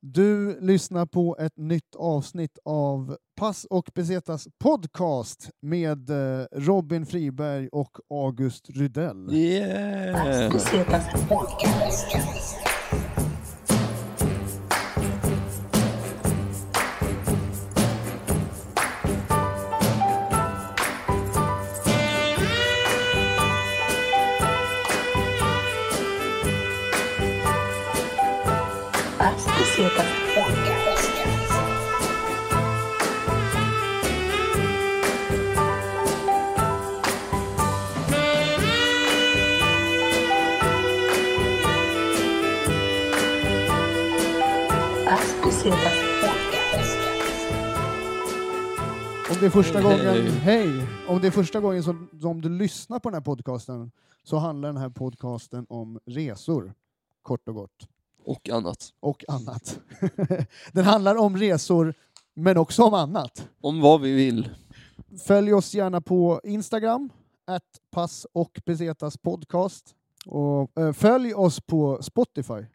Du 0.00 0.60
lyssnar 0.60 1.06
på 1.06 1.36
ett 1.40 1.56
nytt 1.56 1.94
avsnitt 1.96 2.58
av 2.64 3.16
Pass 3.36 3.64
och 3.64 3.90
Besetas 3.94 4.48
podcast 4.58 5.50
med 5.62 6.10
eh, 6.10 6.46
Robin 6.52 7.06
Friberg 7.06 7.68
och 7.68 7.98
August 8.10 8.70
Rydell. 8.70 9.34
Yeah! 9.34 10.50
Om 29.78 29.84
det 49.40 49.46
är 49.46 49.50
första 49.50 49.78
Hej. 49.78 49.82
gången, 49.82 50.32
hej! 50.32 50.86
Om 51.08 51.20
det 51.20 51.26
är 51.26 51.30
första 51.30 51.60
gången 51.60 51.82
som, 51.82 52.08
som 52.20 52.40
du 52.40 52.48
lyssnar 52.48 52.98
på 52.98 53.08
den 53.08 53.14
här 53.14 53.20
podcasten 53.20 53.90
så 54.22 54.36
handlar 54.36 54.68
den 54.68 54.76
här 54.76 54.88
podcasten 54.88 55.66
om 55.68 55.98
resor, 56.06 56.74
kort 57.22 57.48
och 57.48 57.54
gott. 57.54 57.88
Och 58.28 58.48
annat. 58.48 58.92
Och 59.00 59.24
annat. 59.28 59.80
den 60.72 60.84
handlar 60.84 61.16
om 61.16 61.36
resor, 61.36 61.94
men 62.34 62.56
också 62.56 62.82
om 62.82 62.94
annat. 62.94 63.48
Om 63.60 63.80
vad 63.80 64.00
vi 64.00 64.12
vill. 64.12 64.48
Följ 65.26 65.52
oss 65.52 65.74
gärna 65.74 66.00
på 66.00 66.40
Instagram, 66.44 67.10
att 67.46 67.64
pass 67.90 68.26
och 68.32 68.60
pesetas 68.64 69.16
podcast. 69.16 69.94
Och, 70.26 70.80
eh, 70.80 70.92
följ 70.92 71.34
oss 71.34 71.60
på 71.60 72.02
Spotify. 72.02 72.66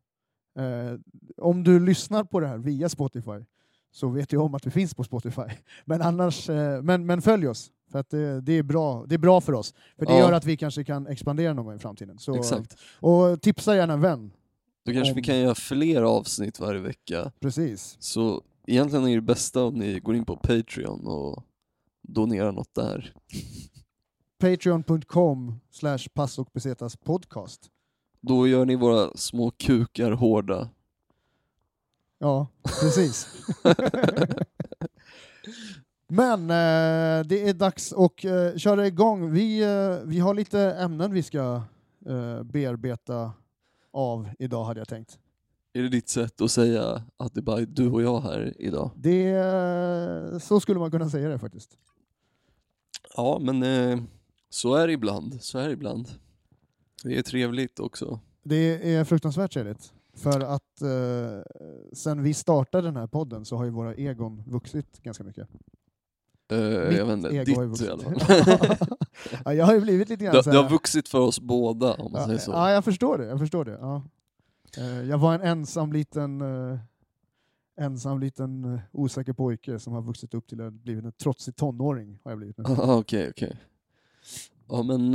Eh, 0.59 0.99
om 1.37 1.63
du 1.63 1.79
lyssnar 1.79 2.23
på 2.23 2.39
det 2.39 2.47
här 2.47 2.57
via 2.57 2.89
Spotify 2.89 3.45
så 3.91 4.07
vet 4.07 4.29
du 4.29 4.37
om 4.37 4.55
att 4.55 4.67
vi 4.67 4.71
finns 4.71 4.93
på 4.93 5.03
Spotify. 5.03 5.41
Men 5.85 6.01
annars, 6.01 6.49
eh, 6.49 6.81
men, 6.81 7.05
men 7.05 7.21
följ 7.21 7.47
oss, 7.47 7.71
för 7.91 7.99
att 7.99 8.09
det, 8.09 8.41
det, 8.41 8.53
är 8.53 8.63
bra, 8.63 9.05
det 9.07 9.15
är 9.15 9.19
bra 9.19 9.41
för 9.41 9.53
oss. 9.53 9.73
För 9.97 10.05
det 10.05 10.13
Ja. 10.13 10.19
gör 10.19 10.31
att 10.31 10.45
vi 10.45 10.57
kanske 10.57 10.83
kan 10.83 11.07
expandera 11.07 11.53
någon 11.53 11.65
gång 11.65 11.75
i 11.75 11.79
framtiden. 11.79 12.19
Så, 12.19 12.35
Exakt. 12.35 12.75
Och 12.99 13.41
tipsa 13.41 13.75
gärna 13.75 13.93
en 13.93 14.01
vän. 14.01 14.31
Då 14.85 14.93
kanske 14.93 15.11
Om- 15.11 15.15
vi 15.15 15.21
kan 15.21 15.39
göra 15.39 15.55
fler 15.55 16.01
avsnitt 16.01 16.59
varje 16.59 16.81
vecka. 16.81 17.31
Precis. 17.39 17.97
Så 17.99 18.41
egentligen 18.67 19.07
är 19.07 19.15
det 19.15 19.21
bästa 19.21 19.63
om 19.63 19.73
ni 19.73 19.99
går 19.99 20.15
in 20.15 20.25
på 20.25 20.35
Patreon 20.37 21.07
och 21.07 21.43
donerar 22.01 22.51
något 22.51 22.75
där. 22.75 23.13
Patreon.com 24.39 25.59
slash 25.71 25.99
pass 26.13 26.39
och 26.39 26.53
pesetas 26.53 26.95
podcast. 26.97 27.69
Då 28.21 28.47
gör 28.47 28.65
ni 28.65 28.75
våra 28.75 29.11
små 29.17 29.51
kukar 29.51 30.11
hårda. 30.11 30.69
Ja, 32.19 32.47
precis. 32.81 33.27
Men 36.07 36.41
eh, 36.41 37.25
det 37.27 37.49
är 37.49 37.53
dags 37.53 37.93
att 37.93 38.25
eh, 38.25 38.55
köra 38.57 38.87
igång. 38.87 39.31
Vi, 39.31 39.61
eh, 39.63 39.97
vi 40.05 40.19
har 40.19 40.33
lite 40.33 40.59
ämnen 40.61 41.13
vi 41.13 41.23
ska 41.23 41.61
eh, 42.05 42.43
bearbeta 42.43 43.31
av 43.93 44.29
idag 44.39 44.63
hade 44.63 44.79
jag 44.79 44.87
tänkt. 44.87 45.19
Är 45.73 45.81
det 45.81 45.89
ditt 45.89 46.09
sätt 46.09 46.41
att 46.41 46.51
säga 46.51 47.03
att 47.17 47.33
det 47.33 47.41
bara 47.41 47.61
är 47.61 47.65
du 47.65 47.89
och 47.89 48.01
jag 48.01 48.21
här 48.21 48.53
idag? 48.59 48.91
Det, 48.95 50.43
så 50.43 50.59
skulle 50.59 50.79
man 50.79 50.91
kunna 50.91 51.09
säga 51.09 51.29
det 51.29 51.39
faktiskt. 51.39 51.77
Ja, 53.15 53.39
men 53.41 53.63
eh, 53.63 53.99
så 54.49 54.75
är 54.75 54.87
det 54.87 54.93
ibland. 54.93 55.41
Så 55.41 55.59
är 55.59 55.67
det 55.67 55.73
ibland. 55.73 56.07
Det 57.03 57.17
är 57.17 57.21
trevligt 57.21 57.79
också. 57.79 58.19
Det 58.43 58.93
är 58.95 59.03
fruktansvärt 59.03 59.53
trevligt. 59.53 59.93
För 60.13 60.39
att 60.39 60.81
eh, 60.81 61.41
sen 61.93 62.23
vi 62.23 62.33
startade 62.33 62.87
den 62.87 62.95
här 62.95 63.07
podden 63.07 63.45
så 63.45 63.57
har 63.57 63.65
ju 63.65 63.69
våra 63.69 63.95
egon 63.95 64.43
vuxit 64.47 65.03
ganska 65.03 65.23
mycket. 65.23 65.49
Eh, 66.53 66.97
jag 66.97 67.05
vet 67.05 67.13
inte, 67.17 67.29
ditt 67.29 67.81
i 67.81 67.89
alla 67.89 68.03
fall. 68.03 68.77
ja, 69.45 69.53
jag 69.53 69.65
har 69.65 69.73
ju 69.73 69.81
blivit 69.81 70.09
lite 70.09 70.23
grann 70.25 70.33
det, 70.35 70.51
det 70.51 70.57
har 70.57 70.69
vuxit 70.69 71.09
för 71.09 71.19
oss 71.19 71.39
båda 71.39 71.93
om 71.93 72.11
man 72.11 72.21
Ja, 72.21 72.27
säger 72.27 72.39
så. 72.39 72.51
ja, 72.51 72.71
jag 72.71 72.83
förstår 72.83 73.17
det. 73.17 73.25
Jag 73.25 73.39
förstår 73.39 73.65
det. 73.65 73.77
Ja. 73.81 74.03
Eh, 74.77 75.01
Jag 75.09 75.17
var 75.17 75.33
en 75.35 75.41
ensam 75.41 75.93
liten, 75.93 76.41
eh, 76.41 76.79
ensam 77.79 78.19
liten 78.19 78.79
osäker 78.91 79.33
pojke 79.33 79.79
som 79.79 79.93
har 79.93 80.01
vuxit 80.01 80.33
upp 80.33 80.47
till 80.47 80.61
att 80.61 80.73
bli 80.73 80.93
en 80.93 81.11
trotsig 81.11 81.55
tonåring. 81.55 82.19
Har 82.23 82.31
jag 82.31 82.37
blivit 82.37 82.57
nu. 82.57 82.63
Ah, 82.67 82.95
Okej, 82.95 83.29
okej. 83.29 83.57
Ja 84.69 84.83
men, 84.83 85.13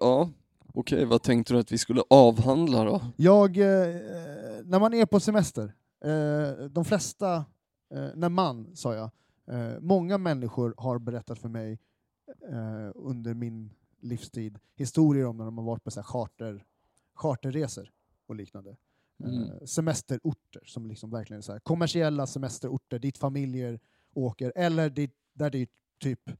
ja. 0.00 0.28
Okej, 0.74 1.04
vad 1.04 1.22
tänkte 1.22 1.54
du 1.54 1.58
att 1.60 1.72
vi 1.72 1.78
skulle 1.78 2.02
avhandla 2.10 2.84
då? 2.84 3.00
Jag, 3.16 3.56
när 4.64 4.78
man 4.80 4.94
är 4.94 5.06
på 5.06 5.20
semester, 5.20 5.72
de 6.70 6.84
flesta, 6.84 7.44
när 8.14 8.28
man 8.28 8.66
sa 8.76 8.94
jag, 8.94 9.10
eh, 9.46 9.80
många 9.80 10.18
människor 10.18 10.74
har 10.76 10.98
berättat 10.98 11.38
för 11.38 11.48
mig 11.48 11.78
eh, 12.48 12.90
under 12.94 13.34
min 13.34 13.70
livstid 14.00 14.58
historier 14.74 15.26
om 15.26 15.36
när 15.36 15.44
de 15.44 15.58
har 15.58 15.64
varit 15.64 15.84
på 15.84 15.90
så 15.90 16.00
här 16.00 16.04
charter, 16.04 16.64
charterresor 17.14 17.90
och 18.26 18.36
liknande. 18.36 18.76
Mm. 19.24 19.42
Eh, 19.42 19.64
semesterorter 19.64 20.62
som 20.66 20.86
liksom 20.86 21.10
verkligen 21.10 21.38
är 21.38 21.42
så 21.42 21.52
här, 21.52 21.60
kommersiella 21.60 22.26
semesterorter 22.26 22.98
dit 22.98 23.18
familjer 23.18 23.80
åker, 24.14 24.52
eller 24.56 24.90
dit, 24.90 25.14
där 25.32 25.50
det 25.50 25.58
är 25.58 25.68
typ 25.98 26.30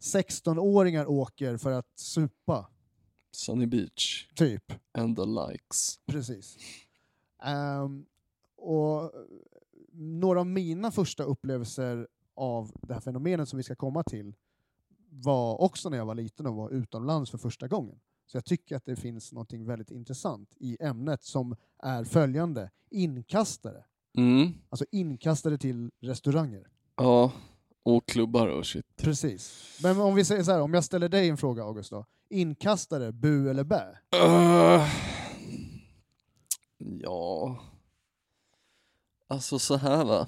16-åringar 0.00 1.06
åker 1.06 1.56
för 1.56 1.72
att 1.72 1.98
supa, 1.98 2.70
Sunny 3.32 3.66
Beach 3.66 4.28
typ. 4.34 4.72
and 4.92 5.16
the 5.16 5.24
likes. 5.24 6.00
Precis. 6.06 6.58
Ehm, 7.42 8.06
och 8.56 9.12
några 9.92 10.40
av 10.40 10.46
mina 10.46 10.90
första 10.90 11.22
upplevelser 11.22 12.08
av 12.36 12.72
det 12.82 12.94
här 12.94 13.00
fenomenet 13.00 13.48
som 13.48 13.56
vi 13.56 13.62
ska 13.62 13.74
komma 13.74 14.02
till 14.02 14.34
var 15.10 15.60
också 15.60 15.88
när 15.88 15.96
jag 15.96 16.06
var 16.06 16.14
liten 16.14 16.46
och 16.46 16.54
var 16.54 16.70
utomlands 16.70 17.30
för 17.30 17.38
första 17.38 17.68
gången. 17.68 18.00
Så 18.26 18.36
jag 18.36 18.44
tycker 18.44 18.76
att 18.76 18.84
det 18.84 18.96
finns 18.96 19.32
något 19.32 19.52
väldigt 19.52 19.90
intressant 19.90 20.48
i 20.56 20.76
ämnet 20.80 21.24
som 21.24 21.56
är 21.78 22.04
följande. 22.04 22.70
Inkastare. 22.90 23.84
Mm. 24.18 24.54
Alltså 24.68 24.84
inkastare 24.90 25.58
till 25.58 25.90
restauranger. 26.00 26.68
Ja, 26.96 27.32
och 27.82 28.06
klubbar 28.06 28.46
och 28.46 28.66
shit. 28.66 28.86
Precis. 28.96 29.78
Men 29.82 30.00
om 30.00 30.14
vi 30.14 30.24
säger 30.24 30.42
så 30.42 30.52
här, 30.52 30.60
om 30.60 30.74
jag 30.74 30.84
ställer 30.84 31.08
dig 31.08 31.28
en 31.28 31.36
fråga 31.36 31.62
August 31.62 31.90
då. 31.90 32.06
Inkastare, 32.28 33.12
bu 33.12 33.50
eller 33.50 33.64
bä? 33.64 33.98
Uh, 34.14 34.88
ja... 37.02 37.58
Alltså 39.28 39.58
så 39.58 39.76
här 39.76 40.04
va. 40.04 40.26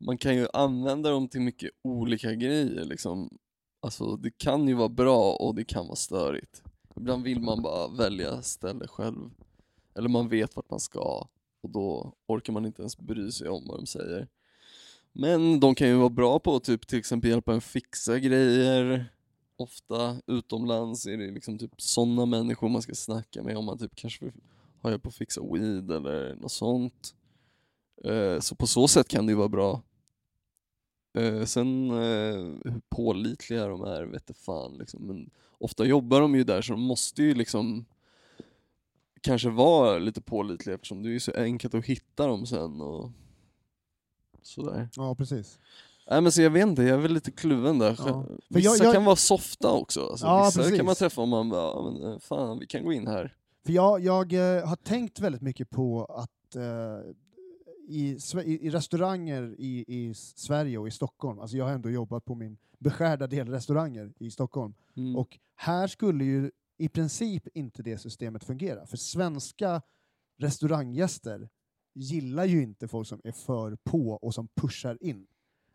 Man 0.00 0.18
kan 0.18 0.36
ju 0.36 0.46
använda 0.52 1.10
dem 1.10 1.28
till 1.28 1.40
mycket 1.40 1.70
olika 1.82 2.34
grejer 2.34 2.84
liksom. 2.84 3.38
Alltså 3.80 4.16
det 4.16 4.30
kan 4.30 4.68
ju 4.68 4.74
vara 4.74 4.88
bra 4.88 5.32
och 5.32 5.54
det 5.54 5.64
kan 5.64 5.86
vara 5.86 5.96
störigt. 5.96 6.62
Ibland 6.96 7.24
vill 7.24 7.40
man 7.40 7.62
bara 7.62 7.88
välja 7.88 8.42
ställe 8.42 8.88
själv. 8.88 9.30
Eller 9.94 10.08
man 10.08 10.28
vet 10.28 10.56
vart 10.56 10.70
man 10.70 10.80
ska 10.80 11.28
och 11.62 11.70
då 11.70 12.12
orkar 12.26 12.52
man 12.52 12.66
inte 12.66 12.82
ens 12.82 12.98
bry 12.98 13.32
sig 13.32 13.48
om 13.48 13.66
vad 13.66 13.78
de 13.78 13.86
säger. 13.86 14.28
Men 15.12 15.60
de 15.60 15.74
kan 15.74 15.88
ju 15.88 15.94
vara 15.94 16.08
bra 16.08 16.38
på 16.38 16.56
att 16.56 16.64
typ 16.64 16.86
till 16.86 16.98
exempel 16.98 17.30
hjälpa 17.30 17.54
en 17.54 17.60
fixa 17.60 18.18
grejer. 18.18 19.12
Ofta 19.56 20.16
utomlands 20.26 21.06
är 21.06 21.16
det 21.16 21.30
liksom 21.30 21.58
typ 21.58 21.82
sådana 21.82 22.26
människor 22.26 22.68
man 22.68 22.82
ska 22.82 22.94
snacka 22.94 23.42
med 23.42 23.56
om 23.56 23.64
man 23.64 23.78
typ 23.78 23.94
kanske 23.94 24.24
vill 24.24 24.34
ha 24.82 24.90
hjälp 24.90 25.06
att 25.06 25.14
fixa 25.14 25.40
weed 25.52 25.90
eller 25.90 26.34
något 26.34 26.52
sånt. 26.52 27.14
Eh, 28.04 28.40
så 28.40 28.54
på 28.54 28.66
så 28.66 28.88
sätt 28.88 29.08
kan 29.08 29.26
det 29.26 29.32
ju 29.32 29.36
vara 29.36 29.48
bra. 29.48 29.82
Eh, 31.14 31.44
sen 31.44 31.90
eh, 31.90 32.36
hur 32.72 32.80
pålitliga 32.88 33.66
de 33.66 33.82
är 33.82 34.02
vet 34.02 34.36
fan 34.36 34.76
liksom. 34.78 35.06
Men 35.06 35.30
ofta 35.58 35.84
jobbar 35.84 36.20
de 36.20 36.34
ju 36.34 36.44
där 36.44 36.62
så 36.62 36.72
de 36.72 36.80
måste 36.80 37.22
ju 37.22 37.34
liksom 37.34 37.84
kanske 39.20 39.50
vara 39.50 39.98
lite 39.98 40.20
pålitliga 40.20 40.74
eftersom 40.74 41.02
det 41.02 41.08
är 41.08 41.12
ju 41.12 41.20
så 41.20 41.32
enkelt 41.36 41.74
att 41.74 41.84
hitta 41.84 42.26
dem 42.26 42.46
sen 42.46 42.80
och 42.80 43.10
sådär. 44.42 44.88
Ja, 44.96 45.14
precis. 45.14 45.58
Nej 46.10 46.20
men 46.20 46.32
så 46.32 46.42
jag 46.42 46.50
vet 46.50 46.62
inte, 46.66 46.82
jag 46.82 46.98
är 46.98 47.02
väl 47.02 47.12
lite 47.12 47.30
kluven 47.30 47.78
där. 47.78 47.96
Ja. 47.98 48.26
Vissa 48.48 48.68
jag- 48.68 48.86
jag- 48.86 48.94
kan 48.94 49.04
vara 49.04 49.16
softa 49.16 49.72
också. 49.72 50.00
Alltså, 50.00 50.26
Ja, 50.26 50.44
vissa 50.44 50.60
precis. 50.60 50.76
kan 50.76 50.86
man 50.86 50.94
träffa 50.94 51.20
och 51.20 51.28
man 51.28 51.48
bara, 51.48 51.60
"Ja, 51.62 51.90
men, 51.92 52.12
eh, 52.12 52.18
fan 52.18 52.58
vi 52.58 52.66
kan 52.66 52.84
gå 52.84 52.92
in 52.92 53.06
här. 53.06 53.36
För 53.66 53.72
jag, 53.72 54.00
jag 54.00 54.32
eh, 54.32 54.66
har 54.68 54.76
tänkt 54.76 55.20
väldigt 55.20 55.42
mycket 55.42 55.70
på 55.70 56.04
att 56.04 56.56
eh, 56.56 57.10
i, 57.90 58.18
i, 58.44 58.70
restauranger 58.70 59.54
i, 59.58 59.84
i 59.88 60.14
Sverige 60.14 60.78
och 60.78 60.88
i 60.88 60.90
Stockholm, 60.90 61.38
alltså 61.38 61.56
jag 61.56 61.64
har 61.64 61.72
ändå 61.72 61.90
jobbat 61.90 62.24
på 62.24 62.34
min 62.34 62.58
beskärda 62.78 63.26
del 63.26 63.48
restauranger 63.48 64.12
i 64.18 64.30
Stockholm, 64.30 64.74
Mm. 64.96 65.16
och 65.16 65.38
här 65.54 65.86
skulle 65.86 66.24
ju 66.24 66.50
i 66.78 66.88
princip 66.88 67.48
inte 67.54 67.82
det 67.82 67.98
systemet 67.98 68.44
fungera, 68.44 68.86
för 68.86 68.96
svenska 68.96 69.82
restauranggäster 70.38 71.48
gillar 71.94 72.44
ju 72.44 72.62
inte 72.62 72.88
folk 72.88 73.08
som 73.08 73.20
är 73.24 73.32
för 73.32 73.76
på 73.76 74.10
och 74.10 74.34
som 74.34 74.48
pushar 74.48 74.98
in. 75.00 75.26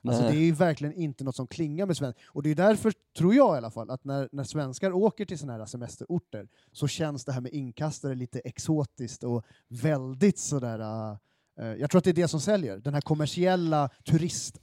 Alltså 0.07 0.23
det 0.23 0.37
är 0.37 0.45
ju 0.45 0.51
verkligen 0.51 0.93
inte 0.93 1.23
något 1.23 1.35
som 1.35 1.47
klingar 1.47 1.85
med 1.85 1.97
svensk. 1.97 2.19
Och 2.27 2.43
det 2.43 2.49
är 2.49 2.55
därför, 2.55 2.93
tror 3.17 3.35
jag 3.35 3.55
i 3.55 3.57
alla 3.57 3.71
fall, 3.71 3.89
att 3.89 4.03
när, 4.03 4.29
när 4.31 4.43
svenskar 4.43 4.91
åker 4.91 5.25
till 5.25 5.39
sådana 5.39 5.57
här 5.57 5.65
semesterorter 5.65 6.47
så 6.71 6.87
känns 6.87 7.25
det 7.25 7.31
här 7.31 7.41
med 7.41 7.53
inkastare 7.53 8.15
lite 8.15 8.39
exotiskt 8.39 9.23
och 9.23 9.45
väldigt 9.67 10.37
sådär... 10.37 10.79
Uh, 10.79 11.17
jag 11.55 11.89
tror 11.91 11.97
att 11.99 12.03
det 12.03 12.09
är 12.11 12.13
det 12.13 12.27
som 12.27 12.39
säljer, 12.39 12.77
den 12.77 12.93
här 12.93 13.01
kommersiella 13.01 13.89
turist... 14.09 14.57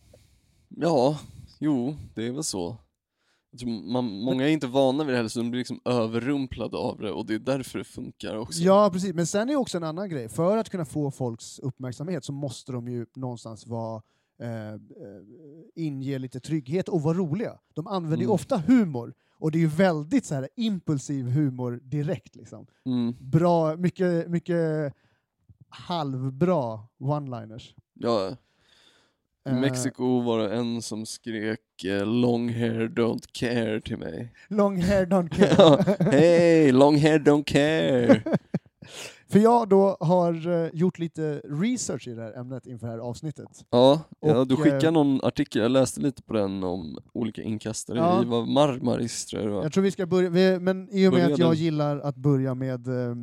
Ja, 0.69 1.19
jo, 1.59 1.97
det 2.15 2.27
är 2.27 2.33
väl 2.33 2.45
så. 2.45 2.77
Man, 3.85 4.05
många 4.05 4.45
är 4.49 4.53
inte 4.53 4.67
vana 4.67 5.05
vid 5.05 5.13
det 5.15 5.17
heller, 5.17 5.29
så 5.29 5.39
de 5.41 5.51
blir 5.51 5.59
liksom 5.59 5.81
överrumplade 5.85 6.77
av 6.77 6.99
det 6.99 7.11
och 7.11 7.27
det 7.27 7.35
är 7.35 7.39
därför 7.39 7.79
det 7.79 7.85
funkar 7.85 8.37
också. 8.37 8.63
Ja, 8.63 8.91
precis. 8.93 9.15
Men 9.15 9.27
sen 9.27 9.51
är 9.51 9.57
också 9.57 9.77
en 9.77 9.85
annan 9.85 10.09
grej, 10.09 10.29
för 10.29 10.57
att 10.57 10.71
kunna 10.71 10.85
få 10.85 11.11
folks 11.11 11.59
uppmärksamhet 11.59 12.25
så 12.25 12.33
måste 12.33 12.73
de 12.73 12.89
ju 12.89 13.07
någonstans 13.17 13.67
vara 13.67 14.03
eh, 14.43 14.73
eh, 14.73 14.79
inge 15.75 16.19
lite 16.19 16.41
trygghet 16.41 16.89
och 16.89 17.03
vara 17.03 17.17
roliga. 17.19 17.59
De 17.75 17.87
använder 17.87 18.17
ju 18.19 18.25
Mm. 18.25 18.35
ofta 18.35 18.59
humor, 18.67 19.15
och 19.39 19.51
det 19.51 19.59
är 19.59 19.61
ju 19.61 19.67
väldigt 19.67 20.27
så 20.27 20.35
här 20.35 20.49
impulsiv 20.57 21.27
humor 21.27 21.81
direkt. 21.83 22.37
Liksom. 22.37 22.67
Mm, 22.87 23.15
Bra, 23.21 23.77
mycket, 23.77 24.31
mycket 24.31 24.93
halvbra 25.73 26.79
one-liners. 27.01 27.75
ja. 27.95 28.37
I 29.47 29.51
Eh, 29.51 29.61
Mexiko 29.61 30.21
var 30.21 30.39
det 30.39 30.55
en 30.57 30.83
som 30.83 31.07
skrek 31.07 31.85
eh, 31.85 32.07
'long 32.07 32.49
hair 32.49 32.89
don't 32.89 33.25
care' 33.33 33.81
till 33.81 33.99
mig. 33.99 34.33
long 34.49 34.83
hair 34.83 35.07
don't 35.07 35.29
Ja, 35.59 35.77
care. 35.83 36.11
Hej, 36.11 36.73
long 36.73 36.97
hair 36.99 37.19
don't 37.19 37.45
care! 37.45 38.23
För 39.29 39.39
jag 39.39 39.69
då 39.69 39.97
har 40.01 40.49
eh, 40.65 40.71
gjort 40.73 40.99
lite 40.99 41.41
research 41.45 42.09
i 42.09 42.15
det 42.15 42.23
här 42.23 42.33
ämnet 42.39 42.67
inför 42.67 42.87
det 42.87 42.93
här 42.93 42.99
avsnittet. 43.01 43.65
Ja, 43.71 44.01
ja 44.21 44.45
du 44.45 44.57
skickade 44.57 44.87
eh, 44.87 44.93
någon 44.93 45.21
artikel, 45.25 45.63
jag 45.63 45.71
läste 45.71 46.01
lite 46.01 46.23
på 46.23 46.33
den 46.35 46.65
om 46.65 46.99
olika 47.13 47.43
inkastare 47.43 47.99
Ja. 47.99 48.23
i 48.23 48.25
vad 48.25 48.49
Marmaris 48.49 49.27
tror 49.27 49.43
jag 49.43 49.51
det 49.51 49.55
var. 49.55 49.63
Jag 49.63 49.73
tror 49.73 49.85
vi 49.85 49.91
ska 49.91 50.07
börja, 50.07 50.31
vi, 50.31 50.59
men 50.61 50.89
i 50.93 51.09
och 51.09 51.13
med 51.13 51.23
Börja 51.23 51.35
att 51.35 51.39
jag 51.39 51.55
gillar 51.55 51.99
att 52.01 52.17
börja 52.17 52.55
med, 52.55 52.89
eh, 52.89 53.15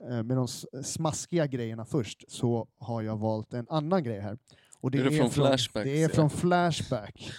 med 0.00 0.36
de 0.36 0.48
smaskiga 0.84 1.46
grejerna 1.46 1.84
först, 1.84 2.24
så 2.28 2.66
har 2.78 3.02
jag 3.02 3.16
valt 3.16 3.54
en 3.54 3.66
annan 3.68 4.02
grej 4.04 4.20
här. 4.20 4.38
Och 4.80 4.94
Är 4.94 5.04
det 5.04 5.10
från 5.16 5.30
Flashback, 5.30 5.84
Det 5.84 6.02
är 6.02 6.08
ser 6.08 6.14
från? 6.14 6.30
Flashback. 6.30 7.30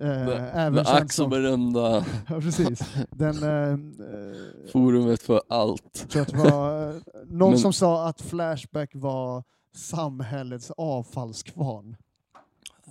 Eh, 0.00 0.04
Det, 0.08 0.50
även 0.54 0.74
det 0.74 0.84
känt 0.84 1.02
ack 1.02 1.12
som, 1.12 1.30
berömda 1.30 2.04
ja, 2.28 2.40
precis. 2.40 2.80
Den, 3.10 3.42
eh, 3.42 3.70
eh, 3.72 4.70
forumet 4.72 5.22
för 5.22 5.42
allt. 5.48 5.98
jag 6.00 6.10
tror 6.10 6.22
att 6.22 6.28
det 6.28 6.50
var 6.50 6.88
eh, 6.88 6.94
någon 7.26 7.50
Men- 7.50 7.58
som 7.58 7.72
sa 7.72 8.08
att 8.08 8.20
Flashback 8.20 8.90
var 8.94 9.44
samhällets 9.74 10.70
avfallskvarn. 10.76 11.96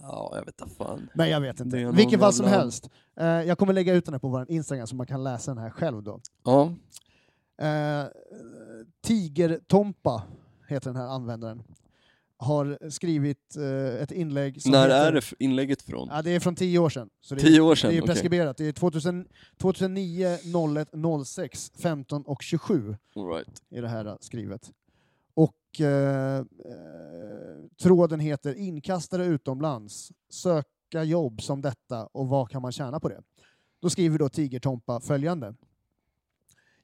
Ja, 0.01 0.31
jag 0.35 0.45
vet 0.45 0.61
inte 0.61 0.75
fan. 0.75 1.09
Nej, 1.15 1.31
jag 1.31 1.41
vet 1.41 1.59
inte. 1.59 1.77
Det 1.77 1.83
är 1.83 1.91
Vilken 1.91 2.19
fall 2.19 2.33
som 2.33 2.45
helst. 2.45 2.89
Eh, 3.19 3.25
jag 3.27 3.57
kommer 3.57 3.73
lägga 3.73 3.93
ut 3.93 4.05
den 4.05 4.13
här 4.13 4.19
på 4.19 4.29
vår 4.29 4.51
Instagram 4.51 4.87
så 4.87 4.95
man 4.95 5.07
kan 5.07 5.23
läsa 5.23 5.53
den 5.53 5.63
här 5.63 5.69
själv 5.69 6.03
då. 6.03 6.19
Ja, 6.43 6.73
Eh, 7.57 8.05
Tigertompa 9.01 10.23
heter 10.67 10.89
den 10.89 11.01
här 11.01 11.07
användaren. 11.07 11.63
Har 12.39 12.89
skrivit 12.89 13.55
eh, 13.57 14.01
ett 14.03 14.11
inlägg 14.11 14.61
som 14.61 14.71
när 14.71 14.83
heter, 14.83 15.07
är 15.07 15.11
det 15.11 15.21
inlägget 15.39 15.81
från? 15.81 16.09
Ja, 16.11 16.21
det 16.21 16.31
är 16.31 16.39
från 16.39 16.55
tio 16.55 16.79
år 16.79 16.89
sedan. 16.89 17.09
Så 17.21 17.35
det 17.35 17.41
är, 17.41 17.45
Tio 17.45 17.61
år 17.61 17.75
sedan? 17.75 17.91
det 17.91 17.97
är 17.97 18.01
preskriberat. 18.01 18.57
Det 18.57 18.65
är 18.65 18.71
2000, 18.71 19.27
2009, 19.57 20.37
01, 20.77 21.27
06, 21.27 21.71
15 21.75 22.23
och 22.23 22.41
27 22.41 22.95
All 23.15 23.27
right. 23.27 23.61
är 23.69 23.81
det 23.81 23.87
här 23.87 24.05
eh, 24.05 24.15
skrivet. 24.19 24.71
Och 25.33 25.81
eh, 25.81 26.37
eh, 26.37 26.43
tråden 27.81 28.19
heter 28.19 28.53
Inkastare 28.53 29.25
utomlands, 29.25 30.11
söka 30.29 31.03
jobb 31.03 31.41
som 31.41 31.61
detta 31.61 32.05
och 32.05 32.27
vad 32.27 32.49
kan 32.49 32.61
man 32.61 32.71
tjäna 32.71 32.99
på 32.99 33.09
det? 33.09 33.21
Då 33.81 33.89
skriver 33.89 34.19
då 34.19 34.29
Tigertompa 34.29 34.99
följande. 34.99 35.55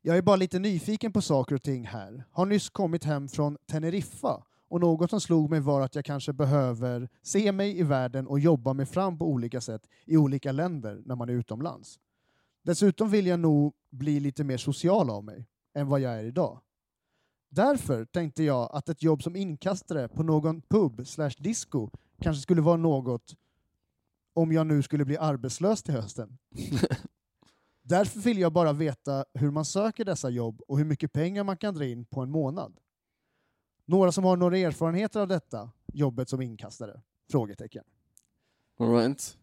Jag 0.06 0.18
är 0.18 0.22
bara 0.22 0.36
lite 0.36 0.60
nyfiken 0.60 1.12
på 1.12 1.22
saker 1.22 1.56
och 1.56 1.62
ting 1.62 1.86
här. 1.86 2.24
Har 2.32 2.46
nyss 2.46 2.70
kommit 2.70 3.04
hem 3.04 3.28
från 3.28 3.58
Teneriffa 3.68 4.44
och 4.68 4.80
något 4.80 5.10
som 5.10 5.22
slog 5.22 5.50
mig 5.50 5.60
var 5.60 5.82
att 5.82 5.96
jag 5.96 6.06
kanske 6.06 6.34
behöver 6.34 7.10
se 7.22 7.52
mig 7.52 7.80
i 7.80 7.84
världen 7.84 8.28
och 8.28 8.40
jobba 8.40 8.74
mig 8.74 8.86
fram 8.86 9.18
på 9.18 9.28
olika 9.28 9.62
sätt 9.62 9.90
i 10.06 10.18
olika 10.18 10.52
länder 10.52 11.02
när 11.06 11.16
man 11.16 11.30
är 11.30 11.34
utomlands. 11.34 12.00
Dessutom 12.64 13.10
vill 13.10 13.28
jag 13.28 13.40
nog 13.40 13.74
bli 13.90 14.20
lite 14.20 14.44
mer 14.44 14.58
social 14.58 15.10
av 15.10 15.24
mig 15.24 15.46
än 15.74 15.88
vad 15.88 16.00
jag 16.00 16.14
är 16.14 16.24
idag. 16.24 16.60
Därför 17.50 18.06
tänkte 18.06 18.44
jag 18.44 18.70
att 18.74 18.90
ett 18.90 19.04
jobb 19.04 19.24
som 19.24 19.36
inkastare 19.36 20.08
på 20.08 20.24
någon 20.24 20.62
pub 20.62 21.08
slash 21.08 21.34
disco 21.38 21.90
kanske 22.22 22.42
skulle 22.42 22.62
vara 22.62 22.78
något 22.78 23.36
om 24.34 24.52
jag 24.52 24.68
nu 24.68 24.82
skulle 24.82 25.06
bli 25.06 25.18
arbetslös 25.18 25.84
till 25.84 25.94
hösten. 25.94 26.38
Därför 27.84 28.20
vill 28.20 28.40
jag 28.40 28.54
bara 28.54 28.74
veta 28.74 29.26
hur 29.34 29.52
man 29.52 29.66
söker 29.66 30.06
dessa 30.06 30.30
jobb 30.30 30.62
och 30.68 30.78
hur 30.78 30.86
mycket 30.86 31.14
pengar 31.14 31.44
man 31.44 31.58
kan 31.58 31.74
dra 31.74 31.86
in 31.86 32.06
på 32.06 32.22
en 32.22 32.32
månad. 32.32 32.78
Några 33.86 34.12
som 34.12 34.24
har 34.24 34.38
några 34.38 34.58
erfarenheter 34.58 35.20
av 35.20 35.28
detta 35.28 35.70
jobbet 35.94 36.30
som 36.30 36.42
inkastare? 36.42 37.02
Frågetecken. 37.32 37.84
All 38.80 38.94
right. 38.94 39.38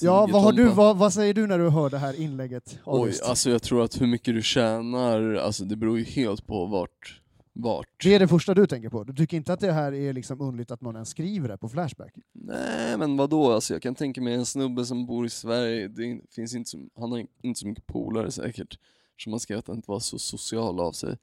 Ja, 0.00 0.28
vad, 0.32 0.42
har 0.42 0.52
du, 0.52 0.68
vad, 0.68 0.98
vad 0.98 1.12
säger 1.12 1.34
du 1.34 1.46
när 1.46 1.58
du 1.58 1.68
hör 1.68 1.90
det 1.90 1.98
här 1.98 2.20
inlägget? 2.20 2.78
Oj, 2.84 3.00
August? 3.00 3.22
alltså 3.22 3.50
jag 3.50 3.62
tror 3.62 3.84
att 3.84 4.00
hur 4.00 4.06
mycket 4.06 4.34
du 4.34 4.42
tjänar, 4.42 5.34
alltså 5.34 5.64
det 5.64 5.76
beror 5.76 5.98
ju 5.98 6.04
helt 6.04 6.46
på 6.46 6.66
vart. 6.66 7.21
Vart. 7.52 7.88
Det 8.02 8.14
är 8.14 8.18
det 8.18 8.28
första 8.28 8.54
du 8.54 8.66
tänker 8.66 8.88
på? 8.88 9.04
Du 9.04 9.12
tycker 9.12 9.36
inte 9.36 9.52
att 9.52 9.60
det 9.60 9.72
här 9.72 9.92
är 9.94 10.12
liksom 10.12 10.40
underligt 10.40 10.70
att 10.70 10.80
någon 10.80 10.94
ens 10.94 11.08
skriver 11.08 11.48
det 11.48 11.56
på 11.56 11.68
Flashback? 11.68 12.14
Nej 12.32 12.98
men 12.98 13.16
vadå, 13.16 13.52
alltså 13.52 13.74
jag 13.74 13.82
kan 13.82 13.94
tänka 13.94 14.20
mig 14.20 14.34
en 14.34 14.46
snubbe 14.46 14.84
som 14.84 15.06
bor 15.06 15.26
i 15.26 15.30
Sverige, 15.30 15.88
det 15.88 16.20
finns 16.30 16.54
inte 16.54 16.70
så, 16.70 16.78
han 16.94 17.12
har 17.12 17.26
inte 17.42 17.60
så 17.60 17.66
mycket 17.66 17.86
polare 17.86 18.30
säkert. 18.30 18.78
Som 19.16 19.30
man 19.30 19.40
skrev 19.40 19.58
att 19.58 19.66
han 19.66 19.76
inte 19.76 19.90
var 19.90 20.00
så 20.00 20.18
social 20.18 20.80
av 20.80 20.92
sig. 20.92 21.18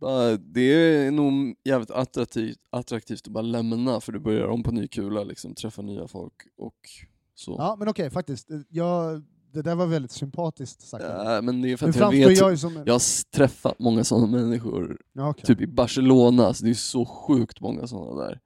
Bara, 0.00 0.36
Det 0.36 0.60
är 0.60 1.10
nog 1.10 1.56
jävligt 1.64 1.90
attraktivt, 1.90 2.58
attraktivt 2.70 3.26
att 3.26 3.32
bara 3.32 3.42
lämna 3.42 4.00
för 4.00 4.12
du 4.12 4.18
börjar 4.18 4.46
om 4.46 4.62
på 4.62 4.70
ny 4.70 4.88
kula, 4.88 5.24
liksom, 5.24 5.54
träffa 5.54 5.82
nya 5.82 6.08
folk 6.08 6.34
och 6.56 6.88
så. 7.34 7.56
Ja, 7.58 7.76
men 7.78 7.88
okej, 7.88 8.10
faktiskt. 8.10 8.48
Jag, 8.68 9.22
det 9.54 9.62
där 9.62 9.74
var 9.74 9.86
väldigt 9.86 10.10
sympatiskt 10.10 10.80
sagt. 10.80 11.04
Ja, 11.04 11.40
men 11.42 11.62
det 11.62 11.72
är 11.72 11.76
för 11.76 11.88
att 11.88 11.96
jag 11.96 12.10
vet, 12.10 12.38
jag 12.38 12.58
som 12.58 12.82
jag 12.86 12.94
har 12.94 13.30
träffat 13.30 13.78
många 13.78 14.04
sådana 14.04 14.26
människor, 14.26 14.98
Ja, 15.12 15.28
okej. 15.30 15.44
typ 15.44 15.60
i 15.60 15.66
Barcelona, 15.66 16.54
så 16.54 16.64
det 16.64 16.70
är 16.70 16.74
så 16.74 17.04
sjukt 17.06 17.60
många 17.60 17.86
sådana 17.86 18.22
där. 18.22 18.40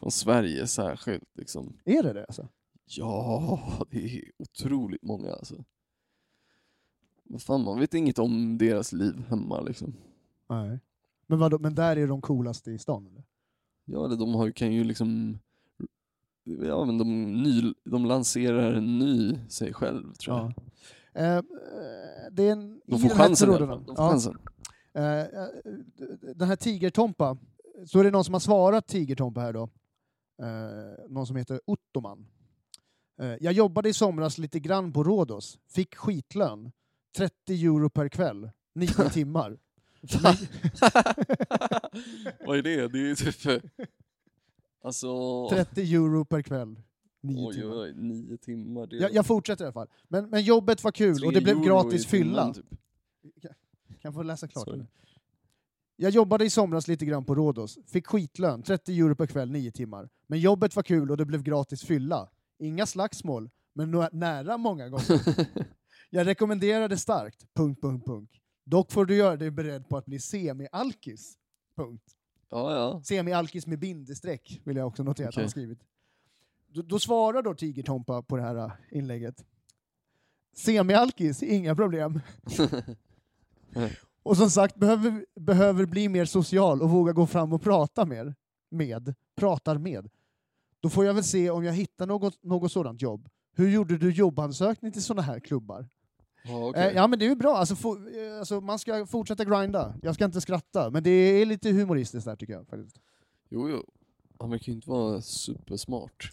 Från 0.00 0.10
Sverige 0.10 0.66
särskilt 0.66 1.24
liksom. 1.38 1.76
Är 1.84 2.02
det 2.02 2.12
det 2.12 2.24
alltså? 2.24 2.48
Ja, 2.84 3.60
det 3.90 4.04
är 4.04 4.22
otroligt 4.38 5.02
många 5.02 5.32
alltså. 5.32 5.64
Vad 7.24 7.42
fan, 7.42 7.64
man 7.64 7.78
vet 7.80 7.94
inget 7.94 8.18
om 8.18 8.58
deras 8.58 8.92
liv 8.92 9.24
hemma 9.28 9.60
liksom. 9.60 9.94
Nej. 10.48 10.78
Men, 11.26 11.38
vadå, 11.38 11.58
men 11.58 11.74
där 11.74 11.96
är 11.96 12.06
de 12.06 12.20
coolaste 12.20 12.70
i 12.70 12.78
stan? 12.78 13.06
Eller? 13.06 13.24
Ja, 13.84 14.08
de 14.08 14.34
har, 14.34 14.50
kan 14.50 14.72
ju 14.72 14.84
liksom... 14.84 15.38
Ja, 16.66 16.84
men 16.84 16.98
de, 16.98 17.32
ny, 17.42 17.74
de 17.84 18.04
lanserar 18.06 18.72
en 18.72 18.98
ny 18.98 19.38
sig 19.48 19.74
själv, 19.74 20.12
tror 20.14 20.36
jag. 20.36 20.54
Ja. 21.12 21.20
Eh, 21.20 21.42
det 22.32 22.42
är 22.48 22.52
en, 22.52 22.80
De 22.86 22.98
får 22.98 23.08
här 23.08 23.16
chansen 23.16 23.48
fall. 23.48 23.68
De 23.68 23.84
får 23.84 23.94
ja, 23.96 24.10
chansen. 24.10 24.38
eh, 24.94 25.18
eh, 25.20 25.26
den 26.34 26.48
här 26.48 26.56
Tigertompa, 26.56 27.36
så 27.86 28.00
är 28.00 28.04
det 28.04 28.10
någon 28.10 28.24
som 28.24 28.34
har 28.34 28.40
svarat 28.40 28.86
Tigertompa 28.86 29.40
här 29.40 29.52
då. 29.52 29.62
Eh, 30.42 31.08
någon 31.08 31.26
som 31.26 31.36
heter 31.36 31.60
Ottoman. 31.64 32.26
Jag 33.40 33.52
jobbade 33.52 33.88
i 33.88 33.92
somras 33.92 34.38
lite 34.38 34.60
grann 34.60 34.92
på 34.92 35.04
Rhodos, 35.04 35.58
fick 35.68 35.94
skitlön. 35.96 36.72
30 37.16 37.34
euro 37.64 37.90
per 37.90 38.08
kväll, 38.08 38.50
9 38.74 38.88
timmar. 39.12 39.58
Va? 40.22 40.34
Vad 42.46 42.58
är 42.58 42.62
det? 42.62 42.88
Det 42.88 43.10
är 43.10 43.14
typ... 43.14 43.62
Alltså... 44.82 45.48
30 45.50 45.94
euro 45.94 46.24
per 46.24 46.42
kväll, 46.42 46.76
9 47.22 47.46
Oj, 47.48 47.54
timmar. 47.54 47.76
oj, 47.76 47.92
nio 47.94 48.36
timmar. 48.36 48.86
Det 48.86 48.96
Jag, 48.96 49.14
jag 49.14 49.26
fortsätter 49.26 49.64
i 49.64 49.66
alla 49.66 49.72
fall. 49.72 49.88
Men, 50.08 50.30
men 50.30 50.42
jobbet 50.42 50.84
var 50.84 50.92
kul 50.92 51.24
och 51.24 51.32
det 51.32 51.40
blev 51.40 51.60
gratis 51.62 52.06
fylla. 52.06 52.54
Typ. 52.54 52.66
Kan 53.42 53.50
jag 54.02 54.14
få 54.14 54.22
läsa 54.22 54.48
klart? 54.48 54.64
Sorry. 54.64 54.84
Jag 55.96 56.10
jobbade 56.10 56.44
i 56.44 56.50
somras 56.50 56.88
lite 56.88 57.06
grann 57.06 57.24
på 57.24 57.34
Rhodos, 57.34 57.78
fick 57.86 58.06
skitlön, 58.06 58.62
30 58.62 58.98
euro 59.00 59.14
per 59.14 59.26
kväll, 59.26 59.50
9 59.50 59.72
timmar. 59.72 60.08
Men 60.26 60.40
jobbet 60.40 60.76
var 60.76 60.82
kul 60.82 61.10
och 61.10 61.16
det 61.16 61.24
blev 61.24 61.42
gratis 61.42 61.82
fylla. 61.82 62.28
Inga 62.58 62.86
slagsmål, 62.86 63.50
men 63.72 63.90
nära 64.12 64.56
många 64.56 64.88
gånger. 64.88 65.46
Jag 66.10 66.26
rekommenderar 66.26 66.88
det 66.88 66.96
starkt. 66.96 67.54
Punkt, 67.54 67.80
punkt, 67.80 68.06
punkt. 68.06 68.32
Dock 68.64 68.92
får 68.92 69.04
du 69.04 69.16
göra 69.16 69.36
dig 69.36 69.50
beredd 69.50 69.88
på 69.88 69.96
att 69.96 70.06
bli 70.06 70.18
semi-alkis. 70.18 71.34
Punkt. 71.76 72.02
Ja, 72.50 72.74
ja. 72.74 73.02
Semi-alkis 73.04 73.66
med 73.66 73.78
bindestreck 73.78 74.60
vill 74.64 74.76
jag 74.76 74.86
också 74.86 75.02
notera 75.02 75.28
att 75.28 75.34
han 75.34 75.44
har 75.44 75.48
skrivit. 75.48 75.78
Då, 76.68 76.82
då 76.82 76.98
svarar 76.98 77.42
då 77.42 77.54
Tigertompa 77.54 78.22
på 78.22 78.36
det 78.36 78.42
här 78.42 78.56
äh, 78.56 78.70
inlägget. 78.90 79.44
Semi-alkis, 80.56 81.42
inga 81.42 81.76
problem. 81.76 82.20
Och 84.22 84.36
som 84.36 84.50
sagt, 84.50 84.76
behöver, 84.76 85.26
behöver 85.40 85.86
bli 85.86 86.08
mer 86.08 86.24
social 86.24 86.82
och 86.82 86.90
våga 86.90 87.12
gå 87.12 87.26
fram 87.26 87.52
och 87.52 87.62
prata 87.62 88.04
mer 88.04 88.34
med, 88.70 89.14
pratar 89.36 89.78
med. 89.78 90.10
Då 90.80 90.90
får 90.90 91.04
jag 91.04 91.14
väl 91.14 91.24
se 91.24 91.50
om 91.50 91.64
jag 91.64 91.72
hittar 91.72 92.06
något, 92.06 92.44
något 92.44 92.72
sådant 92.72 93.02
jobb. 93.02 93.28
Hur 93.56 93.68
gjorde 93.68 93.98
du 93.98 94.10
jobbansökning 94.12 94.92
till 94.92 95.02
sådana 95.02 95.22
här 95.22 95.40
klubbar? 95.40 95.88
Ja, 96.48 96.68
okej. 96.68 96.86
Eh, 96.86 96.92
ja 96.92 97.06
men 97.06 97.18
det 97.18 97.24
är 97.24 97.28
ju 97.28 97.34
bra, 97.34 97.56
alltså, 97.56 97.76
få, 97.76 97.96
eh, 97.96 98.38
alltså, 98.38 98.60
man 98.60 98.78
ska 98.78 99.06
fortsätta 99.06 99.44
grinda. 99.44 99.94
Jag 100.02 100.14
ska 100.14 100.24
inte 100.24 100.40
skratta, 100.40 100.90
men 100.90 101.02
det 101.02 101.10
är 101.10 101.46
lite 101.46 101.70
humoristiskt 101.70 102.24
där 102.24 102.36
tycker 102.36 102.52
jag. 102.52 102.66
faktiskt. 102.68 103.00
Jo, 103.48 103.68
jo. 103.70 103.84
Det 104.50 104.58
kan 104.58 104.58
ju 104.58 104.72
inte 104.72 104.90
vara 104.90 105.20
supersmart. 105.20 106.32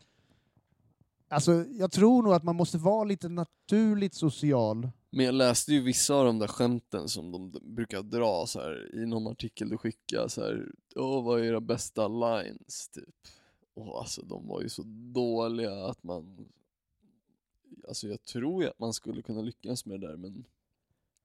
Alltså, 1.28 1.66
jag 1.72 1.92
tror 1.92 2.24
nog 2.24 2.34
att 2.34 2.44
man 2.44 2.56
måste 2.56 2.78
vara 2.78 3.04
lite 3.04 3.30
naturligt 3.30 4.14
social. 4.14 4.90
Men 5.10 5.26
jag 5.26 5.36
läste 5.36 5.74
ju 5.74 5.82
vissa 5.82 6.16
av 6.16 6.26
de 6.26 6.40
där 6.40 6.48
skämten 6.48 7.08
som 7.10 7.32
de 7.32 7.52
d- 7.52 7.60
brukar 7.62 8.02
dra 8.04 8.46
så 8.48 8.60
här 8.62 8.96
i 8.96 9.06
någon 9.06 9.28
artikel 9.28 9.70
du 9.70 9.78
skickar 9.78 10.28
så 10.28 10.42
här. 10.42 10.66
Åh, 10.96 11.24
vad 11.24 11.40
är 11.40 11.44
era 11.44 11.62
bästa 11.62 12.08
lines? 12.08 12.90
Typ. 12.90 13.16
Och 13.74 14.00
alltså 14.00 14.22
de 14.22 14.48
var 14.48 14.62
ju 14.62 14.70
så 14.70 14.82
dåliga 15.14 15.86
att 15.86 16.04
man... 16.04 16.46
Alltså 17.88 18.08
jag 18.08 18.24
tror 18.24 18.64
ju 18.64 18.70
att 18.70 18.80
man 18.80 18.94
skulle 18.94 19.22
kunna 19.22 19.42
lyckas 19.42 19.86
med 19.86 20.02
det 20.02 20.08
där 20.08 20.18
men 20.18 20.46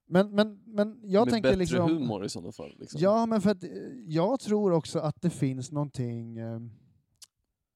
Men, 0.07 0.31
men, 0.35 0.61
men 0.65 0.99
jag 1.03 1.25
med 1.25 1.33
tänker 1.33 1.49
bättre 1.49 1.59
liksom... 1.59 1.89
humor 1.91 2.25
i 2.25 2.29
sådana 2.29 2.51
fall. 2.51 2.75
Liksom. 2.79 3.01
Ja, 3.01 3.25
men 3.25 3.41
för 3.41 3.49
att 3.49 3.63
eh, 3.63 3.69
jag 4.07 4.39
tror 4.39 4.71
också 4.71 4.99
att 4.99 5.21
det 5.21 5.29
finns 5.29 5.71
någonting... 5.71 6.37
Eh, 6.37 6.59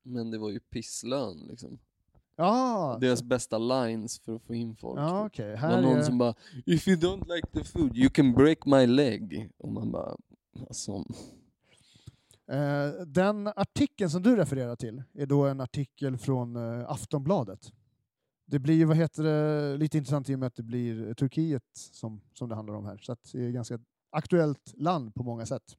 Men 0.03 0.31
det 0.31 0.37
var 0.37 0.49
ju 0.49 0.59
pisslön 0.59 1.37
liksom. 1.49 1.79
ja, 2.35 2.97
Deras 3.01 3.23
bästa 3.23 3.57
lines 3.57 4.19
för 4.19 4.35
att 4.35 4.43
få 4.43 4.53
in 4.55 4.75
folk. 4.75 4.99
ja 4.99 5.25
okej. 5.25 5.45
Det 5.45 5.51
var 5.51 5.57
Här 5.57 5.81
någon 5.81 5.97
är... 5.97 6.03
som 6.03 6.17
bara 6.17 6.35
If 6.65 6.87
you 6.87 6.97
don't 6.97 7.35
like 7.35 7.47
the 7.47 7.63
food 7.63 7.97
you 7.97 8.09
can 8.09 8.33
break 8.33 8.65
my 8.65 8.87
leg. 8.87 9.49
Och 9.57 9.71
man 9.71 9.91
bara 9.91 10.17
alltså, 10.67 11.05
Eh, 12.47 13.05
den 13.07 13.47
artikeln 13.47 14.09
som 14.09 14.23
du 14.23 14.35
refererar 14.35 14.75
till 14.75 15.03
är 15.13 15.25
då 15.25 15.45
en 15.45 15.61
artikel 15.61 16.17
från 16.17 16.55
eh, 16.55 16.91
Aftonbladet. 16.91 17.71
Det 18.45 18.59
blir 18.59 18.75
ju, 18.75 18.85
vad 18.85 18.97
heter 18.97 19.23
det, 19.23 19.77
lite 19.77 19.97
intressant 19.97 20.29
i 20.29 20.35
och 20.35 20.39
med 20.39 20.47
att 20.47 20.55
det 20.55 20.63
blir 20.63 21.13
Turkiet 21.13 21.63
som, 21.73 22.21
som 22.33 22.49
det 22.49 22.55
handlar 22.55 22.73
om 22.75 22.85
här. 22.85 22.97
Så 22.97 23.11
att 23.11 23.31
det 23.31 23.43
är 23.43 23.47
ett 23.47 23.53
ganska 23.53 23.79
aktuellt 24.09 24.73
land 24.77 25.15
på 25.15 25.23
många 25.23 25.45
sätt. 25.45 25.77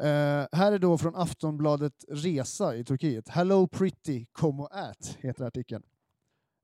Uh, 0.00 0.46
här 0.52 0.72
är 0.72 0.78
då 0.78 0.98
från 0.98 1.16
Aftonbladet 1.16 2.04
Resa 2.08 2.76
i 2.76 2.84
Turkiet. 2.84 3.28
Hello 3.28 3.66
pretty, 3.66 4.26
come 4.32 4.62
och 4.62 4.74
ät, 4.76 5.16
heter 5.20 5.44
artikeln. 5.44 5.82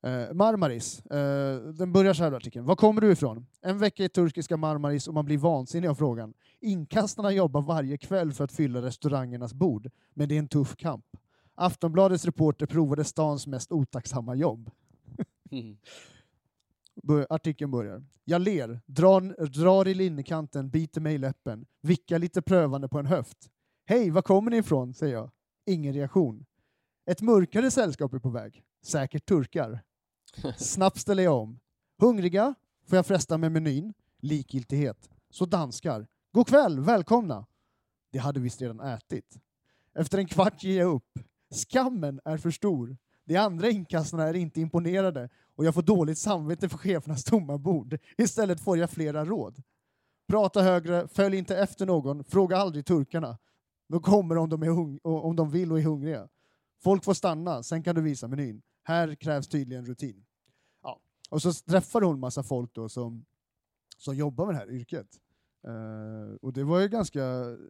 Uh, 0.07 0.35
Marmaris, 0.35 1.03
uh, 1.13 1.73
den 1.73 1.93
börjar 1.93 2.15
så 2.15 2.23
här 2.23 2.33
artikeln. 2.33 2.67
Var 2.67 2.77
kommer 2.77 3.01
du 3.01 3.13
ifrån? 3.13 3.47
En 3.61 3.79
vecka 3.79 4.05
i 4.05 4.09
turkiska 4.09 4.57
Marmaris 4.57 5.09
och 5.09 5.15
man 5.15 5.25
blir 5.25 5.39
vansinnig 5.39 5.89
av 5.89 5.95
frågan. 5.95 6.35
Inkastarna 6.61 7.33
jobbar 7.33 7.63
varje 7.63 7.99
kväll 7.99 8.33
för 8.33 8.45
att 8.45 8.53
fylla 8.53 8.83
restaurangernas 8.83 9.55
bord, 9.55 9.91
men 10.15 10.29
det 10.29 10.35
är 10.35 10.39
en 10.39 10.49
tuff 10.49 10.77
kamp. 10.77 11.05
Aftonbladets 11.61 12.25
reporter 12.25 12.67
provade 12.67 13.05
stans 13.05 13.47
mest 13.47 13.73
otacksamma 13.73 14.35
jobb. 14.35 14.71
Bör- 17.03 17.27
Artikeln 17.31 17.71
börjar. 17.71 18.05
Jag 18.25 18.41
ler, 18.43 18.81
drar, 18.87 19.47
drar 19.47 19.89
i 19.89 19.95
linnekanten, 19.95 20.71
biter 20.71 21.01
mig 21.01 21.15
i 21.15 21.19
läppen, 21.19 21.67
vickar 21.83 22.19
lite 22.19 22.43
prövande 22.43 22.89
på 22.89 22.99
en 22.99 23.07
höft. 23.07 23.51
Hej, 23.87 24.11
var 24.11 24.23
kommer 24.23 24.51
ni 24.51 24.57
ifrån? 24.57 24.95
säger 24.95 25.15
jag. 25.15 25.31
Ingen 25.67 25.95
reaktion. 25.95 26.45
Ett 27.11 27.21
mörkare 27.23 27.71
sällskap 27.71 28.15
är 28.15 28.19
på 28.19 28.31
väg. 28.31 28.63
Säkert 28.87 29.27
turkar. 29.27 29.81
Snabbt 30.57 30.99
ställer 30.99 31.23
jag 31.23 31.37
om. 31.43 31.59
Hungriga? 32.01 32.55
Får 32.87 32.97
jag 32.97 33.07
fresta 33.07 33.39
med 33.39 33.53
menyn? 33.53 33.95
Likgiltighet. 34.21 35.11
Så 35.31 35.47
danskar. 35.47 36.07
God 36.33 36.47
kväll, 36.49 36.81
välkomna! 36.81 37.47
Det 38.13 38.19
hade 38.19 38.41
visst 38.41 38.63
redan 38.63 38.81
ätit. 38.81 39.37
Efter 39.95 40.19
en 40.19 40.27
kvart 40.27 40.63
ger 40.65 40.79
jag 40.79 40.95
upp. 40.95 41.19
Skammen 41.51 42.21
är 42.25 42.39
för 42.39 42.51
stor. 42.51 42.97
De 43.25 43.37
andra 43.37 43.69
inkastarna 43.71 44.29
är 44.29 44.35
inte 44.35 44.61
imponerade 44.61 45.29
och 45.55 45.65
jag 45.65 45.75
får 45.75 45.83
dåligt 45.83 46.19
samvete 46.19 46.69
för 46.69 46.79
chefernas 46.79 47.25
tomma 47.25 47.59
bord. 47.59 47.99
Istället 48.19 48.61
får 48.61 48.79
jag 48.79 48.91
flera 48.91 49.25
råd. 49.25 49.63
Prata 50.29 50.63
högre, 50.63 51.09
följ 51.09 51.37
inte 51.37 51.57
efter 51.57 51.87
någon, 51.87 52.25
fråga 52.25 52.57
aldrig 52.57 52.87
turkarna. 52.87 53.39
De 53.89 54.03
kommer 54.03 54.39
om 54.39 54.49
de, 54.49 54.63
är 54.63 54.67
hung- 54.67 55.01
om 55.03 55.37
de 55.37 55.51
vill 55.51 55.73
och 55.73 55.79
är 55.79 55.83
hungriga. 55.83 56.29
Folk 56.83 57.05
får 57.05 57.15
stanna, 57.15 57.63
sen 57.63 57.83
kan 57.83 57.95
du 57.95 58.03
visa 58.03 58.29
menyn. 58.29 58.63
Här 58.83 59.15
krävs 59.15 59.49
tydligen 59.49 59.87
rutin. 59.87 60.25
Ja. 60.83 61.01
Och 61.31 61.43
så 61.43 61.53
träffar 61.53 62.01
hon 62.01 62.21
massa 62.21 62.43
folk 62.43 62.75
då 62.75 62.89
som, 62.89 63.25
som 63.97 64.15
jobbar 64.17 64.47
med 64.47 64.55
det 64.55 64.59
här 64.59 64.71
yrket. 64.71 65.07
Eh, 65.69 66.35
och 66.41 66.53
det 66.53 66.65
var 66.65 66.81
ju 66.81 66.89
ganska, 66.89 67.21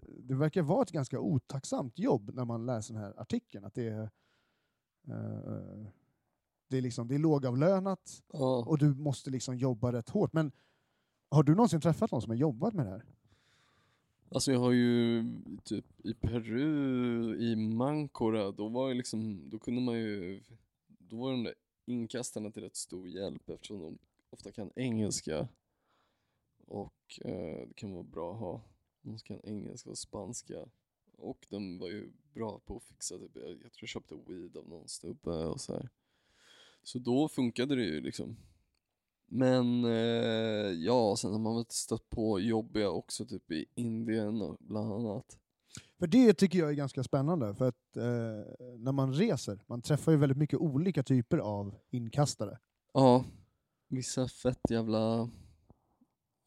det 0.03 0.35
verkar 0.35 0.63
vara 0.63 0.83
ett 0.83 0.91
ganska 0.91 1.21
otacksamt 1.21 1.99
jobb 1.99 2.31
när 2.35 2.45
man 2.45 2.67
läser 2.67 2.95
den 2.95 3.03
här 3.03 3.21
artikeln. 3.21 3.65
Att 3.65 3.75
det 3.75 3.89
är, 3.89 4.03
eh, 5.09 5.87
det 6.69 6.77
är, 6.77 6.83
liksom, 6.83 7.09
det 7.09 7.15
är 7.15 7.19
lågavlönat 7.19 8.23
ja. 8.33 8.65
och 8.67 8.79
du 8.79 8.95
måste 8.95 9.31
liksom 9.31 9.57
jobba 9.57 9.93
rätt 9.93 10.09
hårt. 10.09 10.33
Men 10.33 10.53
har 11.31 11.43
du 11.43 11.55
någonsin 11.55 11.81
träffat 11.81 12.13
någon 12.13 12.23
som 12.23 12.31
har 12.31 12.37
jobbat 12.37 12.75
med 12.75 12.87
det 12.87 12.91
här? 12.91 13.05
Alltså 14.31 14.53
jag 14.53 14.61
har 14.61 14.73
ju 14.73 15.25
typ 15.65 15.85
i 16.07 16.15
Peru, 16.15 17.37
i 17.37 17.57
Mancora, 17.57 18.53
då 18.53 18.69
var 18.69 18.89
ju 18.89 18.95
liksom, 18.95 19.51
då 19.51 19.59
kunde 19.59 19.81
man 19.81 19.99
ju, 19.99 20.41
då 20.87 21.17
var 21.17 21.31
de 21.31 21.45
där 21.45 21.55
inkastarna 21.87 22.51
till 22.51 22.63
rätt 22.63 22.77
stor 22.77 23.09
hjälp 23.09 23.51
eftersom 23.51 23.81
de 23.81 23.99
ofta 24.31 24.53
kan 24.53 24.71
engelska 24.77 25.49
och 26.67 26.93
eh, 27.25 27.69
det 27.69 27.75
kan 27.75 27.93
vara 27.93 28.03
bra 28.03 28.33
att 28.33 28.41
ha, 28.41 28.63
de 29.03 29.19
kan 29.19 29.41
engelska 29.45 29.91
och 29.91 29.99
spanska 29.99 30.69
och 31.17 31.47
de 31.49 31.79
var 31.79 31.89
ju 31.89 32.13
bra 32.35 32.61
på 32.67 32.77
att 32.77 32.85
fixa, 32.85 33.19
typ, 33.19 33.31
jag, 33.35 33.51
jag 33.51 33.59
tror 33.59 33.81
jag 33.81 33.89
köpte 33.89 34.15
weed 34.15 34.57
av 34.57 34.69
någon 34.69 34.89
snubbe 34.89 35.31
och 35.31 35.61
så 35.61 35.73
här. 35.73 35.89
Så 36.83 36.99
då 36.99 37.29
funkade 37.29 37.77
det 37.77 37.85
ju 37.85 38.01
liksom. 38.01 38.37
Men 39.27 39.85
eh, 39.85 40.71
ja, 40.73 41.17
sen 41.17 41.33
har 41.33 41.39
man 41.39 41.57
väl 41.57 41.65
stött 41.69 42.11
på 42.11 42.41
jobbiga 42.41 42.91
också 42.91 43.27
typ 43.27 43.51
i 43.53 43.67
Indien 43.75 44.43
och 44.43 44.57
bland 44.61 44.93
annat. 44.93 45.39
För 45.99 46.07
det 46.07 46.35
tycker 46.35 46.59
jag 46.59 46.71
är 46.71 46.75
ganska 46.75 47.05
spännande, 47.05 47.55
för 47.55 47.69
att 47.69 47.97
eh, 47.97 48.67
när 48.79 48.93
man 48.93 49.15
reser, 49.15 49.63
man 49.67 49.83
träffar 49.83 50.13
ju 50.13 50.19
väldigt 50.19 50.39
mycket 50.39 50.59
olika 50.59 51.03
typer 51.03 51.39
av 51.39 51.75
inkastare. 51.91 52.59
Ja, 52.93 53.25
vissa 53.89 54.29
fett 54.29 54.71
jävla 54.71 55.31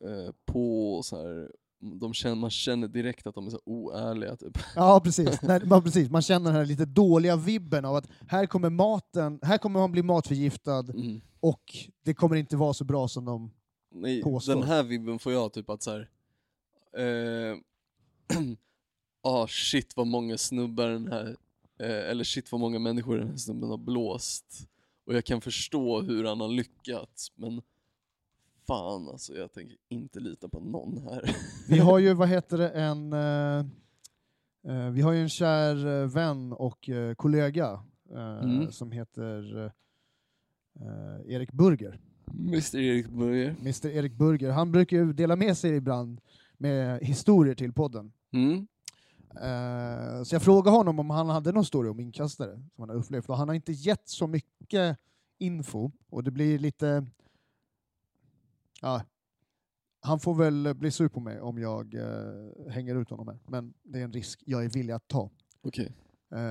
eh, 0.04 0.34
på 0.46 1.02
så 1.04 1.18
här. 1.22 1.52
De 2.00 2.14
känner, 2.14 2.36
man 2.36 2.50
känner 2.50 2.88
direkt 2.88 3.28
att 3.28 3.36
de 3.36 3.48
är 3.48 3.52
så 3.52 3.60
oärliga 3.66 4.36
typ. 4.36 4.58
Ja, 4.76 5.02
precis. 5.04 5.42
Nej, 5.42 5.62
man, 5.66 5.84
precis. 5.84 6.10
Man 6.10 6.22
känner 6.22 6.46
den 6.46 6.56
här 6.56 6.66
lite 6.66 6.86
dåliga 6.86 7.36
vibben 7.36 7.86
av 7.86 7.96
att 7.96 8.08
här 8.28 8.46
kommer 8.46 8.70
maten, 8.70 9.40
här 9.42 9.58
kommer 9.58 9.80
man 9.80 9.92
bli 9.92 10.04
matförgiftad 10.04 10.80
Mm. 10.80 11.22
och 11.40 11.64
det 12.04 12.14
kommer 12.14 12.36
inte 12.36 12.58
vara 12.58 12.74
så 12.74 12.84
bra 12.84 13.08
som 13.08 13.26
de... 13.26 13.52
Nej, 13.94 14.22
Påstår. 14.24 14.56
den 14.56 14.64
här 14.64 14.84
vibben 14.84 15.20
får 15.20 15.34
jag 15.34 15.54
typ 15.54 15.70
att 15.70 15.84
så 15.84 15.92
här. 15.92 16.10
Eh, 16.98 17.58
ah 19.24 19.48
shit 19.48 19.94
vad 19.96 20.08
många 20.08 20.38
snubbar 20.38 20.88
den 20.88 21.08
här, 21.08 21.36
eh, 21.80 22.10
eller 22.10 22.24
shit 22.24 22.52
vad 22.52 22.62
många 22.62 22.80
människor 22.80 23.18
den 23.18 23.28
här 23.30 23.38
snubben 23.38 23.70
har 23.70 23.78
blåst. 23.78 24.68
Och 25.06 25.14
jag 25.16 25.26
kan 25.26 25.42
förstå 25.42 26.02
hur 26.02 26.24
han 26.26 26.42
har 26.42 26.48
lyckats, 26.50 27.32
men 27.36 27.62
fan 28.72 29.08
alltså 29.08 29.34
jag 29.34 29.54
tänker 29.54 29.78
inte 29.90 30.20
lita 30.20 30.50
på 30.50 30.60
någon 30.60 30.98
här. 31.04 31.36
Vi 31.70 31.80
har 31.80 32.00
ju, 32.00 32.14
vad 32.14 32.28
heter 32.36 32.58
det, 32.58 32.70
en... 32.70 33.14
Eh, 33.14 33.66
eh, 34.68 34.90
vi 34.92 35.02
har 35.02 35.12
ju 35.12 35.22
en 35.22 35.30
kär 35.30 36.02
eh, 36.02 36.08
vän 36.08 36.54
och 36.54 36.90
eh, 36.90 37.14
kollega 37.14 37.84
eh, 38.12 38.44
Mm. 38.44 38.72
som 38.72 38.92
heter 38.92 39.72
Erik 41.26 41.52
Burger. 41.52 42.00
Mr 42.34 42.76
Erik 42.78 43.10
Börje. 43.10 43.50
Mr 43.60 43.88
Erik 43.88 44.14
Burger. 44.14 44.50
Han 44.52 44.72
brukar 44.72 44.98
ju 44.98 45.14
dela 45.14 45.36
med 45.36 45.58
sig 45.58 45.76
ibland 45.76 46.22
med 46.58 47.00
historier 47.04 47.56
till 47.56 47.74
podden. 47.74 48.12
Mm. 48.34 48.68
Så 50.26 50.36
jag 50.36 50.42
frågade 50.42 50.78
honom 50.78 51.00
om 51.00 51.10
han 51.10 51.30
hade 51.30 51.52
någon 51.52 51.66
story 51.66 51.90
om 51.90 52.00
inkastare 52.00 52.52
som 52.54 52.72
han 52.78 52.90
har 52.90 52.96
upplevt 52.96 53.30
och 53.30 53.38
han 53.38 53.48
har 53.48 53.56
inte 53.56 53.72
gett 53.72 54.10
så 54.10 54.28
mycket 54.28 54.98
info 55.38 55.92
och 56.10 56.24
det 56.24 56.32
blir 56.32 56.60
lite... 56.60 57.06
Ja, 58.82 59.02
han 60.02 60.20
får 60.20 60.36
väl 60.36 60.74
bli 60.76 60.92
sur 60.92 61.08
på 61.10 61.20
mig 61.20 61.42
om 61.42 61.58
jag 61.58 61.94
eh, 61.94 62.72
hänger 62.72 62.96
ut 62.96 63.10
honom 63.10 63.28
här, 63.28 63.40
men 63.48 63.74
det 63.84 64.00
är 64.00 64.04
en 64.04 64.14
risk 64.14 64.44
jag 64.46 64.66
är 64.66 64.70
villig 64.70 64.94
att 64.94 65.08
ta. 65.08 65.30
Okej. 65.62 65.94
Eh, 66.36 66.42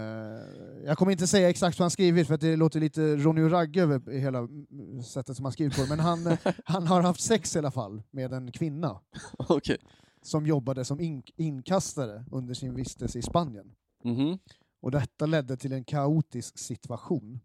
jag 0.85 0.99
kommer 0.99 1.13
inte 1.13 1.27
säga 1.27 1.51
exakt 1.51 1.79
vad 1.79 1.85
han 1.85 1.91
skrivit 1.91 2.27
för 2.27 2.35
att 2.35 2.41
det 2.41 2.57
låter 2.57 2.81
lite 2.81 3.17
Ronny 3.17 3.43
och 3.43 3.51
Ragge 3.51 3.83
över 3.83 4.19
hela 4.19 4.39
mm, 4.39 5.03
sättet 5.03 5.37
som 5.37 5.45
han 5.45 5.53
skrivit 5.53 5.77
på, 5.77 5.87
men 5.89 6.01
han, 6.01 6.27
eh, 6.27 6.39
han 6.65 6.87
har 6.87 7.03
haft 7.03 7.21
sex 7.21 7.57
i 7.57 7.59
alla 7.59 7.71
fall 7.71 8.03
med 8.11 8.33
en 8.33 8.53
kvinna 8.53 9.01
Okej. 9.39 9.79
som 10.23 10.47
jobbade 10.47 10.85
som 10.85 11.01
in 11.01 11.23
inkastare 11.37 12.25
under 12.31 12.55
sin 12.55 12.75
vistelse 12.75 13.19
i 13.19 13.23
Spanien. 13.23 13.73
Mhm. 14.05 14.39
Och 14.83 14.91
detta 14.91 15.27
ledde 15.27 15.57
till 15.57 15.73
en 15.73 15.85
kaotisk 15.85 16.59
situation. 16.59 17.41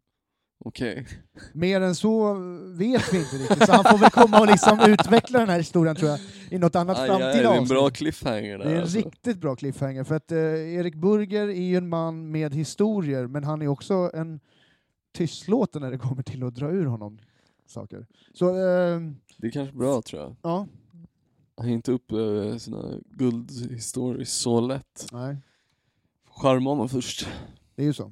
Okej. 0.68 1.06
Mer 1.54 1.82
än 1.82 1.96
så 1.96 2.34
vet 2.74 3.14
vi 3.14 3.18
inte 3.20 3.36
riktigt, 3.38 3.66
så 3.66 3.72
han 3.74 3.84
får 3.84 3.98
väl 3.98 4.10
komma 4.10 4.40
och 4.40 4.48
liksom 4.48 4.80
utveckla 4.88 5.40
den 5.40 5.50
här 5.50 5.58
historien 5.58 5.96
tror 5.96 6.10
jag, 6.10 6.20
i 6.50 6.58
något 6.58 6.76
annat 6.76 6.98
Aj, 6.98 7.04
aj, 7.04 7.08
framtida 7.08 7.50
det 7.52 7.56
är 7.56 7.62
en 7.62 7.68
bra 7.68 7.90
cliffhanger 7.90 8.58
där 8.58 8.66
Det 8.66 8.72
är 8.72 8.76
en 8.76 8.82
alltså. 8.82 8.98
riktigt 8.98 9.38
bra 9.38 9.56
cliffhanger, 9.56 10.04
för 10.04 10.16
att 10.16 10.32
eh, 10.32 10.38
Erik 10.76 10.96
Burger 10.96 11.48
är 11.48 11.62
ju 11.64 11.78
en 11.78 11.90
man 11.90 12.32
med 12.32 12.54
historier, 12.56 13.28
men 13.28 13.44
han 13.44 13.62
är 13.62 13.68
också 13.68 14.12
en 14.14 14.40
tystlåten 15.14 15.82
när 15.82 15.92
det 15.92 15.98
kommer 15.98 16.24
till 16.24 16.44
att 16.44 16.56
dra 16.56 16.70
ur 16.72 16.86
honom 16.86 17.20
saker. 17.68 18.06
Så, 18.34 18.50
eh, 18.50 19.00
Det 19.38 19.48
är 19.48 19.52
kanske 19.52 19.76
bra 19.78 20.02
tror 20.02 20.22
jag. 20.22 20.36
ja, 20.42 20.68
Han 21.58 21.68
ger 21.68 21.76
inte 21.76 21.92
upp 21.92 22.12
eh, 22.12 22.58
sina 22.58 22.84
guldhistorier 23.12 24.26
så 24.26 24.60
lätt. 24.62 25.08
nej, 25.12 25.38
Charma 26.30 26.70
honom 26.70 26.90
först. 26.90 27.28
det 27.76 27.82
är 27.82 27.86
ju 27.86 27.94
så. 27.94 28.12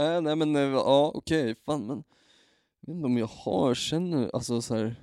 Äh, 0.00 0.20
nej 0.20 0.36
men 0.36 0.56
eh, 0.56 0.62
ja 0.62 1.12
okej, 1.14 1.54
fan 1.66 1.86
men 1.86 2.04
jag 2.80 2.86
vet 2.86 2.96
inte 2.96 3.06
om 3.06 3.18
jag 3.18 3.26
har, 3.26 3.74
känner, 3.74 4.30
alltså 4.34 4.62
så 4.62 4.76
här 4.76 4.96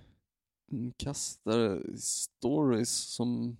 inkastare 0.72 1.98
stories 1.98 2.90
som 2.90 3.58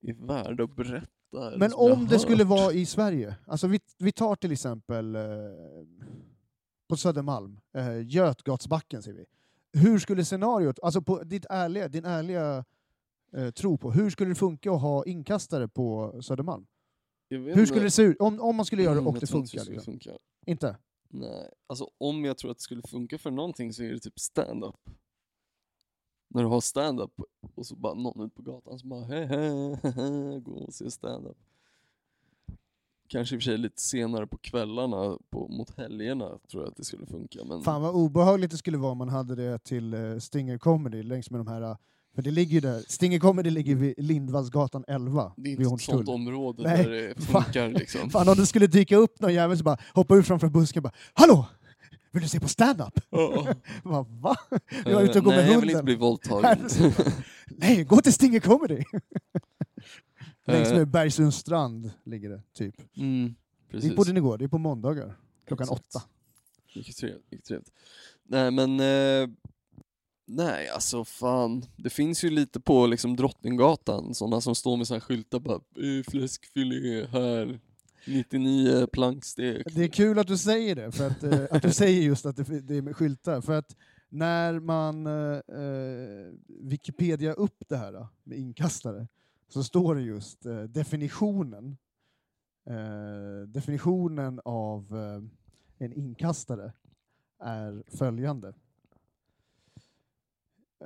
är 0.00 0.14
värda 0.14 0.64
att 0.64 0.76
berätta. 0.76 1.56
Men 1.56 1.72
om 1.74 2.06
det 2.06 2.14
har 2.14 2.18
skulle 2.18 2.44
hört. 2.44 2.60
vara 2.60 2.72
i 2.72 2.86
Sverige, 2.86 3.34
alltså 3.46 3.66
vi, 3.66 3.80
vi 3.98 4.12
tar 4.12 4.36
till 4.36 4.52
exempel 4.52 5.14
eh, 5.14 5.22
på 6.88 6.96
Södermalm, 6.96 7.60
eh, 7.76 8.06
Götgatsbacken 8.06 9.02
säger 9.02 9.18
vi. 9.18 9.24
Hur 9.80 9.98
skulle 9.98 10.24
scenariot, 10.24 10.78
alltså 10.82 11.02
på 11.02 11.22
ditt 11.22 11.46
ärliga, 11.50 11.88
din 11.88 12.04
ärliga 12.04 12.64
eh, 13.36 13.50
tro 13.50 13.78
på, 13.78 13.92
hur 13.92 14.10
skulle 14.10 14.30
det 14.30 14.34
funka 14.34 14.72
att 14.72 14.80
ha 14.80 15.04
inkastare 15.04 15.68
på 15.68 16.18
Södermalm? 16.22 16.66
Hur 17.38 17.66
skulle 17.66 17.82
det 17.84 17.90
se 17.90 18.02
ut 18.02 18.16
om, 18.20 18.40
om 18.40 18.56
man 18.56 18.66
skulle 18.66 18.82
göra 18.82 18.94
det 18.94 19.00
Mm, 19.00 19.14
och 19.14 19.20
det 19.20 19.26
funkar? 19.26 19.58
skulle 19.58 19.74
Liksom. 19.76 19.92
funka. 19.92 20.10
Inte? 20.46 20.76
Nej, 21.08 21.50
alltså 21.66 21.88
om 21.98 22.24
jag 22.24 22.38
tror 22.38 22.50
att 22.50 22.56
det 22.56 22.62
skulle 22.62 22.82
funka 22.82 23.18
för 23.18 23.30
någonting 23.30 23.72
så 23.72 23.82
är 23.82 23.92
det 23.92 23.98
typ 24.00 24.18
stand-up. 24.20 24.76
När 26.28 26.42
du 26.42 26.48
har 26.48 26.60
stand-up 26.60 27.12
och 27.54 27.66
så 27.66 27.76
bara 27.76 27.94
någon 27.94 28.26
ute 28.26 28.34
på 28.34 28.42
gatan 28.42 28.78
som 28.78 28.88
bara 28.88 29.04
hej 29.04 29.24
hej, 29.26 30.40
gå 30.40 30.52
och 30.52 30.74
se 30.74 30.90
stand-up. 30.90 31.36
Kanske 33.08 33.34
i 33.34 33.38
och 33.38 33.42
för 33.42 33.44
sig 33.44 33.58
lite 33.58 33.80
senare 33.80 34.26
på 34.26 34.38
kvällarna, 34.38 35.18
på, 35.30 35.48
mot 35.48 35.76
helgerna 35.76 36.38
tror 36.50 36.62
jag 36.62 36.70
att 36.70 36.76
det 36.76 36.84
skulle 36.84 37.06
funka. 37.06 37.44
Men 37.44 37.62
Fan 37.62 37.82
vad 37.82 37.94
obehagligt 37.94 38.50
det 38.50 38.56
skulle 38.56 38.78
vara 38.78 38.92
om 38.92 38.98
man 38.98 39.08
hade 39.08 39.34
det 39.34 39.58
till 39.58 39.94
eh, 39.94 40.18
Stinger 40.18 40.58
Comedy 40.58 41.02
längs 41.02 41.30
med 41.30 41.40
de 41.40 41.46
här, 41.46 41.62
eh, 41.62 41.76
för 42.14 42.22
det 42.22 42.30
ligger 42.30 42.54
ju 42.54 42.60
där, 42.60 42.82
Stinger 42.88 43.18
Comedy 43.18 43.50
ligger 43.50 43.74
vid 43.74 43.94
Lindvallsgatan 43.98 44.84
11 44.88 45.32
det 45.36 45.48
är 45.52 45.60
inte 45.60 45.74
ett 45.74 45.80
sånt 45.80 46.08
område 46.08 46.62
Nej, 46.62 46.84
där 46.84 46.90
det 46.90 47.20
funkar 47.24 47.68
liksom. 47.68 48.10
Fan 48.10 48.28
om 48.28 48.34
det 48.36 48.46
skulle 48.46 48.66
dyka 48.66 48.96
upp 48.96 49.20
någon 49.20 49.34
jävel 49.34 49.56
som 49.58 49.64
bara 49.64 49.78
hoppar 49.94 50.16
ut 50.16 50.26
framför 50.26 50.48
busken 50.48 50.80
och 50.80 50.82
bara 50.82 50.92
”Hallå! 51.14 51.46
Vill 52.10 52.22
du 52.22 52.28
se 52.28 52.40
på 52.40 52.48
stand-up?” 52.48 53.00
Ja. 53.10 53.46
Bara, 53.84 54.02
Va? 54.02 54.36
Jag 54.84 55.02
är 55.02 55.04
ute 55.04 55.18
och 55.18 55.24
går 55.24 55.32
Nej, 55.32 55.44
med 55.44 55.52
jag 55.54 55.60
vill 55.60 55.68
inte 55.70 55.78
hunden. 55.78 55.84
bli 55.84 55.94
våldtagen. 55.94 56.58
Nej, 57.46 57.84
gå 57.84 58.00
till 58.00 58.12
Stinger 58.12 58.40
Comedy! 58.40 58.82
Längs 60.46 60.68
Eh, 60.68 60.74
med 60.78 60.88
Bergsundstrand 60.88 61.90
ligger 62.04 62.28
det, 62.30 62.42
typ. 62.54 62.74
mm, 62.96 63.34
precis. 63.70 63.88
Dit 63.90 63.96
borde 63.96 64.12
ni 64.12 64.20
gå, 64.20 64.36
det 64.36 64.44
är 64.44 64.48
på 64.48 64.58
måndagar. 64.58 65.16
Klockan 65.46 65.64
Exakt. 65.64 65.80
åtta. 65.96 66.04
Mycket 66.76 66.96
trevligt. 66.96 67.70
Nej 68.28 68.50
men, 68.50 68.80
eh, 68.80 69.28
nej 70.36 70.68
alltså 70.68 71.04
fan. 71.04 71.64
Det 71.76 71.90
finns 71.90 72.24
ju 72.24 72.30
lite 72.30 72.60
på 72.60 72.86
liksom 72.86 73.16
Drottninggatan, 73.16 74.14
sådana 74.14 74.40
som 74.40 74.54
står 74.54 74.76
med 74.76 74.86
sådana 74.86 74.98
här 74.98 75.06
skyltar 75.06 75.40
bara 75.40 75.56
eh, 75.56 76.10
fläskfilé 76.10 77.06
här, 77.06 77.60
99 78.06 78.86
plankstek. 78.86 79.74
Det 79.74 79.84
är 79.84 79.88
kul 79.88 80.18
att 80.18 80.26
du 80.26 80.38
säger 80.38 80.74
det, 80.76 80.92
för 80.92 81.06
att, 81.06 81.22
eh, 81.22 81.44
att 81.50 81.62
du 81.62 81.72
säger 81.72 82.02
just 82.02 82.26
att 82.26 82.36
det, 82.36 82.60
det 82.60 82.76
är 82.76 82.82
med 82.82 82.96
skyltar. 82.96 83.40
För 83.40 83.52
att 83.52 83.76
när 84.08 84.60
man 84.60 85.06
eh, 85.06 85.36
eh 85.36 86.32
Wikipedia 86.48 87.32
upp 87.32 87.64
det 87.68 87.76
här 87.76 88.06
med 88.24 88.38
inkastare, 88.38 89.06
så 89.48 89.62
står 89.64 89.94
det 89.94 90.02
just 90.02 90.46
eh, 90.46 90.62
definitionen. 90.62 91.76
Eh, 92.66 93.48
definitionen 93.48 94.40
av 94.44 94.96
eh, 94.96 95.84
en 95.86 95.92
inkastare 95.92 96.72
är 97.38 97.82
följande. 97.96 98.54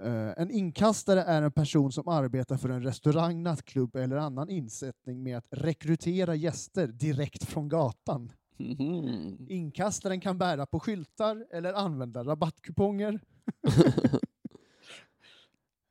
Eh, 0.03 0.33
en 0.37 0.51
inkastare 0.51 1.23
är 1.23 1.43
en 1.43 1.53
person 1.53 1.93
som 1.93 2.09
arbetar 2.09 2.57
för 2.57 2.69
en 2.69 2.83
restaurang, 2.83 3.43
nattklubb 3.43 3.97
eller 3.97 4.17
annan 4.17 4.51
insättning 4.51 5.23
med 5.23 5.39
att 5.39 5.47
rekrytera 5.51 6.35
gäster 6.35 6.87
direkt 6.87 7.45
från 7.45 7.69
gatan. 7.69 8.33
Mhm. 8.59 9.47
Inkastaren 9.49 10.21
kan 10.21 10.39
bära 10.39 10.67
på 10.67 10.81
skyltar 10.81 11.47
eller 11.51 11.73
använda 11.73 12.25
rabattkuponger. 12.25 13.21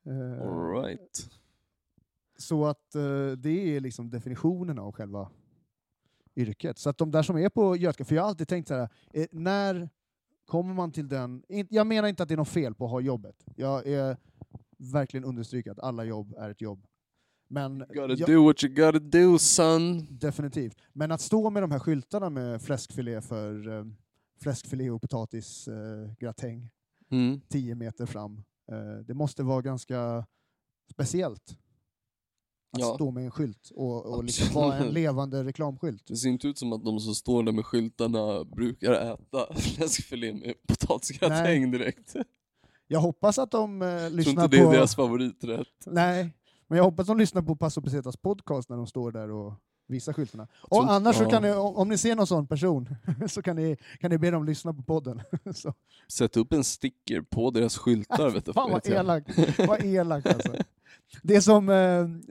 Eh, 0.08 0.48
All 0.48 0.82
right. 0.82 1.30
Så 2.38 2.66
att 2.66 2.94
eh, 2.94 3.30
det 3.38 3.76
är 3.76 3.80
liksom 3.80 4.10
definitionen 4.10 4.78
av 4.78 4.92
själva 4.92 5.30
yrket. 6.36 6.78
Så 6.78 6.90
att 6.90 6.98
de 6.98 7.10
där 7.10 7.22
som 7.22 7.38
är 7.38 7.48
på 7.48 7.76
Götka, 7.76 8.04
för 8.04 8.14
jag 8.14 8.22
har 8.22 8.28
alltid 8.28 8.48
tänkt 8.48 8.68
så 8.68 8.74
här, 8.74 8.88
när 9.30 9.88
kommer 10.46 10.74
man 10.74 10.92
till 10.92 11.08
den... 11.08 11.42
Jag 11.70 11.86
menar 11.86 12.08
inte 12.08 12.22
att 12.22 12.28
det 12.28 12.34
är 12.34 12.36
något 12.36 12.48
fel 12.48 12.74
på 12.74 12.84
att 12.84 12.90
ha 12.90 13.00
jobbet. 13.00 13.44
Jag 13.56 13.86
är 13.86 14.16
verkligen 14.78 15.24
understryker 15.24 15.70
att 15.70 15.78
alla 15.78 16.04
jobb 16.04 16.34
är 16.38 16.50
ett 16.50 16.60
jobb. 16.60 16.86
Men 17.48 17.78
Gotta 17.78 18.12
jag, 18.14 18.28
do 18.28 18.44
what 18.44 18.64
you 18.64 18.74
gotta 18.74 18.98
do 18.98 19.38
son. 19.38 20.06
definitivt. 20.10 20.76
Men 20.92 21.12
att 21.12 21.20
stå 21.20 21.50
med 21.50 21.62
de 21.62 21.70
här 21.70 21.78
skyltarna 21.78 22.30
med 22.30 22.62
fläskfilé 22.62 23.20
för 23.20 23.68
eh, 23.78 23.84
fläskfilé 24.42 24.90
och 24.90 25.00
potatisgratäng 25.02 26.62
eh, 26.62 26.68
Mm. 27.10 27.40
10 27.48 27.74
meter 27.74 28.06
fram. 28.06 28.42
Eh, 28.72 28.98
det 29.06 29.14
måste 29.14 29.42
vara 29.42 29.62
ganska 29.62 30.26
speciellt 30.92 31.58
att 32.76 32.88
Ja. 32.88 32.94
stå 32.94 33.10
med 33.10 33.24
en 33.24 33.30
skylt 33.30 33.70
och, 33.74 34.06
och 34.06 34.24
liksom 34.24 34.54
vara 34.54 34.76
en 34.76 34.88
levande 34.88 35.44
reklamskylt. 35.44 36.02
Det 36.06 36.16
ser 36.16 36.28
inte 36.28 36.48
ut 36.48 36.58
som 36.58 36.72
att 36.72 36.84
de 36.84 37.00
som 37.00 37.14
står 37.14 37.42
där 37.42 37.52
med 37.52 37.66
skyltarna 37.66 38.44
brukar 38.44 38.92
äta 38.92 39.54
fläskfilé 39.60 40.32
med 40.32 40.54
potatisgratäng 40.68 41.70
direkt. 41.70 42.16
Jag 42.88 43.00
hoppas 43.00 43.38
att 43.38 43.50
de 43.50 43.82
eh, 43.82 43.88
tror 43.88 44.10
lyssnar 44.10 44.44
inte 44.44 44.56
det 44.56 44.62
är 44.62 44.66
på... 44.66 44.72
deras 44.72 44.94
favoriträtt. 44.96 45.66
Nej, 45.86 46.30
men 46.66 46.76
jag 46.76 46.84
hoppas 46.84 47.00
att 47.04 47.06
de 47.06 47.18
lyssnar 47.18 47.42
på 47.42 47.56
Passo 47.56 47.82
Pesetas 47.82 48.16
podcast 48.16 48.68
när 48.68 48.76
de 48.76 48.86
står 48.86 49.12
där 49.12 49.30
och 49.30 49.54
visar 49.88 50.12
skyltarna. 50.12 50.48
Och 50.60 50.70
tror- 50.70 50.90
annars 50.90 51.16
så 51.16 51.22
ja. 51.22 51.30
kan 51.30 51.42
ni, 51.42 51.52
om 51.52 51.88
ni 51.88 51.98
ser 51.98 52.14
någon 52.16 52.26
sån 52.26 52.46
person 52.46 52.88
så 53.28 53.42
kan 53.42 53.56
ni, 53.56 53.76
kan 54.00 54.10
ni 54.10 54.18
be 54.18 54.30
dem 54.30 54.44
lyssna 54.44 54.74
på 54.74 54.82
podden. 54.82 55.22
så, 55.54 55.74
Sätt 56.08 56.36
upp 56.36 56.52
en 56.52 56.64
sticker 56.64 57.20
på 57.20 57.50
deras 57.50 57.78
skyltar 57.78 58.30
vet 58.30 58.44
du. 58.46 58.52
fan 58.52 58.70
vad 58.70 58.86
elakt, 58.86 59.58
vad 59.58 59.84
elakt 59.84 60.26
alltså. 60.26 60.52
Det 61.22 61.36
är 61.36 61.40
som 61.40 61.68
eh, 61.68 61.76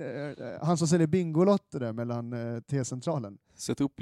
eh, 0.05 0.59
han 0.65 0.77
som 0.77 0.87
säljer 0.87 1.07
Bingolotter 1.07 1.79
där 1.79 1.93
mellan 1.93 2.33
eh, 2.33 2.59
T-centralen. 2.61 3.37
Sätt 3.55 3.81
upp 3.81 3.93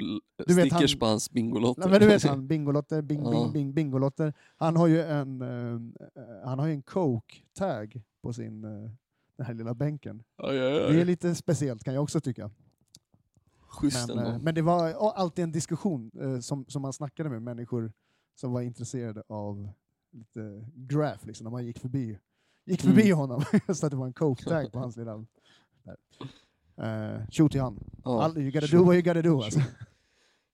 Du 0.46 0.54
vet, 0.54 0.66
stickers 0.66 0.92
han- 0.94 0.98
på 1.00 1.06
hans 1.06 1.30
Bingolotter. 1.30 1.82
Nej, 1.82 1.90
men 1.90 2.00
du 2.00 2.06
vet 2.06 2.22
han, 2.24 2.46
Bingolotter, 2.48 3.02
Bing, 3.02 3.22
Ja. 3.24 3.30
Bing, 3.30 3.52
Bing, 3.52 3.74
Bingolotter. 3.74 4.32
Han 4.56 4.76
har 4.76 4.86
ju 4.86 5.02
en, 5.02 5.42
eh, 5.42 5.80
han 6.44 6.58
har 6.58 6.68
en 6.68 6.82
Coke-tag 6.82 8.02
på 8.22 8.32
sin, 8.32 8.64
eh, 8.64 8.90
den 9.36 9.46
här 9.46 9.54
lilla 9.54 9.74
bänken. 9.74 10.22
Aj, 10.42 10.58
aj, 10.60 10.84
aj. 10.84 10.92
Det 10.94 11.00
är 11.00 11.04
lite 11.04 11.34
speciellt 11.34 11.84
kan 11.84 11.94
jag 11.94 12.02
också 12.02 12.20
tycka. 12.20 12.50
Schysst 13.68 14.08
Men, 14.08 14.18
eh, 14.26 14.38
men 14.38 14.54
det 14.54 14.62
var 14.62 14.90
alltid 15.14 15.42
en 15.42 15.52
diskussion 15.52 16.10
eh, 16.20 16.40
som, 16.40 16.64
som 16.68 16.82
man 16.82 16.92
snackade 16.92 17.30
med 17.30 17.42
människor 17.42 17.92
som 18.40 18.52
var 18.52 18.60
intresserade 18.62 19.22
av 19.28 19.68
lite 20.12 20.64
graph, 20.74 21.26
liksom, 21.26 21.44
när 21.44 21.50
man 21.50 21.64
gick 21.66 21.78
förbi, 21.78 22.18
gick 22.64 22.80
förbi 22.82 23.02
Mm. 23.02 23.18
honom. 23.18 23.42
Just 23.68 23.84
att 23.84 23.90
det 23.90 23.96
var 23.96 24.06
en 24.06 24.12
coke-tag 24.12 24.72
på 24.72 24.78
hans 24.78 24.96
lilla... 24.96 25.24
Där. 25.82 25.96
Uh, 26.80 27.26
shoot 27.30 27.52
till 27.52 27.60
han. 27.60 27.78
Ja. 28.04 28.22
All, 28.22 28.38
you 28.38 28.50
gotta 28.50 28.66
do 28.66 28.84
what 28.84 28.94
you 28.94 29.02
gotta 29.02 29.22
do. 29.22 29.42
Alltså. 29.42 29.60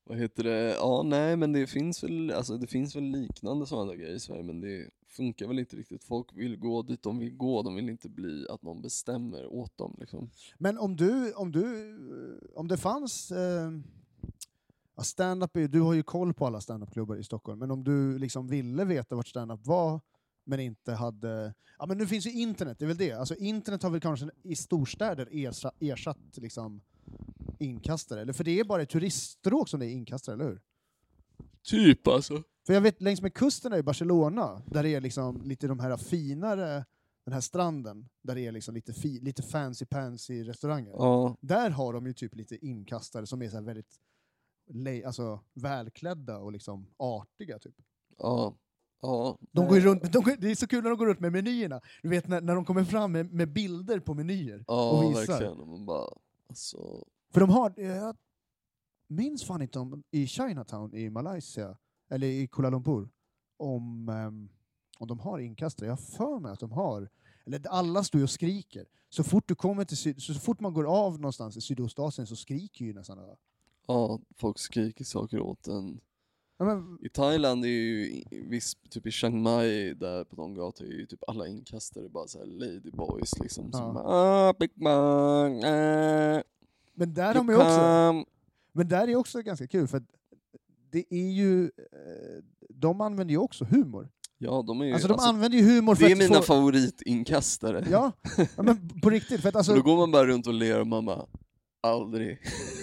Vad 0.05 0.19
heter 0.19 0.45
det? 0.45 0.75
Ja, 0.75 1.03
nej 1.07 1.37
men 1.37 1.53
det 1.53 1.67
finns 1.67 2.05
väl, 2.05 2.31
alltså, 2.31 2.57
det 2.57 2.67
finns 2.67 2.97
väl 2.97 3.05
liknande 3.05 3.67
sådana 3.67 3.91
där 3.91 3.99
grejer 3.99 4.15
i 4.15 4.21
Sverige 4.21 4.43
men 4.43 4.61
det 4.61 4.91
funkar 5.09 5.47
väl 5.47 5.59
inte 5.59 5.77
riktigt. 5.77 6.05
Folk 6.05 6.27
vill 6.35 6.57
gå 6.57 6.83
dit 6.83 7.03
de 7.03 7.19
vill 7.19 7.37
gå, 7.37 7.63
de 7.63 7.75
vill 7.75 7.89
inte 7.91 8.09
bli 8.09 8.47
att 8.51 8.63
någon 8.63 8.83
bestämmer 8.83 9.47
åt 9.47 9.79
dem 9.79 9.97
liksom. 9.99 10.31
Men 10.59 10.79
om 10.79 10.97
du, 10.97 11.33
om 11.33 11.53
du, 11.53 11.97
om 12.55 12.69
det 12.69 12.77
fanns 12.77 13.33
eh, 13.33 13.71
stand-up, 15.03 15.51
du 15.53 15.81
har 15.81 15.95
ju 15.95 16.03
koll 16.03 16.35
på 16.35 16.47
alla 16.47 16.61
stand-up-klubbar 16.61 17.17
i 17.17 17.25
Stockholm, 17.25 17.59
men 17.59 17.71
om 17.71 17.85
du 17.85 18.19
liksom 18.19 18.47
ville 18.49 18.85
veta 18.85 19.15
vart 19.15 19.29
stand-up 19.29 19.67
var, 19.67 20.01
men 20.45 20.61
inte 20.61 20.93
hade... 20.93 21.55
Ja 21.79 21.87
men 21.87 21.99
nu 21.99 22.07
finns 22.07 22.27
ju 22.27 22.31
internet, 22.31 22.79
det 22.79 22.85
är 22.85 22.87
väl 22.87 22.97
det. 22.97 23.13
Alltså 23.13 23.35
internet 23.35 23.83
har 23.83 23.91
väl 23.91 24.01
kanske 24.01 24.31
i 24.43 24.57
storstäder 24.57 25.29
ersatt, 25.33 25.75
ersatt 25.81 26.37
liksom 26.37 26.83
inkastare, 27.59 28.21
eller 28.21 28.33
för 28.33 28.45
det 28.45 28.61
är 28.61 28.65
bara 28.65 28.83
i 28.83 28.87
turiststråk 28.87 29.69
som 29.69 29.81
det 29.81 29.87
är 29.87 29.91
inkastare, 29.91 30.35
eller 30.35 30.45
hur? 30.45 30.61
Typ 31.63 32.07
alltså. 32.07 32.43
För 32.67 32.75
jag 32.75 32.81
vet 32.81 33.03
längs 33.03 33.23
med 33.23 33.35
kusten 33.35 33.75
i 33.75 33.83
Barcelona, 33.83 34.63
där 34.67 34.83
det 34.83 34.95
är 34.95 35.01
liksom 35.01 35.43
lite 35.45 35.67
de 35.67 35.81
här 35.81 35.97
finare, 35.97 36.85
den 37.25 37.33
här 37.35 37.41
stranden, 37.41 38.09
där 38.23 38.35
det 38.35 38.47
är 38.47 38.53
liksom 38.53 38.75
lite, 38.75 38.93
fi, 38.93 39.21
lite 39.21 39.43
fancy-pansy 39.43 40.45
restauranger. 40.45 40.91
Ja, 40.91 41.37
Där 41.41 41.71
har 41.71 41.93
de 41.93 42.07
ju 42.07 42.13
typ 42.13 42.35
lite 42.35 42.67
inkastare 42.67 43.27
som 43.27 43.43
är 43.43 43.49
så 43.49 43.57
här 43.57 43.63
väldigt 43.63 44.01
alltså, 45.07 45.41
välklädda 45.53 46.39
och 46.39 46.53
liksom 46.53 46.87
artiga. 46.97 47.59
Typ. 47.59 47.75
Ja. 48.19 48.55
Ja. 49.01 49.39
De 49.53 49.69
går 49.69 49.81
runt, 49.81 50.13
de 50.13 50.37
det 50.39 50.51
är 50.51 50.55
så 50.55 50.67
kul 50.67 50.83
när 50.83 50.91
de 50.91 50.99
går 50.99 51.07
runt 51.07 51.21
med 51.21 51.33
menyerna. 51.33 51.81
Du 52.03 52.09
vet 52.09 52.29
när, 52.29 52.41
när 52.41 52.55
de 52.55 52.65
kommer 52.65 52.85
fram 52.85 53.13
med, 53.13 53.33
med 53.33 53.53
bilder 53.53 54.01
på 54.01 54.15
menyer. 54.15 54.65
Ja, 54.69 54.91
och 54.91 55.11
visar. 55.11 55.27
verkligen. 55.33 55.61
Och 55.61 55.69
Man 55.69 55.87
bara, 55.87 56.09
alltså, 56.49 57.05
För 57.33 57.41
de 57.41 57.51
har, 57.51 57.81
jag 57.81 58.17
minns 59.09 59.45
fan 59.45 59.63
inte 59.63 59.79
om 59.79 60.03
i 60.11 60.27
Chinatown 60.27 60.95
i 60.95 61.11
Malaysia, 61.11 61.77
eller 62.11 62.27
i 62.27 62.47
Kuala 62.47 62.71
Lumpur, 62.71 63.09
om, 63.57 64.09
ehm, 64.09 64.49
om 64.99 65.09
de 65.09 65.19
har 65.21 65.39
inkastare. 65.39 65.87
Jag 65.87 65.93
har 65.93 65.97
för 66.17 66.39
mig 66.41 66.53
att 66.53 66.61
de 66.61 66.73
har, 66.73 67.09
eller 67.47 67.67
alla 67.69 68.05
står 68.05 68.19
ju 68.19 68.23
och 68.25 68.31
skriker. 68.31 68.87
Så 69.09 69.25
fort, 69.25 69.49
du 69.49 69.55
kommer 69.55 69.85
till 69.85 69.97
syd, 69.97 70.23
så 70.23 70.35
fort 70.35 70.61
man 70.61 70.73
går 70.75 70.85
av 70.85 71.13
någonstans 71.21 71.57
i 71.57 71.61
Sydostasien 71.61 72.27
så 72.27 72.37
skriker 72.37 72.85
ju 72.85 72.93
nästan 72.93 73.19
alla. 73.19 73.37
ja, 73.87 74.21
folk 74.37 74.59
skriker 74.59 75.05
saker 75.05 75.41
åt 75.41 75.69
en. 75.69 76.01
Ja, 76.61 76.67
men, 76.67 76.99
I 77.03 77.09
Thailand 77.09 77.65
är 77.65 77.69
ju, 77.69 78.23
viss, 78.31 78.77
typ 78.91 79.07
i 79.07 79.11
Chiang 79.11 79.43
Mai, 79.43 79.95
där 79.95 80.25
på 80.25 80.37
de 80.37 80.55
gator 80.55 80.85
är 80.87 80.91
ju 80.91 81.07
typ 81.07 81.21
alla 81.29 81.47
inkastare 81.47 82.09
bara 82.09 82.27
såhär 82.29 82.47
ladyboys 82.47 83.39
liksom. 83.39 83.73
Som 83.73 83.81
Ja. 83.87 83.93
bara, 83.93 84.05
ah, 84.05 84.53
big 84.59 84.71
man, 84.75 85.65
ah, 85.65 86.43
men 86.95 87.15
där 87.15 87.35
har 87.35 87.45
man 87.45 87.55
ju 87.55 87.61
också, 87.61 87.77
come." 87.79 88.25
men 88.73 88.89
där 88.89 89.09
är 89.09 89.17
också 89.17 89.43
ganska 89.43 89.67
kul 89.67 89.87
för 89.89 90.03
det 90.91 91.05
är 91.11 91.31
ju, 91.31 91.65
eh, 91.65 92.43
de 92.69 93.01
använder 93.01 93.33
ju 93.33 93.39
också 93.39 93.65
humor. 93.65 94.09
Ja, 94.39 94.65
de 94.67 94.81
är 94.81 94.85
ju, 94.85 94.93
Alltså 94.93 95.09
de 95.09 95.13
alltså, 95.15 95.29
använder 95.29 95.59
ju 95.59 95.65
humor 95.65 95.95
för 95.95 96.05
det 96.05 96.13
är 96.13 96.17
mina 96.17 96.35
få, 96.37 96.43
favoritinkastare. 96.43 97.87
Ja, 97.91 98.13
ja, 98.57 98.63
men 98.63 98.89
på 99.03 99.11
riktigt. 99.11 99.41
För 99.41 99.49
att 99.49 99.57
alltså, 99.57 99.75
då 99.75 99.83
går 99.83 99.97
man 99.97 100.11
bara 100.11 100.27
runt 100.27 100.47
och 100.47 100.55
ler 100.55 100.81
och 100.81 100.87
man 100.87 101.05
bara, 101.05 101.27
aldrig. 101.81 102.39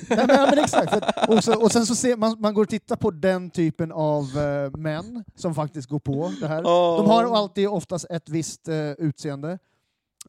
Nej, 0.10 0.26
men, 0.28 0.50
men 0.50 0.60
exakt. 0.60 0.94
Att, 0.94 1.30
och, 1.30 1.44
så, 1.44 1.62
och 1.62 1.72
sen 1.72 1.86
så 1.86 1.96
ser 1.96 2.18
man, 2.18 2.36
man 2.40 2.54
går 2.54 2.64
och 2.64 2.70
tittar 2.70 2.96
på 2.96 3.12
den 3.12 3.50
typen 3.50 3.92
av 3.92 4.24
eh, 4.24 4.78
män 4.78 5.24
som 5.36 5.56
faktiskt 5.56 5.90
går 5.90 6.00
på 6.00 6.34
det 6.40 6.48
här. 6.48 6.64
De 6.98 7.08
har 7.08 7.36
alltid 7.38 7.68
oftast 7.68 8.06
ett 8.10 8.30
visst 8.30 8.68
eh, 8.68 8.92
utseende. 8.92 9.60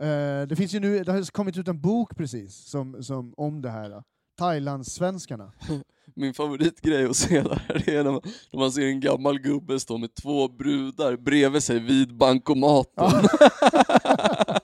Eh, 0.00 0.46
det 0.48 0.56
finns 0.56 0.74
ju 0.74 0.80
nu, 0.80 1.04
det 1.04 1.12
har 1.12 1.30
kommit 1.32 1.56
ut 1.56 1.68
en 1.68 1.80
bok 1.80 2.16
precis 2.16 2.54
som, 2.54 3.02
som, 3.02 3.34
om 3.36 3.62
det 3.62 3.70
här. 3.70 4.02
Thailandssvenskarna. 4.38 5.52
Min 6.14 6.34
favoritgrej 6.34 7.06
att 7.06 7.16
se 7.16 7.40
där 7.40 7.88
är 7.88 8.04
när 8.04 8.10
man, 8.10 8.20
när 8.52 8.60
man 8.60 8.72
ser 8.72 8.86
en 8.86 9.00
gammal 9.00 9.38
gubbe 9.38 9.80
stå 9.80 9.98
med 9.98 10.14
två 10.14 10.48
brudar 10.48 11.16
bredvid 11.16 11.62
sig 11.62 11.78
vid 11.78 12.16
bankomaten. 12.16 13.10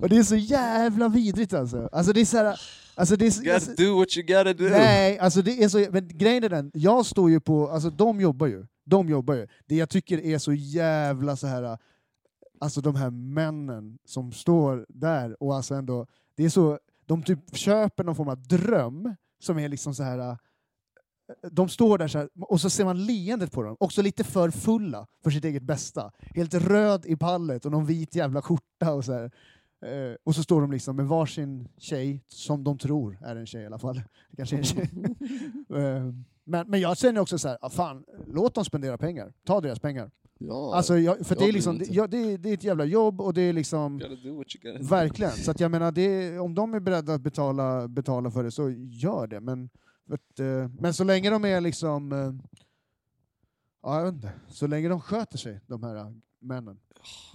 och 0.00 0.08
det 0.08 0.16
är 0.16 0.22
så 0.22 0.36
jävla 0.36 1.08
vidrigt 1.08 1.52
alltså. 1.52 1.88
Alltså 1.92 2.12
det 2.12 2.20
är 2.20 2.24
så 2.24 2.36
här, 2.36 2.60
alltså 2.94 3.16
det 3.16 3.26
är, 3.26 3.30
så- 3.30 3.42
You 3.44 3.54
alltså, 3.54 3.70
gotta 3.70 3.82
do 3.82 3.98
what 3.98 4.16
you 4.16 4.26
gotta 4.26 4.52
do. 4.52 4.64
Nej, 4.68 5.18
alltså 5.18 5.42
det 5.42 5.62
är 5.64 5.68
så, 5.68 5.86
men 5.90 6.08
grejen 6.08 6.44
är 6.44 6.48
den, 6.48 6.70
jag 6.74 7.06
står 7.06 7.30
ju 7.30 7.40
på, 7.40 7.68
alltså 7.70 7.90
de 7.90 8.20
jobbar 8.20 8.46
ju, 8.46 8.66
de 8.84 9.08
jobbar 9.08 9.34
ju. 9.34 9.46
Det 9.66 9.76
jag 9.76 9.88
tycker 9.90 10.18
är 10.18 10.38
så 10.38 10.52
jävla 10.52 11.36
så 11.36 11.46
här, 11.46 11.78
alltså 12.60 12.80
de 12.80 12.94
här 12.96 13.10
männen 13.10 13.98
som 14.04 14.32
står 14.32 14.86
där 14.88 15.42
och 15.42 15.56
alltså 15.56 15.74
ändå, 15.74 16.06
det 16.36 16.44
är 16.44 16.48
så, 16.48 16.78
de 17.06 17.22
typ 17.22 17.56
köper 17.56 18.04
någon 18.04 18.14
form 18.16 18.28
av 18.28 18.42
dröm 18.42 19.14
som 19.42 19.58
är 19.58 19.68
liksom 19.68 19.94
så 19.94 20.02
här. 20.02 20.38
De 21.50 21.68
står 21.68 21.98
där 21.98 22.08
så 22.08 22.18
här, 22.18 22.28
och 22.40 22.60
så 22.60 22.70
ser 22.70 22.84
man 22.84 23.06
leendet 23.06 23.52
på 23.52 23.62
dem, 23.62 23.76
också 23.80 24.02
lite 24.02 24.24
för 24.24 24.50
fulla 24.50 25.06
för 25.24 25.30
sitt 25.30 25.44
eget 25.44 25.62
bästa. 25.62 26.10
Helt 26.34 26.54
röd 26.54 27.06
i 27.06 27.16
pallet 27.16 27.64
och 27.64 27.72
någon 27.72 27.86
vit 27.86 28.14
jävla 28.14 28.42
skjorta 28.42 28.92
och 28.92 29.04
så 29.04 29.12
här. 29.12 29.30
Eh, 29.82 30.16
och 30.24 30.34
så 30.34 30.42
står 30.42 30.60
de 30.60 30.72
liksom 30.72 30.96
med 30.96 31.06
varsin 31.06 31.68
tjej, 31.78 32.24
som 32.28 32.64
de 32.64 32.78
tror 32.78 33.18
är 33.22 33.36
en 33.36 33.46
tjej 33.46 33.62
i 33.62 33.66
alla 33.66 33.78
fall. 33.78 34.02
Kanske 34.36 34.56
en 34.56 34.64
tjej. 34.64 34.90
Eh, 35.76 36.12
men, 36.44 36.70
men 36.70 36.80
jag 36.80 36.96
känner 36.98 37.20
också 37.20 37.38
så 37.38 37.48
här, 37.48 37.58
ah, 37.60 37.70
fan, 37.70 38.04
låt 38.26 38.54
dem 38.54 38.64
spendera 38.64 38.98
pengar. 38.98 39.32
Ta 39.44 39.60
deras 39.60 39.78
pengar. 39.80 40.10
Ja, 40.38 40.74
Alltså, 40.74 40.98
jag, 40.98 41.26
för 41.26 41.34
jag 41.34 41.38
det, 41.38 41.44
är 41.44 41.46
bryr 41.46 41.52
liksom, 41.52 41.72
mig 41.76 41.78
det, 41.78 41.84
inte. 41.84 41.96
ja, 41.96 42.06
det, 42.06 42.32
är, 42.32 42.38
det 42.38 42.50
är 42.50 42.54
ett 42.54 42.64
jävla 42.64 42.84
jobb 42.84 43.20
och 43.20 43.34
det 43.34 43.40
är 43.42 43.52
liksom... 43.52 43.98
Verkligen. 44.88 45.32
Så 45.32 45.50
att 45.50 45.60
jag 45.60 45.70
menar, 45.70 45.92
det, 45.92 46.02
är- 46.02 46.38
om 46.40 46.54
de 46.54 46.74
är 46.74 46.80
beredda 46.80 47.14
att 47.14 47.20
betala, 47.20 47.88
betala 47.88 48.30
för 48.30 48.44
det 48.44 48.50
så 48.50 48.70
gör 48.70 49.26
det. 49.26 49.40
Men, 49.40 49.68
att, 50.10 50.40
eh, 50.40 50.68
men 50.78 50.94
så 50.94 51.04
länge 51.04 51.30
de 51.30 51.44
är 51.44 51.60
liksom... 51.60 52.12
eh, 52.12 52.32
Ja, 53.82 53.98
jag 53.98 54.04
vet 54.04 54.14
inte. 54.14 54.32
Så 54.48 54.66
länge 54.66 54.88
de 54.88 55.00
sköter 55.00 55.38
sig, 55.38 55.60
de 55.66 55.82
här 55.82 56.14
männen, 56.38 56.78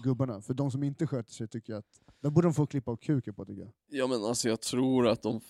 gubbarna. 0.04 0.41
För 0.41 0.54
de 0.54 0.71
som 0.71 0.84
inte 0.84 1.08
sköter 1.08 1.32
sig 1.34 1.47
tycker 1.47 1.73
jag 1.73 1.80
att... 1.80 2.01
Då 2.22 2.30
borde 2.30 2.48
de 2.48 2.54
få 2.54 2.68
klippa 2.68 2.92
av 2.92 2.98
kuken 2.98 3.34
på 3.34 3.46
tycker 3.46 3.62
jag. 3.62 3.72
Ja 3.88 4.08
men 4.08 4.24
alltså 4.24 4.50
jag 4.50 4.62
tror 4.62 5.08
att 5.08 5.22
de... 5.22 5.42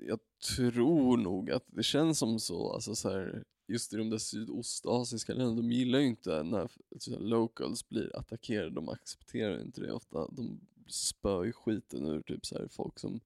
Jag 0.00 0.18
tror 0.56 1.16
nog 1.16 1.50
att 1.50 1.64
det 1.66 1.82
känns 1.82 2.18
som 2.18 2.38
så, 2.38 2.72
alltså 2.72 2.94
så 2.94 3.10
här, 3.10 3.44
just 3.68 3.92
i 3.92 3.96
de 3.96 4.10
där 4.10 4.18
sydostasiska 4.18 5.32
länderna, 5.34 5.56
de 5.62 5.72
gillar 5.72 5.98
ju 5.98 6.06
inte 6.06 6.42
när 6.42 6.70
så 6.98 7.10
här, 7.10 7.18
locals 7.18 7.88
blir 7.88 8.16
attackerade, 8.16 8.70
de 8.70 8.88
accepterar 8.88 9.62
inte 9.62 9.80
det 9.80 9.92
ofta. 9.92 10.28
De 10.28 10.60
spör 10.88 11.44
ju 11.44 11.52
skiten 11.52 12.06
ur 12.06 12.22
typ 12.22 12.46
så 12.46 12.58
här, 12.58 12.68
folk 12.68 12.98
som 12.98 13.20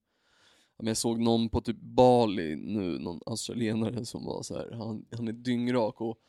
men 0.77 0.87
jag 0.87 0.97
såg 0.97 1.19
någon 1.19 1.49
på 1.49 1.61
typ 1.61 1.79
Bali 1.79 2.55
nu, 2.55 2.99
någon 2.99 3.19
australienare 3.25 4.05
som 4.05 4.25
var 4.25 4.43
så 4.43 4.57
här, 4.57 4.71
han, 4.71 5.05
han 5.11 5.27
är 5.27 5.33
dyngrak 5.33 6.01
och 6.01 6.19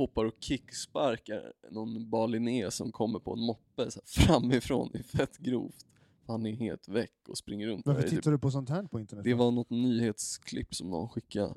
hoppar 0.00 0.24
och 0.24 0.34
kicksparkar 0.40 1.52
någon 1.70 2.10
baliné 2.10 2.70
som 2.70 2.92
kommer 2.92 3.18
på 3.18 3.32
en 3.32 3.40
moppe 3.40 3.90
så 3.90 4.00
här, 4.00 4.26
framifrån, 4.26 4.90
det 4.92 4.98
är 4.98 5.02
fett 5.02 5.38
grovt. 5.38 5.86
Han 6.26 6.46
är 6.46 6.52
helt 6.52 6.88
väck 6.88 7.28
och 7.28 7.38
springer 7.38 7.66
runt 7.66 7.86
Varför 7.86 8.02
typ 8.02 8.10
tittar 8.10 8.30
du 8.30 8.38
på 8.38 8.50
sånt 8.50 8.68
här 8.68 8.82
på 8.82 9.00
internet? 9.00 9.24
det 9.24 9.34
var 9.34 9.50
något 9.50 9.70
nyhetsklipp 9.70 10.74
som 10.74 10.90
någon 10.90 11.08
skickade. 11.08 11.54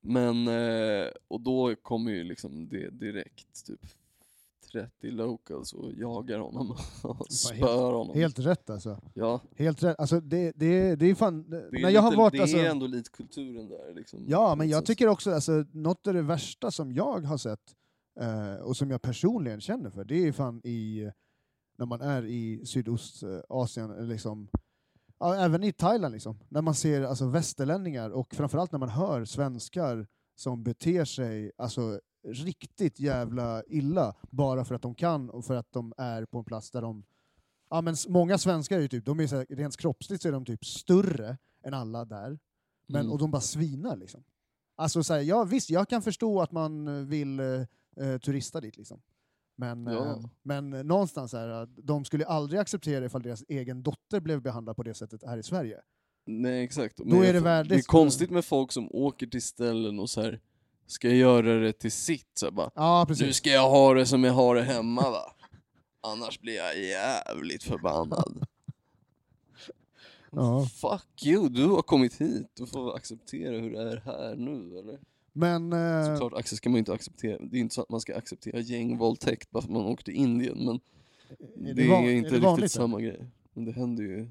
Men, 0.00 0.48
eh, 0.48 1.06
och 1.28 1.40
då 1.40 1.76
kommer 1.76 2.10
ju 2.10 2.24
liksom 2.24 2.68
det 2.68 2.90
direkt, 2.90 3.66
typ 3.66 3.86
30 4.72 5.10
locals 5.10 5.72
och 5.72 5.92
jagar 5.92 6.38
honom 6.38 6.76
och 7.02 7.26
spör 7.32 7.92
honom. 7.92 8.16
Helt 8.16 8.38
rätt 8.38 8.70
alltså. 8.70 9.00
Ja, 9.14 9.40
Helt 9.56 9.82
rätt. 9.82 9.98
Alltså 9.98 10.20
det, 10.20 10.52
det, 10.56 10.96
det 10.96 11.06
är 11.10 11.14
fan... 11.14 11.50
det 11.50 11.56
är, 11.56 11.60
när 11.60 11.78
lite, 11.78 11.90
jag 11.90 12.02
har 12.02 12.16
varit, 12.16 12.32
det 12.32 12.40
alltså, 12.40 12.56
är 12.56 12.70
ändå 12.70 12.86
lite 12.86 13.10
kulturen 13.10 13.68
där 13.68 13.94
liksom. 13.94 14.24
Ja, 14.28 14.54
men 14.54 14.68
jag 14.68 14.78
sätt. 14.78 14.86
tycker 14.86 15.08
också 15.08 15.34
alltså, 15.34 15.64
något 15.72 16.06
av 16.06 16.14
det 16.14 16.22
värsta 16.22 16.70
som 16.70 16.92
jag 16.92 17.20
har 17.20 17.36
sett 17.38 17.74
eh, 18.20 18.54
och 18.54 18.76
som 18.76 18.90
jag 18.90 19.02
personligen 19.02 19.60
känner 19.60 19.90
för, 19.90 20.04
det 20.04 20.28
är 20.28 20.32
fan 20.32 20.60
i 20.64 21.10
när 21.78 21.86
man 21.86 22.00
är 22.00 22.24
i 22.24 22.66
Sydostasien, 22.66 23.90
eller 23.90 24.06
liksom, 24.06 24.48
ja, 25.18 25.36
även 25.36 25.64
i 25.64 25.72
Thailand, 25.72 26.12
liksom, 26.12 26.38
när 26.48 26.62
man 26.62 26.74
ser 26.74 27.02
alltså, 27.02 27.26
västerlänningar 27.26 28.10
och 28.10 28.34
framförallt 28.34 28.72
när 28.72 28.78
man 28.78 28.88
hör 28.88 29.24
svenskar 29.24 30.06
som 30.36 30.62
beter 30.62 31.04
sig 31.04 31.52
alltså, 31.56 32.00
riktigt 32.32 33.00
jävla 33.00 33.62
illa 33.66 34.14
bara 34.30 34.64
för 34.64 34.74
att 34.74 34.82
de 34.82 34.94
kan 34.94 35.30
och 35.30 35.44
för 35.44 35.54
att 35.54 35.72
de 35.72 35.92
är 35.96 36.24
på 36.24 36.38
en 36.38 36.44
plats 36.44 36.70
där 36.70 36.82
de... 36.82 37.04
Ja, 37.70 37.80
men 37.80 37.94
många 38.08 38.38
svenskar 38.38 38.76
är 38.76 38.80
ju 38.80 38.88
typ, 38.88 39.04
de 39.04 39.20
är 39.20 39.26
så 39.26 39.36
här, 39.36 39.46
rent 39.50 39.76
kroppsligt 39.76 40.22
så 40.22 40.28
är 40.28 40.32
de 40.32 40.44
typ 40.44 40.64
större 40.66 41.36
än 41.64 41.74
alla 41.74 42.04
där. 42.04 42.38
Men, 42.86 43.00
Mm. 43.00 43.12
Och 43.12 43.18
de 43.18 43.30
bara 43.30 43.40
svinar 43.40 43.96
liksom. 43.96 44.24
Alltså 44.76 45.04
så 45.04 45.14
här, 45.14 45.20
ja, 45.20 45.44
visst, 45.44 45.70
jag 45.70 45.88
kan 45.88 46.02
förstå 46.02 46.40
att 46.40 46.52
man 46.52 47.06
vill 47.08 47.40
eh, 47.40 47.46
eh, 47.96 48.18
turista 48.18 48.60
dit 48.60 48.76
liksom. 48.76 49.00
Men, 49.56 49.86
Ja. 49.86 50.06
eh, 50.06 50.24
men 50.42 50.70
någonstans 50.70 51.34
att 51.34 51.70
de 51.76 52.04
skulle 52.04 52.26
aldrig 52.26 52.60
acceptera 52.60 53.04
ifall 53.04 53.22
deras 53.22 53.44
egen 53.48 53.82
dotter 53.82 54.20
blev 54.20 54.42
behandlad 54.42 54.76
på 54.76 54.82
det 54.82 54.94
sättet 54.94 55.22
här 55.26 55.38
i 55.38 55.42
Sverige. 55.42 55.80
Nej 56.26 56.64
exakt. 56.64 56.96
Då 56.96 57.22
är 57.24 57.32
det 57.32 57.40
värdigt 57.40 57.70
Det 57.70 57.76
är 57.76 57.82
konstigt 57.82 58.30
med 58.30 58.44
folk 58.44 58.72
som 58.72 58.88
åker 58.92 59.26
till 59.26 59.42
ställen 59.42 60.00
och 60.00 60.10
så 60.10 60.22
här 60.22 60.40
ska 60.88 61.08
göra 61.10 61.54
det 61.60 61.72
till 61.72 61.92
sitt. 61.92 62.30
Så 62.34 62.50
bara, 62.50 62.70
Ja, 62.74 63.00
nu 63.08 63.14
precis. 63.14 63.36
ska 63.36 63.50
jag 63.50 63.70
ha 63.70 63.94
det 63.94 64.06
som 64.06 64.24
jag 64.24 64.32
har 64.32 64.54
det 64.54 64.62
hemma 64.62 65.10
va. 65.10 65.32
Annars 66.00 66.40
blir 66.40 66.56
jag 66.56 66.78
jävligt 66.84 67.62
förbannad. 67.62 68.46
Ja. 70.30 70.66
Fuck 70.80 71.26
you, 71.26 71.48
du 71.48 71.66
har 71.66 71.82
kommit 71.82 72.20
hit. 72.20 72.46
Du 72.54 72.66
får 72.66 72.96
acceptera 72.96 73.58
hur 73.58 73.70
det 73.70 73.92
är 73.92 73.96
här 74.04 74.34
nu 74.36 74.78
eller? 74.78 74.98
Men, 75.32 75.72
eh, 75.72 76.04
Såklart 76.18 76.32
Axel 76.40 76.56
ska 76.58 76.70
man 76.70 76.78
inte 76.78 76.92
acceptera. 76.92 77.38
Det 77.42 77.56
är 77.56 77.60
inte 77.60 77.74
så 77.74 77.82
att 77.82 77.88
man 77.88 78.00
ska 78.00 78.16
acceptera 78.16 78.60
gängvåldtäkt 78.60 79.50
bara 79.50 79.60
för 79.62 79.68
att 79.68 79.72
man 79.72 79.86
åker 79.86 80.04
till 80.04 80.14
Indien. 80.14 80.64
Men 80.64 80.80
är 81.68 81.74
det, 81.74 81.88
van- 81.88 82.04
är 82.04 82.10
inte 82.10 82.30
det 82.30 82.38
vanligt, 82.40 82.62
riktigt 82.62 82.72
samma 82.76 83.00
grej. 83.00 83.26
Men 83.52 83.64
det 83.64 83.72
händer 83.72 84.02
ju, 84.04 84.28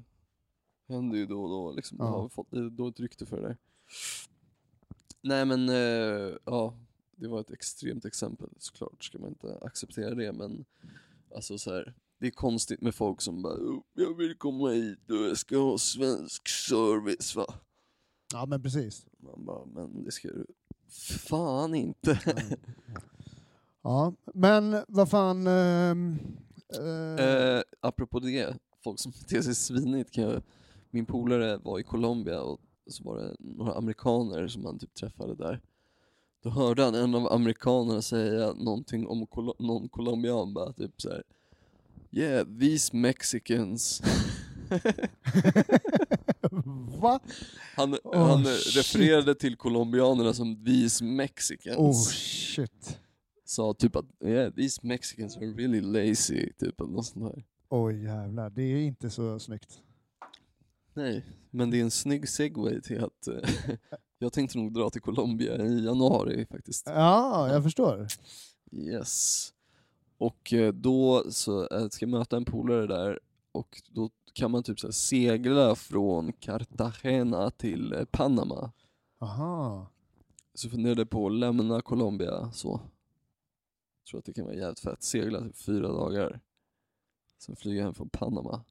händer 0.88 1.16
ju 1.18 1.26
då 1.26 1.42
och 1.42 1.48
då. 1.50 1.72
Liksom. 1.72 1.96
Ja. 2.00 2.04
Jag 2.04 2.12
har 2.12 2.28
fått 2.28 2.52
lite 2.52 2.76
dåligt 2.76 3.00
rykte 3.00 3.26
för 3.26 3.36
det 3.36 3.42
där. 3.48 3.56
Nej 5.20 5.44
men, 5.44 5.68
eh, 5.68 6.36
ja. 6.44 6.74
Det 7.20 7.28
var 7.28 7.40
ett 7.40 7.50
extremt 7.50 8.04
exempel. 8.04 8.48
Såklart 8.58 9.04
ska 9.04 9.18
man 9.18 9.28
inte 9.28 9.58
acceptera 9.62 10.14
det 10.14 10.32
men 10.32 10.64
alltså 11.34 11.58
så 11.58 11.74
här. 11.74 11.94
Det 12.18 12.26
är 12.26 12.30
konstigt 12.30 12.80
med 12.80 12.94
folk 12.94 13.20
som 13.20 13.42
bara 13.42 13.54
"Oh, 13.54 13.82
jag 13.94 14.16
vill 14.16 14.34
komma 14.34 14.68
hit 14.70 15.10
och 15.10 15.16
jag 15.16 15.36
ska 15.38 15.56
ha 15.58 15.78
svensk 15.78 16.48
service 16.48 17.36
va. 17.36 17.46
Ja, 18.32 18.46
men 18.46 18.62
precis. 18.62 19.06
Man 19.18 19.44
bara, 19.44 19.64
men 19.66 20.04
det 20.04 20.10
ska 20.12 20.28
du 20.28 20.46
fan 21.26 21.74
inte. 21.74 22.20
Ja, 23.82 24.12
men 24.34 24.76
vad 24.88 25.10
fan... 25.10 25.46
ehm, 25.46 26.18
eh, 26.74 27.24
Eh, 27.24 27.62
apropå 27.80 28.20
det, 28.20 28.56
folk 28.84 28.98
som 29.00 29.12
beter 29.20 29.42
sig 29.42 29.54
svinigt 29.54 30.10
kan 30.10 30.24
jag, 30.24 30.42
min 30.90 31.06
polare 31.06 31.56
var 31.56 31.78
i 31.78 31.82
Colombia 31.82 32.40
och 32.40 32.60
så 32.88 33.04
var 33.04 33.16
det 33.18 33.36
några 33.38 33.72
amerikaner 33.74 34.48
som 34.48 34.64
han 34.64 34.78
typ 34.78 34.94
träffade 34.94 35.34
där. 35.34 35.60
Då 36.42 36.50
hörde 36.50 36.84
han 36.84 36.94
en 36.94 37.14
av 37.14 37.32
amerikanerna 37.32 38.02
säga 38.02 38.52
någonting 38.52 39.06
om 39.06 39.26
Col- 39.26 39.54
någon 39.58 39.88
colombian 39.88 40.54
bara 40.54 40.72
typ 40.72 41.00
såhär 41.02 41.22
Yeah, 42.10 42.46
these 42.60 42.96
mexicans. 42.96 44.02
Va? 47.00 47.20
Han, 47.76 47.94
Oh, 48.04 48.26
han 48.26 48.44
refererade 48.44 49.34
till 49.34 49.56
colombianerna 49.56 50.34
som 50.34 50.64
these 50.64 51.04
mexicans. 51.04 51.78
Oh 51.78 52.02
shit. 52.12 52.98
Sa 53.44 53.74
typ 53.74 53.96
att 53.96 54.04
yeah, 54.24 54.52
these 54.52 54.80
mexicans 54.82 55.36
are 55.36 55.46
really 55.46 55.80
lazy, 55.80 56.52
typ 56.58 56.80
eller 56.80 56.90
något 56.92 57.06
sånt 57.06 57.34
där. 57.34 57.44
Oj 57.68 58.04
jävlar, 58.04 58.50
det 58.50 58.62
är 58.62 58.76
inte 58.78 59.10
så 59.10 59.38
snyggt. 59.38 59.78
Nej, 60.98 61.24
men 61.50 61.70
det 61.70 61.78
är 61.78 61.82
en 61.82 61.90
snygg 61.90 62.28
segway 62.28 62.80
till 62.80 63.04
att 63.04 63.28
eh, 63.28 63.50
jag 64.18 64.32
tänkte 64.32 64.58
nog 64.58 64.74
dra 64.74 64.90
till 64.90 65.00
Colombia 65.00 65.56
i 65.56 65.84
januari 65.84 66.46
faktiskt. 66.46 66.86
Ja, 66.86 67.52
jag 67.52 67.62
förstår. 67.62 68.06
Yes. 68.72 69.48
Och 70.18 70.52
eh, 70.52 70.72
då 70.72 71.24
så 71.30 71.68
eh, 71.68 71.88
ska 71.88 72.04
jag 72.04 72.10
möta 72.10 72.36
en 72.36 72.44
polare 72.44 72.86
där 72.86 73.20
och 73.52 73.82
då 73.88 74.10
kan 74.32 74.50
man 74.50 74.62
typ 74.62 74.80
så 74.80 74.92
segla 74.92 75.74
från 75.74 76.32
Cartagena 76.32 77.50
till 77.50 78.06
Panama. 78.10 78.72
Aha. 79.20 79.86
Så 80.54 80.66
jag 80.66 80.72
funderade 80.72 81.06
på 81.06 81.26
att 81.26 81.32
lämna 81.32 81.82
Colombia 81.82 82.52
så. 82.52 82.80
Tror 84.10 84.18
att 84.18 84.24
det 84.24 84.32
kan 84.32 84.44
vara 84.44 84.54
jävligt 84.54 84.80
fett. 84.80 85.02
Segla 85.02 85.40
typ 85.40 85.56
fyra 85.56 85.88
dagar. 85.88 86.40
Sen 87.38 87.56
flyga 87.56 87.82
hem 87.82 87.94
från 87.94 88.08
Panama. 88.08 88.64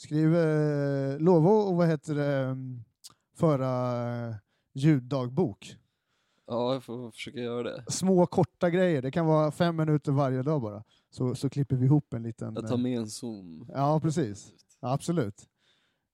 Skriv, 0.00 0.36
eh, 0.36 1.18
lova 1.18 1.50
och 1.50 1.76
vad 1.76 1.88
heter 1.88 2.14
det, 2.14 2.36
mm, 2.36 2.84
föra 3.36 4.28
eh, 4.28 4.34
ljuddagbok. 4.74 5.76
Ja, 6.46 6.72
jag 6.72 6.84
får 6.84 7.10
försöka 7.10 7.38
göra 7.38 7.62
det. 7.62 7.84
Små 7.88 8.26
korta 8.26 8.70
grejer, 8.70 9.02
det 9.02 9.10
kan 9.10 9.26
vara 9.26 9.50
fem 9.50 9.76
minuter 9.76 10.12
varje 10.12 10.42
dag 10.42 10.62
bara. 10.62 10.84
Så, 11.10 11.34
så 11.34 11.50
klipper 11.50 11.76
vi 11.76 11.86
ihop 11.86 12.14
en 12.14 12.22
liten... 12.22 12.54
Jag 12.54 12.68
tar 12.68 12.74
eh, 12.74 12.80
med 12.80 12.98
en 12.98 13.08
zoom. 13.08 13.70
Ja, 13.74 14.00
precis. 14.00 14.52
Ja, 14.80 14.92
absolut. 14.92 15.48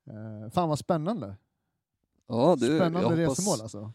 Eh, 0.07 0.51
fan 0.51 0.69
vad 0.69 0.79
spännande. 0.79 1.37
Ja, 2.29 2.57
det, 2.61 2.67
spännande 2.67 3.01
jag 3.01 3.29
hoppas, 3.29 3.39
resemål 3.39 3.61
alltså. 3.63 3.93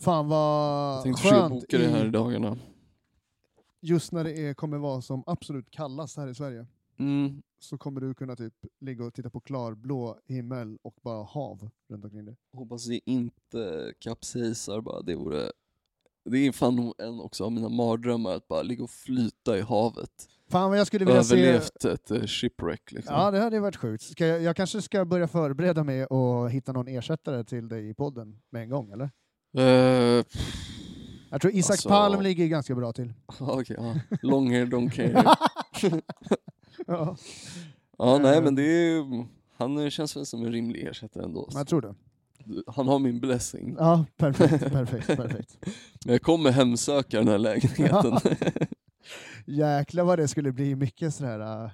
Fan 0.00 0.28
vad 0.28 0.96
Jag 0.96 1.02
tänkte 1.02 1.28
skönt 1.28 1.54
boka 1.54 1.78
det 1.78 1.88
här 1.88 2.04
i, 2.04 2.08
i 2.08 2.10
dagarna. 2.10 2.58
just 3.80 4.12
när 4.12 4.24
det 4.24 4.38
är, 4.38 4.54
kommer 4.54 4.78
vara 4.78 5.00
som 5.02 5.22
absolut 5.26 5.70
kallast 5.70 6.16
här 6.16 6.28
i 6.28 6.34
Sverige. 6.34 6.66
Mm, 6.98 7.42
Så 7.60 7.78
kommer 7.78 8.00
du 8.00 8.14
kunna 8.14 8.36
typ 8.36 8.54
ligga 8.80 9.04
och 9.04 9.14
titta 9.14 9.30
på 9.30 9.40
klarblå 9.40 10.18
himmel 10.26 10.78
och 10.82 10.94
bara 11.02 11.22
hav 11.24 11.70
runt 11.88 12.04
omkring 12.04 12.24
dig. 12.24 12.36
hoppas 12.56 12.84
det 12.86 13.00
inte 13.10 13.92
kapsejsar 13.98 14.80
bara. 14.80 15.02
Det 15.02 15.14
vore... 15.14 15.50
Det 16.24 16.38
är 16.38 16.52
fan 16.52 16.76
nog 16.76 16.94
en 16.98 17.20
också 17.20 17.44
av 17.44 17.52
mina 17.52 17.68
mardrömmar 17.68 18.30
att 18.34 18.48
bara 18.48 18.62
ligga 18.62 18.84
och 18.84 18.90
flyta 18.90 19.58
i 19.58 19.60
havet. 19.60 20.28
Fan 20.48 20.70
vad 20.70 20.78
jag 20.78 20.86
skulle 20.86 21.04
vilja 21.04 21.24
se... 21.24 21.40
Överlevt 21.42 21.84
ett 21.84 22.10
eh, 22.10 22.22
shipwreck 22.26 22.92
liksom. 22.92 23.14
Ja, 23.14 23.30
det 23.30 23.38
hade 23.40 23.60
varit 23.60 23.76
sjukt. 23.76 24.02
Ska 24.02 24.26
jag, 24.26 24.42
jag 24.42 24.56
kanske 24.56 24.82
ska 24.82 25.04
börja 25.04 25.28
förbereda 25.28 25.84
mig 25.84 26.06
och 26.06 26.50
hitta 26.50 26.72
någon 26.72 26.88
ersättare 26.88 27.44
till 27.44 27.68
dig 27.68 27.88
i 27.88 27.94
podden 27.94 28.40
med 28.50 28.62
en 28.62 28.70
gång, 28.70 28.90
eller? 28.92 29.10
Eh, 29.56 30.24
Jag 31.30 31.40
tror 31.40 31.52
Isak 31.54 31.70
Alltså- 31.70 31.88
Palm 31.88 32.20
ligger 32.22 32.46
ganska 32.46 32.74
bra 32.74 32.92
till. 32.92 33.12
okej, 33.40 33.76
ja. 33.78 33.94
Long 34.22 34.50
hair, 34.50 34.66
don't 34.66 34.90
care. 34.90 35.34
Ja, 36.86 37.16
Ja, 37.98 38.18
nej 38.18 38.36
Eh. 38.38 38.42
men 38.44 38.54
det 38.54 38.62
är 38.62 39.26
han 39.56 39.90
känns 39.90 40.16
väl 40.16 40.26
som 40.26 40.44
en 40.46 40.52
rimlig 40.52 40.86
ersättare 40.86 41.24
ändå. 41.24 41.48
jag 41.52 41.68
tror 41.68 41.80
det. 41.80 41.94
Han 42.66 42.88
har 42.88 42.98
min 42.98 43.20
blessing. 43.20 43.76
Ja, 43.78 44.04
perfekt, 44.16 44.72
perfekt, 44.72 45.06
perfekt. 45.06 45.58
Men 46.04 46.12
jag 46.12 46.22
kommer 46.22 46.50
hemsöka 46.50 47.18
den 47.18 47.28
här 47.28 47.38
lägenheten. 47.38 48.18
Jäklar 49.46 50.04
vad 50.04 50.18
det 50.18 50.28
skulle 50.28 50.52
bli 50.52 50.74
mycket 50.76 51.14
sådär... 51.14 51.70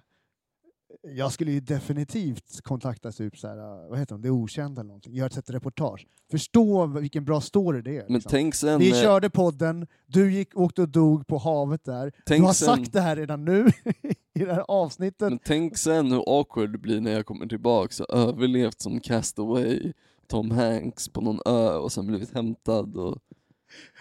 jag 1.17 1.33
skulle 1.33 1.53
ju 1.53 1.61
definitivt 1.61 2.61
kontakta 2.63 3.13
typ 3.13 3.39
såhär, 3.39 3.57
äh, 3.57 3.89
vad 3.91 3.99
heter 3.99 4.15
de, 4.15 4.23
Det 4.23 4.31
Okända 4.31 4.81
eller 4.81 4.89
någonting, 4.89 5.15
göra 5.15 5.27
ett 5.27 5.51
reportage. 5.51 6.07
Förstå 6.31 6.87
vilken 6.87 7.25
bra 7.25 7.41
story 7.41 7.83
det 7.83 7.97
är. 7.97 8.03
men 8.03 8.13
liksom. 8.15 8.31
tänk 8.31 8.55
sen, 8.55 8.79
Vi 8.79 8.91
eh, 8.91 9.03
körde 9.03 9.31
podden, 9.31 9.87
du 10.07 10.33
gick, 10.33 10.57
åkte 10.57 10.83
och 10.83 10.89
dog 10.89 11.27
på 11.27 11.39
havet 11.39 11.85
där. 11.85 12.13
tänk 12.27 12.43
du 12.43 12.47
har 12.47 12.53
sen, 12.53 12.77
sagt 12.77 12.93
det 12.93 13.01
här 13.01 13.17
redan 13.17 13.45
nu 13.45 13.67
i 14.35 14.45
det 14.45 14.55
här 14.55 14.65
avsnittet. 14.69 15.31
men 15.31 15.39
tänk 15.45 15.77
sen 15.77 16.13
hur 16.13 16.39
awkward 16.39 16.73
det 16.73 16.79
blir 16.79 17.01
när 17.01 17.11
jag 17.13 17.27
kommer 17.27 17.47
tillbaka 17.47 18.05
och 18.05 18.15
överlevt 18.15 18.81
som 18.81 19.01
castaway 19.01 19.93
Tom 20.29 20.51
Hanks 20.51 21.09
på 21.09 21.21
någon 21.21 21.41
ö 21.47 21.71
och 21.77 21.93
sen 21.93 22.07
blivit 22.07 22.35
hämtad 22.35 22.97
och 22.97 23.19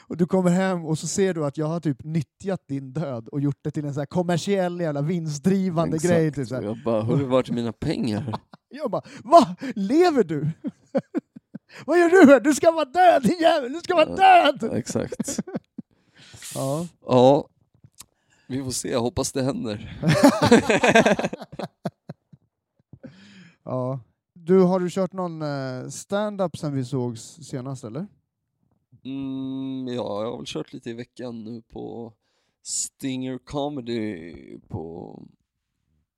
Och 0.08 0.18
du 0.18 0.26
kommer 0.26 0.52
hem 0.52 0.86
och 0.86 1.00
så 1.00 1.08
ser 1.08 1.34
du 1.34 1.46
att 1.46 1.58
jag 1.58 1.66
har 1.68 1.80
typ 1.80 2.04
nyttjat 2.04 2.68
din 2.68 2.94
död 2.94 3.28
och 3.28 3.42
gjort 3.42 3.60
det 3.62 3.72
till 3.72 3.86
en 3.86 3.94
så 3.94 4.00
här 4.00 4.06
kommersiell 4.06 4.82
jävla 4.82 5.02
vinstdrivande 5.02 5.96
Exakt. 5.96 6.14
grej. 6.14 6.32
Typ 6.32 6.48
så 6.48 6.56
här. 6.56 6.62
jag 6.62 6.84
bara, 6.86 7.02
hur 7.04 7.26
vart 7.26 7.50
är 7.50 7.54
mina 7.54 7.74
pengar? 7.74 8.34
Jag 8.70 8.92
bara, 8.92 9.02
va? 9.24 9.56
Lever 9.76 10.24
du? 10.24 10.42
Vad 11.86 12.00
gör 12.00 12.10
du 12.10 12.32
här? 12.32 12.40
Du 12.40 12.54
ska 12.54 12.72
vara 12.72 12.86
död 12.86 13.24
din 13.24 13.40
jävel! 13.40 13.74
Du 13.74 13.80
ska 13.80 13.96
vara 13.96 14.16
död! 14.16 14.70
Exakt. 14.74 15.40
Ja. 16.56 16.88
Ja, 17.06 17.48
vi 18.48 18.64
får 18.64 18.72
se, 18.72 18.92
jag 18.92 19.02
hoppas 19.02 19.32
det 19.32 19.44
händer. 19.44 20.00
ja. 23.64 24.00
Du, 24.34 24.60
har 24.60 24.80
du 24.80 24.90
kört 24.90 25.14
någon 25.14 25.42
eh, 25.42 25.88
stand-up 25.90 26.58
sen 26.58 26.74
vi 26.74 26.86
sågs 26.86 27.22
senast 27.22 27.84
eller? 27.84 28.08
Mm, 29.08 29.88
ja, 29.88 30.24
jag 30.24 30.32
har 30.32 30.38
väl 30.38 30.46
kört 30.46 30.74
lite 30.74 30.90
i 30.90 30.94
veckan 30.94 31.44
nu 31.44 31.62
på 31.62 32.14
Stinger 32.64 33.38
Comedy 33.38 34.34
på 34.68 35.20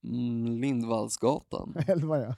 mm, 0.04 0.62
Lindvallsgatan. 0.62 1.76
Elva 1.88 2.20
ja. 2.20 2.36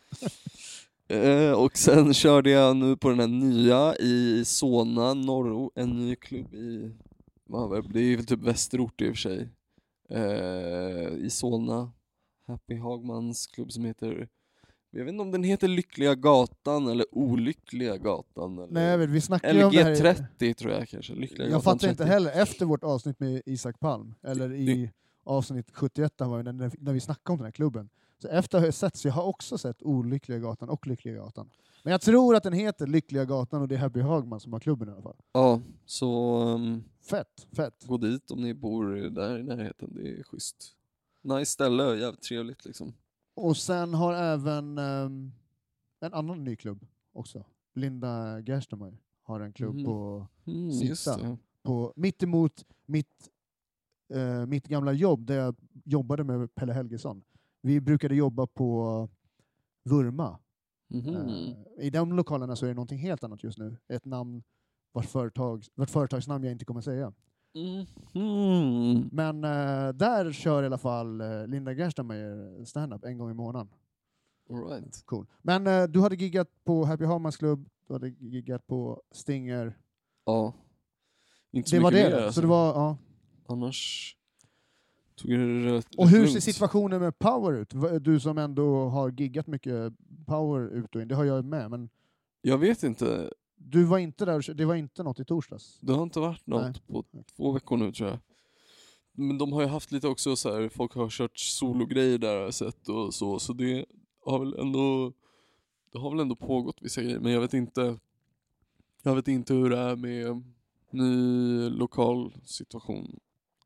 Eh, 1.15 1.51
och 1.51 1.77
sen 1.77 2.13
körde 2.13 2.49
jag 2.49 2.77
nu 2.77 2.97
på 2.97 3.09
den 3.09 3.19
här 3.19 3.27
nya 3.27 3.95
i 3.95 4.45
Solna, 4.45 5.13
Norro, 5.13 5.71
en 5.75 5.89
ny 5.89 6.15
klubb 6.15 6.53
i, 6.53 6.91
det, 7.93 7.99
är 7.99 8.15
väl 8.15 8.25
typ 8.25 8.39
västerort 8.39 9.01
i 9.01 9.05
och 9.05 9.15
för 9.15 9.15
sig, 9.15 9.49
eh, 10.09 11.25
i 11.25 11.29
Solna. 11.29 11.91
Happy 12.47 12.75
Hagmans 12.75 13.47
klubb 13.47 13.71
som 13.71 13.85
heter, 13.85 14.27
jag 14.91 15.05
vet 15.05 15.11
inte 15.11 15.21
om 15.21 15.31
den 15.31 15.43
heter 15.43 15.67
Lyckliga 15.67 16.15
Gatan 16.15 16.87
eller 16.87 17.05
Olyckliga 17.11 17.97
Gatan. 17.97 18.57
Eller, 18.57 18.67
Nej 18.73 18.83
jag 18.83 18.97
vet, 18.97 19.09
vi 19.09 19.21
snackade 19.21 19.53
ju 19.59 19.63
om 19.65 19.71
det 19.71 19.83
här. 19.83 19.91
i- 19.91 19.95
G30 19.95 20.53
tror 20.53 20.71
jag 20.71 20.89
kanske. 20.89 21.13
Lyckliga 21.13 21.49
Jag 21.49 21.63
fattar 21.63 21.89
inte 21.89 22.03
30. 22.03 22.09
heller, 22.13 22.31
efter 22.31 22.65
vårt 22.65 22.83
avsnitt 22.83 23.19
med 23.19 23.41
Isak 23.45 23.79
Palm, 23.79 24.15
eller 24.23 24.53
i 24.53 24.65
Det- 24.65 24.91
avsnitt 25.23 25.71
71 25.73 26.17
där 26.17 26.25
var 26.25 26.43
det 26.43 26.51
när, 26.51 26.71
när 26.79 26.93
vi 26.93 26.99
snackade 26.99 27.33
om 27.33 27.37
den 27.37 27.45
här 27.45 27.51
klubben. 27.51 27.89
Så 28.21 28.27
efter 28.27 28.57
har 28.59 28.65
jag 28.65 28.73
sett, 28.73 28.95
så 28.97 29.07
jag 29.07 29.13
har 29.13 29.23
också 29.23 29.57
sett 29.57 29.83
Olyckliga 29.83 30.39
Gatan 30.39 30.69
och 30.69 30.87
Lyckliga 30.87 31.15
Gatan. 31.15 31.49
Men 31.83 31.91
jag 31.91 32.01
tror 32.01 32.35
att 32.35 32.43
den 32.43 32.53
heter 32.53 32.87
Lyckliga 32.87 33.25
Gatan 33.25 33.61
och 33.61 33.67
det 33.67 33.75
är 33.75 33.79
Happy 33.79 33.99
Hagman 34.01 34.39
som 34.39 34.53
har 34.53 34.59
klubben 34.59 34.89
i 34.89 34.91
alla 34.91 35.01
fall. 35.01 35.15
Ja, 35.33 35.61
så 35.85 36.39
um, 36.39 36.83
Fett, 37.09 37.47
fett. 37.55 37.83
gå 37.87 37.97
dit 37.97 38.31
om 38.31 38.41
ni 38.41 38.53
bor 38.53 38.85
där 39.09 39.39
i 39.39 39.43
närheten, 39.43 39.89
det 39.95 40.09
är 40.09 40.23
schysst. 40.23 40.55
Nice 41.23 41.51
ställe, 41.51 41.83
jävligt 41.83 42.21
trevligt 42.21 42.65
liksom. 42.65 42.93
Och 43.41 43.57
sen 43.57 43.93
har 43.93 44.13
även 44.13 44.77
ehm, 44.77 45.31
en 45.99 46.13
annan 46.13 46.43
ny 46.43 46.55
klubb 46.55 46.85
också. 47.13 47.45
Linda 47.73 48.39
Gerstenmeier 48.41 48.97
har 49.23 49.39
en 49.39 49.53
klubb 49.53 49.75
Mhm. 49.75 49.85
på, 49.85 50.27
Mm, 50.47 50.71
Sitta. 50.71 51.37
på 51.63 51.93
mitt 51.95 52.23
emot 52.23 52.65
mitt, 52.85 53.29
eh, 54.13 54.45
mitt 54.45 54.67
gamla 54.67 54.93
jobb 54.93 55.25
där 55.25 55.35
jag 55.35 55.55
jobbade 55.85 56.23
med 56.23 56.55
Pelle 56.55 56.73
Helgesson. 56.73 57.23
Vi 57.61 57.81
brukade 57.81 58.15
jobba 58.15 58.47
på 58.47 59.09
Vurma. 59.83 60.39
Mhm. 60.87 61.15
Eh, 61.15 61.85
I 61.85 61.89
de 61.89 62.13
lokalerna 62.13 62.55
så 62.55 62.65
är 62.65 62.69
det 62.69 62.75
någonting 62.75 62.99
helt 62.99 63.23
annat 63.23 63.43
just 63.43 63.57
nu. 63.57 63.77
Ett 63.87 64.05
namn 64.05 64.43
vars, 64.91 65.07
företag, 65.07 65.65
vars 65.75 65.89
företagsnamn 65.89 66.43
jag 66.43 66.51
inte 66.51 66.65
kommer 66.65 66.81
säga. 66.81 67.13
Mhm. 67.53 69.09
Men 69.11 69.43
eh, 69.43 69.89
där 69.93 70.31
kör 70.31 70.63
i 70.63 70.65
alla 70.65 70.77
fall 70.77 71.21
eh, 71.21 71.47
Linda 71.47 71.73
Gerstenmeier 71.73 72.65
stand-up 72.65 73.05
en 73.05 73.17
gång 73.17 73.31
i 73.31 73.33
månaden. 73.33 73.73
All 74.49 74.65
right. 74.69 75.01
Cool. 75.05 75.25
Men 75.41 75.67
eh, 75.67 75.83
du 75.83 75.99
hade 76.01 76.15
giggat 76.15 76.47
på 76.63 76.85
Happy 76.85 77.05
Hamans 77.05 77.37
klubb, 77.37 77.69
du 77.87 77.93
hade 77.93 78.09
giggat 78.09 78.67
på 78.67 79.01
Stinger. 79.11 79.77
Ja. 80.25 80.53
Inte 81.51 81.69
så 81.69 81.75
Det 81.75 81.81
var 81.81 81.91
det. 81.91 82.09
mer, 82.09 82.15
alltså. 82.15 82.31
Så 82.31 82.41
det 82.41 82.47
var, 82.47 82.67
ja. 82.73 82.97
Annars 83.47 84.15
tog 85.15 85.31
jag 85.31 85.39
det 85.39 85.73
rätt 85.77 85.95
Och 85.97 86.09
hur 86.09 86.27
ser 86.27 86.39
situationen 86.39 86.99
med 87.01 87.19
power 87.19 87.53
ut? 87.53 87.73
Du 88.03 88.19
som 88.19 88.37
ändå 88.37 88.89
har 88.89 89.09
giggat 89.09 89.47
mycket 89.47 89.93
power 90.25 90.67
ut 90.69 90.95
och 90.95 91.01
in, 91.01 91.07
det 91.07 91.15
har 91.15 91.23
jag 91.25 91.45
med, 91.45 91.69
men 91.71 91.89
Jag 92.41 92.57
vet 92.57 92.83
inte, 92.83 93.31
du 93.63 93.83
var 93.83 93.97
inte 93.97 94.25
där, 94.25 94.53
det 94.53 94.65
var 94.65 94.75
inte 94.75 95.03
något 95.03 95.19
i 95.19 95.25
torsdags? 95.25 95.79
det 95.81 95.93
har 95.93 96.03
inte 96.03 96.19
varit 96.19 96.47
något 96.47 96.61
Nej. 96.61 96.81
på 96.87 97.23
två 97.35 97.51
veckor 97.51 97.77
nu 97.77 97.91
tror 97.91 98.09
jag. 98.09 98.19
Men 99.13 99.37
de 99.37 99.53
har 99.53 99.61
ju 99.61 99.67
haft 99.67 99.91
lite 99.91 100.07
också 100.07 100.35
så 100.35 100.53
här, 100.53 100.69
folk 100.69 100.93
har 100.93 101.09
kört 101.09 101.37
sologrejer 101.37 102.17
där 102.17 102.35
har 102.35 102.43
jag 102.43 102.53
sett 102.53 102.89
och 102.89 103.13
så, 103.13 103.39
så 103.39 103.53
det 103.53 103.85
har 104.25 104.39
väl 104.39 104.53
ändå 104.59 105.13
det 105.91 105.99
har 105.99 106.09
väl 106.09 106.19
ändå 106.19 106.35
pågått 106.35 106.77
vissa 106.81 107.01
grejer, 107.01 107.19
men 107.19 107.31
jag 107.31 107.41
vet 107.41 107.53
inte 107.53 107.99
Jag 109.03 109.15
vet 109.15 109.27
inte 109.27 109.53
hur 109.53 109.69
det 109.69 109.77
är 109.77 109.95
med 109.95 110.43
ny 110.89 111.69
lokal 111.69 112.33
situation 112.43 113.19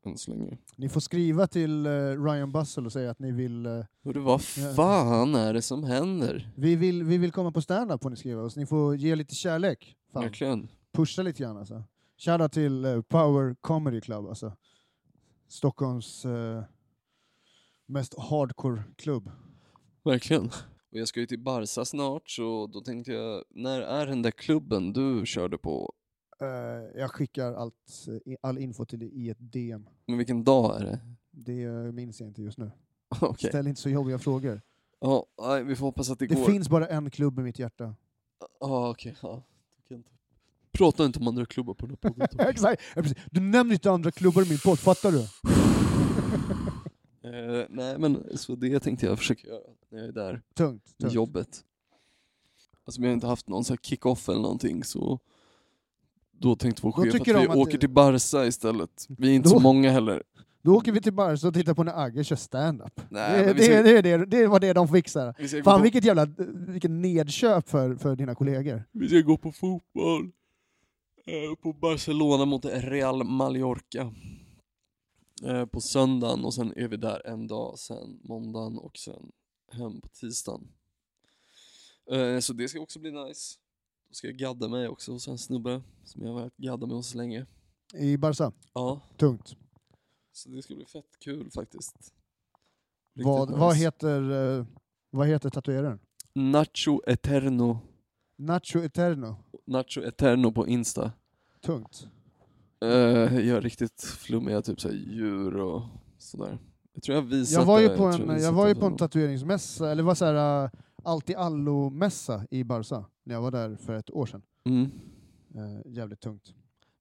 än 0.06 0.18
så 0.18 0.30
länge. 0.30 0.58
Ni 0.76 0.88
får 0.88 1.00
skriva 1.00 1.46
till 1.46 1.86
eh, 1.86 1.90
Ryan 2.24 2.52
Bussell 2.52 2.86
och 2.86 2.92
säga 2.92 3.10
att 3.10 3.18
ni 3.18 3.32
vill, 3.32 3.66
eh, 3.66 3.84
Hörru, 4.04 4.20
vad 4.20 4.42
fan 4.76 5.34
är 5.34 5.52
det 5.52 5.62
som 5.62 5.84
händer? 5.84 6.50
vi 6.56 6.76
vill, 6.76 7.02
vi 7.04 7.18
vill 7.18 7.32
komma 7.32 7.52
på 7.52 7.62
stand-up 7.62 8.02
får 8.02 8.10
ni 8.10 8.16
skriva 8.16 8.42
oss. 8.42 8.56
Ni 8.56 8.66
får 8.66 8.96
ge 8.96 9.14
lite 9.16 9.34
kärlek. 9.34 9.96
Fan. 10.12 10.22
Verkligen. 10.22 10.68
Pusha 10.92 11.22
lite 11.22 11.42
grann 11.42 11.56
alltså. 11.56 11.82
Shoutout 12.18 12.52
till 12.52 12.84
eh, 12.84 13.00
Power 13.02 13.56
Comedy 13.60 14.00
Club 14.00 14.26
alltså. 14.26 14.52
Stockholms 15.48 16.26
mest 17.86 18.14
hardcore 18.18 18.82
klubb. 18.96 19.30
Verkligen. 20.04 20.50
Och 20.92 20.98
jag 20.98 21.08
ska 21.08 21.20
ju 21.20 21.26
till 21.26 21.38
Barca 21.38 21.84
snart 21.84 22.30
så 22.30 22.66
då 22.66 22.80
tänkte 22.80 23.12
jag, 23.12 23.44
när 23.50 23.80
är 23.80 24.06
den 24.06 24.22
där 24.22 24.30
klubben 24.30 24.92
du 24.92 25.26
körde 25.26 25.58
på? 25.58 25.92
Eh, 26.40 27.00
jag 27.00 27.10
skickar 27.10 27.52
allt, 27.54 28.06
eh, 28.26 28.36
all 28.40 28.58
info 28.58 28.84
till 28.84 28.98
dig 28.98 29.08
i 29.08 29.30
ett 29.30 29.36
DM. 29.40 29.88
Men 30.06 30.18
vilken 30.18 30.44
dag 30.44 30.80
är 30.80 30.84
det? 30.84 30.98
Det 31.30 31.62
eh, 31.62 31.72
minns 31.92 32.20
jag 32.20 32.28
inte 32.28 32.42
just 32.42 32.58
nu. 32.58 32.70
Okej. 33.20 33.50
Ställ 33.50 33.66
inte 33.66 33.80
så 33.80 33.88
jobbiga 33.88 34.18
frågor. 34.18 34.60
Ja, 35.00 35.26
nej, 35.42 35.64
vi 35.64 35.76
får 35.76 35.86
hoppas 35.86 36.10
att 36.10 36.18
det, 36.18 36.26
Det 36.26 36.34
går. 36.34 36.44
finns 36.44 36.68
bara 36.68 36.86
en 36.86 37.10
klubb 37.10 37.38
i 37.38 37.42
mitt 37.42 37.58
hjärta. 37.58 37.94
Ja, 38.60 38.90
okej. 38.90 39.16
Ja. 39.22 39.42
Du 39.76 39.82
kan 39.88 39.96
inte- 39.96 40.10
Prata 40.72 41.04
inte 41.04 41.18
om 41.18 41.28
andra 41.28 41.46
klubbar 41.46 41.74
på 41.74 41.86
den 41.86 41.96
här 42.02 42.10
podden. 42.10 42.28
Exakt. 42.48 42.82
Du 43.30 43.40
nämner 43.40 43.74
inte 43.74 43.90
andra 43.90 44.10
klubbar 44.10 44.46
i 44.46 44.48
min 44.48 44.58
podd, 44.58 44.78
fattar 44.78 45.12
du? 45.12 45.20
eh, 47.30 47.66
nej, 47.70 47.98
men 47.98 48.38
så 48.38 48.54
det 48.54 48.80
tänkte 48.80 49.06
jag 49.06 49.18
försöka 49.18 49.48
göra 49.48 49.60
när 49.88 49.98
jag 49.98 50.08
är 50.08 50.12
där. 50.12 50.42
Tungt. 50.54 50.98
tungt. 50.98 51.12
jobbet. 51.12 51.64
Alltså 52.84 53.00
vi 53.00 53.06
har 53.06 53.14
inte 53.14 53.26
haft 53.26 53.48
någon 53.48 53.64
så 53.64 53.76
kick-off 53.76 54.28
eller 54.28 54.40
någonting 54.40 54.84
så 54.84 55.18
då 56.38 56.56
tänkte 56.56 56.82
vår 56.82 56.92
chef 56.92 57.14
att 57.14 57.28
vi 57.28 57.32
att 57.32 57.56
åker 57.56 57.72
det- 57.72 57.78
till 57.78 57.90
Barca 57.90 58.46
istället. 58.46 59.06
Vi 59.18 59.30
är 59.30 59.34
inte 59.34 59.48
Då- 59.48 59.54
så 59.54 59.60
många 59.60 59.90
heller. 59.90 60.22
Då 60.62 60.76
åker 60.76 60.92
vi 60.92 61.00
till 61.00 61.12
Barca 61.12 61.48
och 61.48 61.54
tittar 61.54 61.74
på 61.74 61.82
när 61.84 62.00
Agge 62.04 62.24
kör 62.24 62.36
stand-up. 62.36 63.00
Nej, 63.10 63.54
det, 63.54 63.62
ska- 63.62 63.82
det, 63.82 64.02
det, 64.02 64.24
det 64.26 64.46
var 64.46 64.60
det 64.60 64.72
de 64.72 64.88
fixar. 64.88 65.34
Vi 65.38 65.48
Fan 65.62 65.78
på, 65.78 65.82
vilket 65.82 66.04
jävla 66.04 66.24
vilken 66.68 67.02
nedköp 67.02 67.68
för, 67.68 67.94
för 67.96 68.16
dina 68.16 68.34
kollegor. 68.34 68.84
vi 68.92 69.08
ska 69.08 69.20
gå 69.20 69.36
på 69.36 69.52
fotboll. 69.52 70.30
Eh, 71.26 71.54
på 71.62 71.72
Barcelona 71.72 72.44
mot 72.44 72.64
Real 72.64 73.24
Mallorca. 73.24 74.12
Eh, 75.44 75.64
på 75.66 75.80
söndagen 75.80 76.44
och 76.44 76.54
sen 76.54 76.72
är 76.76 76.88
vi 76.88 76.96
där 76.96 77.26
en 77.26 77.46
dag, 77.46 77.78
sen 77.78 78.20
måndagen 78.24 78.78
och 78.78 78.96
sen 78.96 79.30
hem 79.72 80.00
på 80.00 80.08
tisdagen. 80.08 80.68
Eh, 82.12 82.38
så 82.40 82.52
det 82.52 82.68
ska 82.68 82.80
också 82.80 82.98
bli 82.98 83.10
nice. 83.10 83.54
Ska 84.16 84.26
jag 84.26 84.36
gadda 84.36 84.68
mig 84.68 84.88
också 84.88 85.12
hos 85.12 85.28
en 85.28 85.38
snubbe 85.38 85.82
som 86.04 86.22
jag 86.22 86.28
har 86.32 86.40
varit 86.40 86.56
gadda 86.56 86.86
med 86.86 86.96
hos 86.96 87.14
länge. 87.14 87.46
I 87.94 88.16
Barca. 88.16 88.52
Ja, 88.74 89.00
Tungt. 89.16 89.56
Så 90.32 90.48
det 90.48 90.62
ska 90.62 90.74
bli 90.74 90.84
fett 90.84 91.18
kul 91.24 91.50
faktiskt. 91.50 91.96
Riktigt 93.14 93.26
Vad, 93.26 93.48
nice. 93.48 93.60
vad, 93.60 93.76
heter, 93.76 94.30
eh, 94.58 94.66
vad 95.10 95.26
heter 95.26 95.50
tatueraren? 95.50 95.98
Nacho 96.34 97.00
Eterno. 97.06 97.78
Nacho 98.38 98.78
Eterno. 98.78 99.36
Nacho 99.66 100.02
Eterno 100.02 100.52
på 100.52 100.66
Insta. 100.66 101.12
Tungt. 101.62 102.08
Uh, 102.84 103.46
gör 103.46 103.60
riktigt 103.60 104.02
flummiga 104.02 104.62
typ 104.62 104.80
såhär 104.80 104.94
djur 104.94 105.56
och 105.56 105.82
sådär. 106.18 106.58
Jag 106.92 107.02
tror 107.02 107.16
jag 107.16 107.22
visat 107.22 107.60
Jag 107.60 107.66
var 107.66 107.80
ju 107.80 107.88
på 107.88 108.04
en, 108.04 108.28
jag 108.28 108.34
visat 108.34 108.54
var 108.54 108.68
ju 108.68 108.74
på 108.74 108.86
en 108.86 108.96
tatueringsmässa, 108.96 109.90
eller 109.90 110.02
var 110.02 110.14
så 110.14 110.24
här 110.24 110.64
uh, 110.64 110.70
allt 111.06 111.30
i 111.30 111.34
allo-mässa 111.34 112.46
i 112.50 112.64
Barca, 112.64 113.04
när 113.24 113.34
jag 113.34 113.42
var 113.42 113.50
där 113.50 113.76
för 113.76 113.94
ett 113.94 114.10
år 114.10 114.26
sedan. 114.26 114.42
mm. 114.64 114.90
Eh, 115.54 115.92
jävligt 115.92 116.20
tungt. 116.20 116.54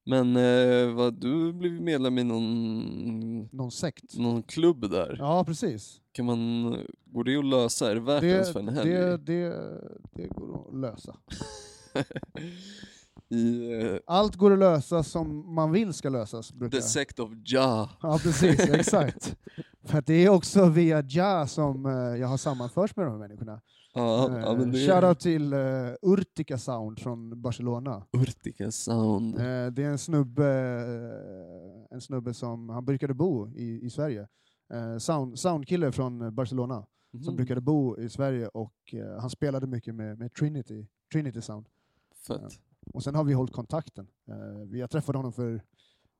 Men 0.07 0.37
uh, 0.37 0.95
vad, 0.95 1.13
du 1.13 1.53
blev 1.53 1.71
medlem 1.81 2.17
i 2.17 2.23
någon, 2.23 3.49
Någon 3.51 3.71
sekt. 3.71 4.17
någon 4.17 4.43
klubb 4.43 4.89
där. 4.91 5.15
Ja, 5.19 5.43
precis. 5.45 6.01
Kan 6.11 6.25
man, 6.25 6.71
går 7.05 7.23
det 7.23 7.35
att 7.37 7.45
lösa? 7.45 7.91
Är 7.91 7.95
det 7.95 8.01
värt 8.01 8.23
ens 8.23 8.47
Det, 8.47 8.53
för 8.53 8.59
en 8.59 8.67
helg? 8.69 8.89
det, 8.89 9.17
det, 9.17 9.49
det 10.13 10.27
går 10.27 10.67
att 10.69 10.75
lösa. 10.75 11.15
I 13.29 13.71
eh, 13.81 13.97
Allt 14.07 14.35
går 14.35 14.53
att 14.53 14.59
lösa 14.59 15.03
som 15.03 15.55
man 15.55 15.71
vill 15.71 15.93
ska 15.93 16.09
lösas. 16.09 16.53
Brukar. 16.53 16.77
The 16.77 16.83
Sect 16.83 17.19
of 17.19 17.31
Ja. 17.45 17.89
Ja, 18.01 18.19
precis. 18.23 18.59
Exakt. 18.59 19.35
För 19.83 20.01
det 20.05 20.13
är 20.13 20.29
också 20.29 20.65
via 20.69 21.01
Ja 21.01 21.47
som 21.47 21.85
eh, 21.85 21.91
jag 21.93 22.27
har 22.27 22.37
sammanförts 22.37 22.95
med 22.95 23.05
de 23.05 23.11
här 23.11 23.19
människorna. 23.19 23.61
Ja, 23.95 24.39
ja, 24.39 24.55
men 24.57 24.71
det 24.71 24.85
Eh, 24.85 24.87
Shoutout 24.93 25.19
till 25.19 25.53
uh, 25.53 25.93
Urtica 26.01 26.57
Sound 26.57 26.99
från 26.99 27.41
Barcelona. 27.41 28.05
Urtica 28.11 28.71
Sound. 28.71 29.35
Eh, 29.35 29.67
det 29.71 29.83
är 29.83 29.89
en 29.89 29.97
snubbe, 29.97 30.45
eh, 31.09 31.95
en 31.95 32.01
snubbe 32.01 32.33
som 32.33 32.69
han 32.69 32.85
brukade 32.85 33.13
bo 33.13 33.49
i, 33.55 33.85
i 33.85 33.89
Sverige. 33.89 34.27
Eh, 34.73 34.97
sound, 34.97 35.39
soundkille 35.39 35.91
från 35.91 36.35
Barcelona 36.35 36.85
som 37.11 37.21
Mhm. 37.33 37.35
brukade 37.35 37.61
bo 37.61 37.97
i 37.99 38.09
Sverige 38.09 38.47
och 38.47 38.93
eh, 38.93 39.19
han 39.19 39.29
spelade 39.29 39.67
mycket 39.67 39.95
med, 39.95 40.19
med 40.19 40.33
Trinity, 40.33 40.85
Trinity 41.11 41.41
Sound. 41.41 41.65
Fett. 42.27 42.41
Och 42.93 43.03
sen 43.03 43.15
har 43.15 43.23
vi 43.23 43.33
hållit 43.33 43.53
kontakten. 43.53 44.07
Vi 44.67 44.81
har 44.81 44.87
träffat 44.87 45.15
honom 45.15 45.33
för 45.33 45.61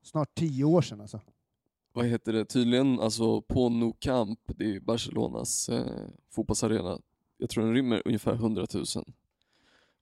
snart 0.04 0.36
tio 0.36 0.64
år 0.64 0.82
sedan. 0.82 1.02
Alltså. 1.02 1.22
vad 1.94 2.06
heter 2.06 2.34
det, 2.34 2.46
tydligen 2.46 3.00
alltså 3.00 3.42
på 3.42 3.70
Nou 3.70 3.94
Camp, 4.00 4.40
det 4.46 4.76
är 4.76 4.80
Barcelonas 4.80 5.70
fotbollsarena, 6.32 7.00
jag 7.46 7.50
tror 7.50 7.64
den 7.64 7.74
rymmer 7.74 8.02
ungefär 8.06 8.34
100 8.34 8.66
000. 8.74 8.86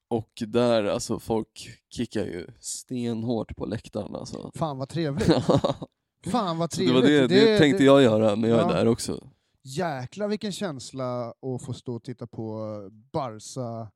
Och 0.08 0.44
där, 0.48 0.84
alltså 0.84 1.20
folk 1.20 1.70
kickar 1.90 2.26
ju 2.26 2.48
stenhårt 2.60 3.56
på 3.56 3.66
läktaren 3.66 4.16
alltså. 4.16 4.52
Fan 4.56 4.78
vad 4.78 4.90
trevligt. 4.90 5.28
Fan 6.32 6.58
vad 6.58 6.74
Så 6.74 6.82
det 6.82 6.88
trevligt. 6.88 6.94
var 7.04 7.10
det, 7.10 7.28
det, 7.28 7.58
tänkte 7.60 7.78
det- 7.84 7.86
jag 7.86 8.02
göra 8.02 8.36
när 8.36 8.50
jag 8.50 8.60
Ja. 8.60 8.72
är 8.72 8.76
där 8.76 8.88
också. 8.88 9.28
Jäklar 9.64 10.28
vilken 10.28 10.52
känsla 10.52 11.30
att 11.30 11.62
få 11.66 11.74
stå 11.74 11.96
och 11.96 12.04
titta 12.04 12.28
på 12.28 12.68
Barca 13.12 13.92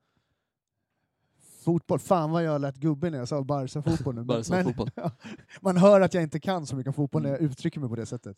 fotboll. 1.67 1.99
Fan 1.99 2.31
vad 2.31 2.43
jag 2.43 2.61
lät 2.61 2.75
gubben 2.75 3.11
när 3.11 3.19
jag 3.19 3.27
sa 3.27 3.43
Barca 3.43 3.81
fotboll 3.81 4.15
nu. 4.15 4.23
Barca 4.23 4.53
men- 4.53 4.63
fotboll. 4.65 4.89
Man 5.61 5.77
hör 5.77 6.01
att 6.01 6.13
jag 6.13 6.23
inte 6.23 6.39
kan 6.39 6.65
så 6.65 6.75
mycket 6.75 6.95
fotboll 6.95 7.21
när 7.21 7.29
jag 7.29 7.41
uttrycker 7.41 7.79
mig 7.79 7.89
på 7.89 7.95
det 7.95 8.05
sättet. 8.05 8.37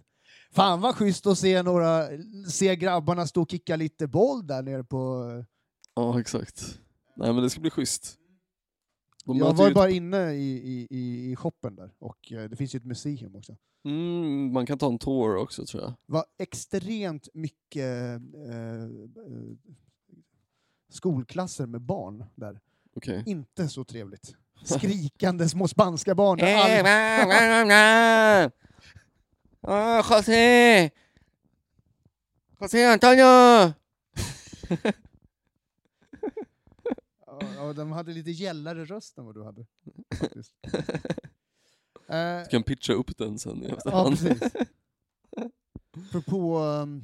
Fan 0.51 0.81
vad 0.81 0.95
schysst 0.95 1.27
att 1.27 1.37
se, 1.37 1.63
några, 1.63 2.07
se 2.47 2.75
grabbarna 2.75 3.27
stå 3.27 3.41
och 3.41 3.51
kicka 3.51 3.75
lite 3.75 4.07
boll 4.07 4.47
där 4.47 4.61
nere 4.61 4.83
på... 4.83 5.25
Ja 5.95 6.19
exakt. 6.19 6.79
Nej 7.15 7.33
men 7.33 7.43
det 7.43 7.49
ska 7.49 7.61
bli 7.61 7.69
schysst. 7.69 8.15
De 9.25 9.37
Jag 9.37 9.53
var 9.53 9.67
ju 9.67 9.73
bara 9.73 9.89
inne 9.89 10.31
i, 10.31 10.51
i, 10.51 10.87
i, 10.89 11.31
i 11.31 11.35
shoppen 11.35 11.75
där, 11.75 11.91
och 11.99 12.31
eh, 12.31 12.49
det 12.49 12.55
finns 12.55 12.75
ju 12.75 12.77
ett 12.77 12.85
museum 12.85 13.35
också. 13.35 13.55
mm, 13.85 14.53
man 14.53 14.65
kan 14.65 14.77
ta 14.77 14.87
en 14.87 14.97
tour 14.97 15.35
också 15.35 15.65
tror 15.65 15.83
jag. 15.83 15.91
Det 15.91 16.13
var 16.13 16.25
extremt 16.37 17.27
mycket 17.33 18.21
eh, 18.47 18.83
eh, 18.83 18.89
skolklasser 20.89 21.65
med 21.65 21.81
barn 21.81 22.23
där. 22.35 22.59
Okej. 22.99 23.23
Inte 23.25 23.67
så 23.67 23.83
trevligt. 23.83 24.35
Skrikande 24.63 25.49
små 25.49 25.67
spanska 25.67 26.15
barn. 26.15 26.39
Eh, 26.39 26.45
där 26.45 28.43
All... 28.43 28.51
Ah, 29.61 30.03
José! 30.17 30.89
José 32.59 32.85
Antonio! 32.85 33.73
Ja, 37.25 37.39
ja, 37.55 37.73
de 37.73 37.91
hade 37.91 38.11
lite 38.11 38.31
gällare 38.31 38.85
röst 38.85 39.17
än 39.17 39.25
vad 39.25 39.35
du 39.35 39.43
hade. 39.43 39.65
faktiskt. 40.19 40.53
Eh, 42.07 42.39
Du 42.43 42.49
kan 42.49 42.63
pitcha 42.63 42.93
upp 42.93 43.17
den 43.17 43.39
sen 43.39 43.63
i 43.63 43.67
ja, 43.67 43.77
efterhand. 43.77 44.19
precis. 44.19 44.53
Apropå 46.09 46.59
um, 46.59 47.03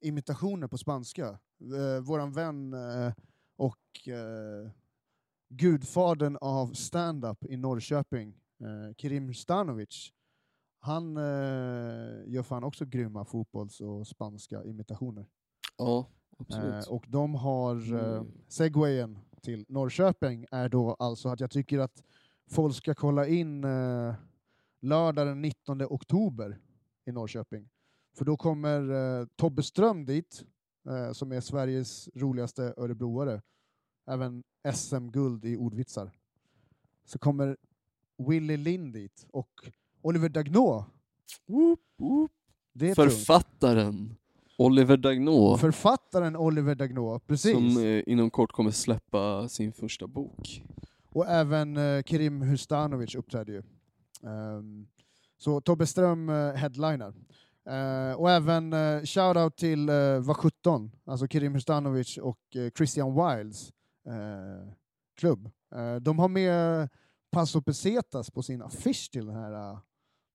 imitationer 0.00 0.66
på 0.66 0.78
spanska. 0.78 1.38
Uh, 1.72 1.98
våran 2.00 2.32
vän 2.32 2.72
eh, 2.72 3.12
och 3.56 4.08
uh, 4.08 4.70
gudfadern 5.54 6.36
av 6.40 6.72
stand-up 6.72 7.44
i 7.44 7.56
Norrköping, 7.56 8.28
uh, 8.62 8.94
Kirim 8.96 9.34
Stanovic, 9.34 10.12
han 10.82 11.16
eh, 11.16 11.22
gör 12.26 12.42
fan 12.42 12.64
också 12.64 12.84
grymma 12.84 13.24
fotbolls 13.24 13.80
och 13.80 14.06
spanska 14.06 14.64
imitationer. 14.64 15.26
Ja, 15.78 16.06
absolut. 16.38 16.86
Eh, 16.86 16.92
och 16.92 17.04
de 17.08 17.34
har, 17.34 17.76
eh, 17.94 18.14
Mm. 18.16 18.32
segwayen 18.48 19.18
till 19.42 19.64
Norrköping 19.68 20.46
är 20.50 20.68
då 20.68 20.94
alltså 20.98 21.28
att 21.28 21.40
jag 21.40 21.50
tycker 21.50 21.78
att 21.78 22.02
folk 22.50 22.74
ska 22.74 22.94
kolla 22.94 23.26
in 23.26 23.64
eh, 23.64 24.14
lördag 24.80 25.26
den 25.26 25.42
19 25.42 25.82
oktober 25.82 26.58
i 27.06 27.12
Norrköping. 27.12 27.68
För 28.18 28.24
då 28.24 28.36
kommer 28.36 28.90
eh, 29.20 29.26
Tobbe 29.36 29.62
Ström 29.62 30.04
dit, 30.04 30.44
eh, 30.88 31.12
som 31.12 31.32
är 31.32 31.40
Sveriges 31.40 32.08
roligaste 32.14 32.74
örebroare. 32.76 33.42
Även 34.06 34.42
SM-guld 34.72 35.44
i 35.44 35.56
ordvitsar. 35.56 36.10
Så 37.04 37.18
kommer 37.18 37.56
Willy 38.28 38.56
Lind 38.56 38.92
dit 38.92 39.26
och 39.32 39.50
Oliver 40.02 40.28
Dagnå. 40.28 40.84
Woop, 41.46 41.80
woop. 41.96 42.30
Det 42.72 42.90
är 42.90 42.94
tungt. 42.94 43.12
Författaren 43.12 44.14
Oliver 44.58 44.96
Dagnå, 44.96 45.56
Författaren 45.56 46.36
Oliver 46.36 46.74
Dagnå, 46.74 47.18
precis. 47.18 47.52
som 47.52 47.84
eh, 47.84 48.02
inom 48.06 48.30
kort 48.30 48.52
kommer 48.52 48.70
släppa 48.70 49.48
sin 49.48 49.72
första 49.72 50.06
bok. 50.06 50.62
Och 51.08 51.26
även 51.28 51.76
eh, 51.76 52.02
Kerim 52.02 52.42
Hustanovic 52.42 53.14
uppträdde 53.14 53.52
ju. 53.52 53.62
Ehm, 54.22 54.86
så 55.38 55.60
Tobbe 55.60 55.86
Ström 55.86 56.28
eh, 56.28 56.52
headliner. 56.52 57.14
Eh, 57.68 58.20
och 58.20 58.30
även 58.30 58.72
eh, 58.72 59.02
shoutout 59.04 59.56
till 59.56 59.88
eh, 59.88 60.18
Va 60.20 60.34
17, 60.34 60.90
alltså 61.04 61.26
Kerim 61.26 61.54
Hustanovic 61.54 62.18
och 62.18 62.56
eh, 62.56 62.70
Christian 62.76 63.14
Wilds 63.14 63.68
eh, 63.68 63.72
klubb. 65.16 65.50
Eh, 65.74 65.96
de 65.96 66.18
har 66.18 66.28
med 66.28 66.88
Paso 67.30 67.62
Pesetas 67.62 68.30
på 68.30 68.42
sin 68.42 68.62
affisch 68.62 69.10
till 69.12 69.26
den 69.26 69.36
här, 69.36 69.52
eh, 69.52 69.78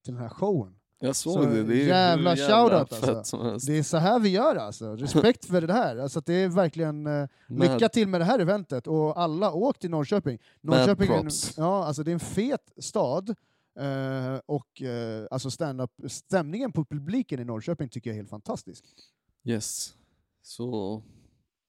till 0.04 0.14
den 0.14 0.22
här 0.24 0.30
showen. 0.30 0.76
Jag 1.00 1.16
såg 1.16 1.34
Så 1.34 1.50
det, 1.50 1.64
det 1.64 1.82
är 1.82 1.88
jävla 1.88 2.36
jävla 2.36 2.70
shoutout, 2.70 3.04
alltså. 3.04 3.58
Det 3.68 3.78
är 3.78 3.84
så 3.84 3.98
här 3.98 4.20
vi 4.20 4.30
gör 4.30 4.56
alltså. 4.56 4.96
Respekt 4.96 5.46
för 5.46 5.62
det 5.62 5.74
här. 5.74 5.98
Alltså, 5.98 6.22
det 6.26 6.34
är 6.34 6.50
verkligen 6.50 7.08
eh, 7.08 7.28
lycka 7.48 7.90
till 7.90 8.08
med 8.08 8.22
det 8.22 8.26
här 8.26 8.40
eventet 8.40 8.88
och 8.88 9.22
alla 9.22 9.52
åk 9.52 9.80
till 9.80 9.90
Norrköping. 9.90 10.40
Norrköping 10.62 11.12
är 11.12 11.18
en, 11.18 11.30
ja, 11.58 11.86
alltså 11.86 12.04
det 12.04 12.12
är 12.12 12.14
en 12.14 12.20
fet 12.20 12.72
stad 12.78 13.30
eh, 13.80 14.40
och 14.46 14.82
eh, 14.82 15.28
alltså 15.32 15.52
stand-up, 15.52 15.92
stämningen 16.08 16.72
på 16.72 16.86
publiken 16.86 17.40
i 17.40 17.46
Norrköping 17.46 17.90
tycker 17.90 18.10
jag 18.10 18.16
är 18.16 18.20
helt 18.20 18.30
fantastisk. 18.30 18.86
Yes. 19.44 19.94
Så 20.42 21.04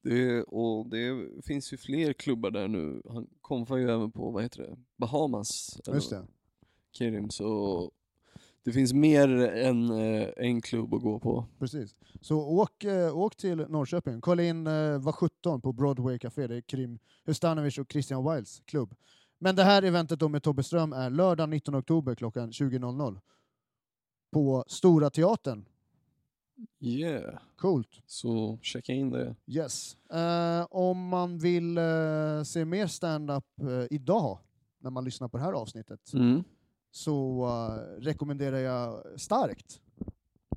det, 0.08 0.42
och 0.42 0.86
det 0.86 1.26
finns 1.44 1.72
ju 1.72 1.76
fler 1.76 2.12
klubbar 2.12 2.50
där 2.50 2.68
nu. 2.68 3.02
Han 3.08 3.26
konfar 3.40 3.76
ju 3.76 3.90
även 3.90 4.12
på, 4.12 4.30
vad 4.30 4.42
heter 4.42 4.62
det, 4.62 4.76
Bahamas. 4.96 5.80
Just 5.86 6.10
det. 6.10 6.26
Kerim, 6.92 7.30
så 7.30 7.90
det 8.64 8.72
finns 8.72 8.92
mer 8.92 9.28
än 9.48 9.90
eh, 9.90 10.28
en 10.36 10.60
klubb 10.60 10.94
att 10.94 11.02
gå 11.02 11.20
på. 11.20 11.46
Precis. 11.58 11.94
Så 12.20 12.38
åk, 12.38 12.84
eh, 12.84 13.16
åk 13.18 13.36
till 13.36 13.56
Norrköping, 13.56 14.20
kolla 14.20 14.42
in 14.42 14.66
eh, 14.66 14.98
var 14.98 15.12
17 15.12 15.60
på 15.60 15.72
Broadway 15.72 16.18
Café, 16.18 16.46
det 16.46 16.56
är 16.56 16.60
Krim 16.60 16.98
Hustanovic 17.24 17.78
och 17.78 17.92
Christian 17.92 18.32
Wilds 18.32 18.62
klubb. 18.64 18.94
Men 19.38 19.56
det 19.56 19.64
här 19.64 19.82
eventet 19.82 20.20
då 20.20 20.28
med 20.28 20.42
Tobbe 20.42 20.62
Ström 20.62 20.92
är 20.92 21.10
lördag 21.10 21.48
19 21.48 21.74
oktober 21.74 22.14
klockan 22.14 22.50
20.00 22.50 23.20
på 24.32 24.64
Stora 24.66 25.10
Teatern. 25.10 25.64
Yeah. 26.80 27.38
Coolt. 27.56 27.88
Så 28.06 28.58
checka 28.62 28.92
in 28.92 29.10
det. 29.10 29.34
Yes. 29.46 29.96
Eh, 30.12 30.66
om 30.70 31.08
man 31.08 31.38
vill 31.38 31.78
eh, 31.78 32.42
se 32.44 32.64
mer 32.64 32.86
stand-up 32.86 33.44
eh, 33.60 33.86
idag, 33.90 34.38
när 34.80 34.90
man 34.90 35.04
lyssnar 35.04 35.28
på 35.28 35.36
det 35.36 35.42
här 35.42 35.52
avsnittet, 35.52 36.12
Mm. 36.14 36.44
så 36.90 37.44
eh, 37.46 38.02
rekommenderar 38.02 38.58
jag 38.58 39.02
starkt 39.20 39.80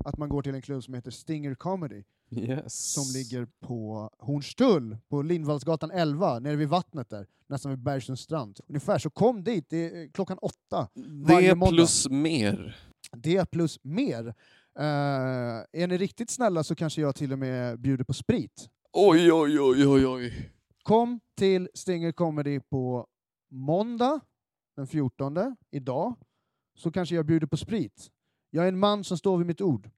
att 0.04 0.18
man 0.18 0.28
går 0.28 0.42
till 0.42 0.54
en 0.54 0.62
klubb 0.62 0.84
som 0.84 0.94
heter 0.94 1.10
Stinger 1.10 1.54
Comedy, 1.54 2.02
Yes. 2.32 2.92
som 2.92 3.04
ligger 3.14 3.48
på 3.60 4.10
Hornstull, 4.18 4.96
på 5.08 5.22
Lindvallsgatan 5.22 5.90
11, 5.90 6.38
nere 6.38 6.56
vid 6.56 6.68
vattnet 6.68 7.10
där, 7.10 7.26
nästan 7.46 7.70
vid 7.70 7.78
Bergsunds 7.78 8.22
strand. 8.22 8.60
Ungefär, 8.68 8.98
så 8.98 9.10
kom 9.10 9.44
dit, 9.44 9.66
det 9.68 9.76
är 9.96 10.02
eh, 10.04 10.10
klockan 10.10 10.38
åtta. 10.38 10.88
varje 11.24 11.48
Det 11.48 11.54
måndag. 11.54 11.76
plus 11.76 12.08
mer. 12.10 12.76
Det 13.12 13.50
plus 13.50 13.78
mer. 13.82 14.34
Eh, 14.78 15.82
är 15.82 15.86
ni 15.86 15.98
riktigt 15.98 16.30
snälla 16.30 16.64
så 16.64 16.74
kanske 16.74 17.00
jag 17.00 17.14
till 17.14 17.32
och 17.32 17.38
med 17.38 17.80
bjuder 17.80 18.04
på 18.04 18.12
sprit. 18.12 18.70
Oj, 18.92 19.32
oj, 19.32 19.60
oj, 19.60 19.86
oj, 19.86 20.06
oj. 20.06 20.50
Kom 20.82 21.20
till 21.36 21.68
Stinger 21.74 22.12
Comedy 22.12 22.60
på 22.60 23.06
måndag 23.50 24.20
den 24.76 24.86
14, 24.86 25.56
idag, 25.70 26.14
så 26.74 26.90
kanske 26.92 27.14
jag 27.14 27.26
bjuder 27.26 27.46
på 27.46 27.56
sprit. 27.56 28.10
Jag 28.50 28.64
är 28.64 28.68
en 28.68 28.78
man 28.78 29.04
som 29.04 29.18
står 29.18 29.38
vid 29.38 29.46
mitt 29.46 29.60
ord. 29.60 29.90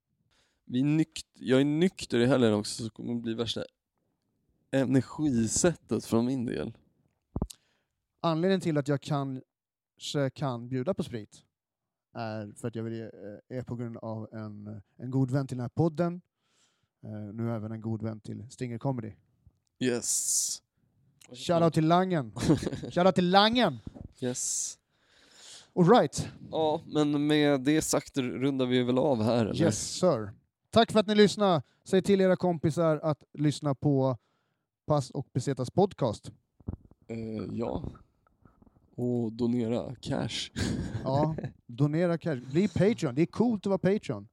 Vi 0.65 0.81
är 0.81 0.85
nykt 0.85 1.27
jag 1.35 1.61
är 1.61 1.65
nykter 1.65 2.19
i 2.19 2.27
helgen 2.27 2.55
också, 2.55 2.77
så 2.77 2.85
det 2.85 2.91
kommer 2.91 3.15
bli 3.15 3.35
värsta 3.35 3.65
energisättet 4.71 6.05
från 6.05 6.27
min 6.27 6.47
del. 6.47 6.77
Anledningen 8.21 8.61
till 8.61 8.79
att 8.79 8.89
jag 8.89 9.01
kanske 9.01 10.31
kan 10.35 10.69
bjuda 10.69 10.95
på 10.95 11.03
sprit 11.03 11.45
är 12.15 12.53
för 12.57 12.69
att 12.69 12.75
jag 12.75 12.83
vill, 12.83 13.01
eh, 13.01 13.59
är 13.59 13.63
på 13.63 13.77
grund 13.77 13.97
av 13.97 14.29
en, 14.33 14.83
en 14.97 15.11
god 15.11 15.31
vän 15.31 15.47
till 15.47 15.57
den 15.57 15.63
här 15.65 15.69
podden, 15.69 16.21
eh, 17.03 17.35
nu 17.35 17.53
även 17.57 17.73
en 17.73 17.81
god 17.81 18.03
vän 18.03 18.21
till 18.21 18.51
Stinger 18.51 18.79
Comedy. 18.79 19.13
Yes. 19.79 20.63
Shoutout 21.33 21.75
till 21.75 21.87
Langen! 21.87 22.33
Shoutout 22.91 23.15
till 23.15 23.31
Langen! 23.31 23.79
Yes. 24.21 24.79
All 25.75 25.89
right. 25.89 26.29
Ja, 26.51 26.83
men 26.87 27.27
med 27.27 27.61
det 27.61 27.83
sagt 27.83 28.19
rundar 28.19 28.67
vi 28.67 28.83
väl 28.83 28.99
av 28.99 29.23
här 29.23 29.47
eller? 29.47 29.63
Yes 29.63 29.79
sir. 29.79 30.33
Tack 30.71 30.93
för 30.93 31.01
att 31.01 31.07
ni 31.07 31.15
lyssnade. 31.15 31.63
Säg 31.85 32.03
till 32.03 32.21
era 32.21 32.37
kompisar 32.37 32.97
att 33.03 33.25
lyssna 33.33 33.75
på 33.75 34.17
Pass 34.87 35.11
och 35.11 35.33
Pesetas 35.33 35.71
podcast. 35.71 36.31
Eh, 37.07 37.17
ja. 37.53 37.83
Och 39.03 39.33
donera 39.33 39.95
cash. 40.01 40.51
Ja, 41.05 41.35
donera 41.67 42.19
cash. 42.19 42.37
Bli 42.53 42.69
Patreon. 42.69 43.15
Det 43.15 43.23
är 43.23 43.27
coolt 43.27 43.67
att 43.67 43.71
vara 43.71 43.79
Patreon. 43.79 44.29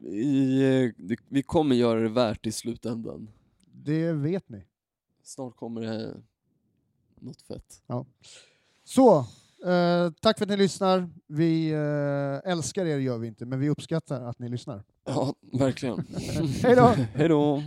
Vi, 0.00 0.62
eh, 0.84 1.04
det- 1.06 1.16
vi 1.28 1.42
kommer 1.42 1.76
göra 1.76 2.00
det 2.00 2.08
värt 2.08 2.46
i 2.46 2.52
slutändan. 2.52 3.28
Det 3.72 4.12
vet 4.12 4.48
ni. 4.48 4.64
Snart 5.22 5.56
kommer 5.56 5.80
det 5.80 6.14
något 7.20 7.42
fett. 7.42 7.82
Så, 8.84 9.18
eh, 9.66 10.10
tack 10.20 10.38
för 10.38 10.44
att 10.44 10.48
ni 10.50 10.56
lyssnar. 10.56 11.08
Vi 11.26 11.70
eh, 11.72 12.50
älskar 12.52 12.86
er 12.86 12.98
gör 12.98 13.18
vi 13.18 13.28
inte, 13.28 13.46
men 13.46 13.60
vi 13.60 13.68
uppskattar 13.68 14.20
att 14.20 14.38
ni 14.38 14.48
lyssnar. 14.48 14.82
Ja, 15.04 15.34
verkligen. 15.52 16.06
Hej 16.62 16.76
då! 16.76 16.86
Hej 17.14 17.28
då! 17.28 17.62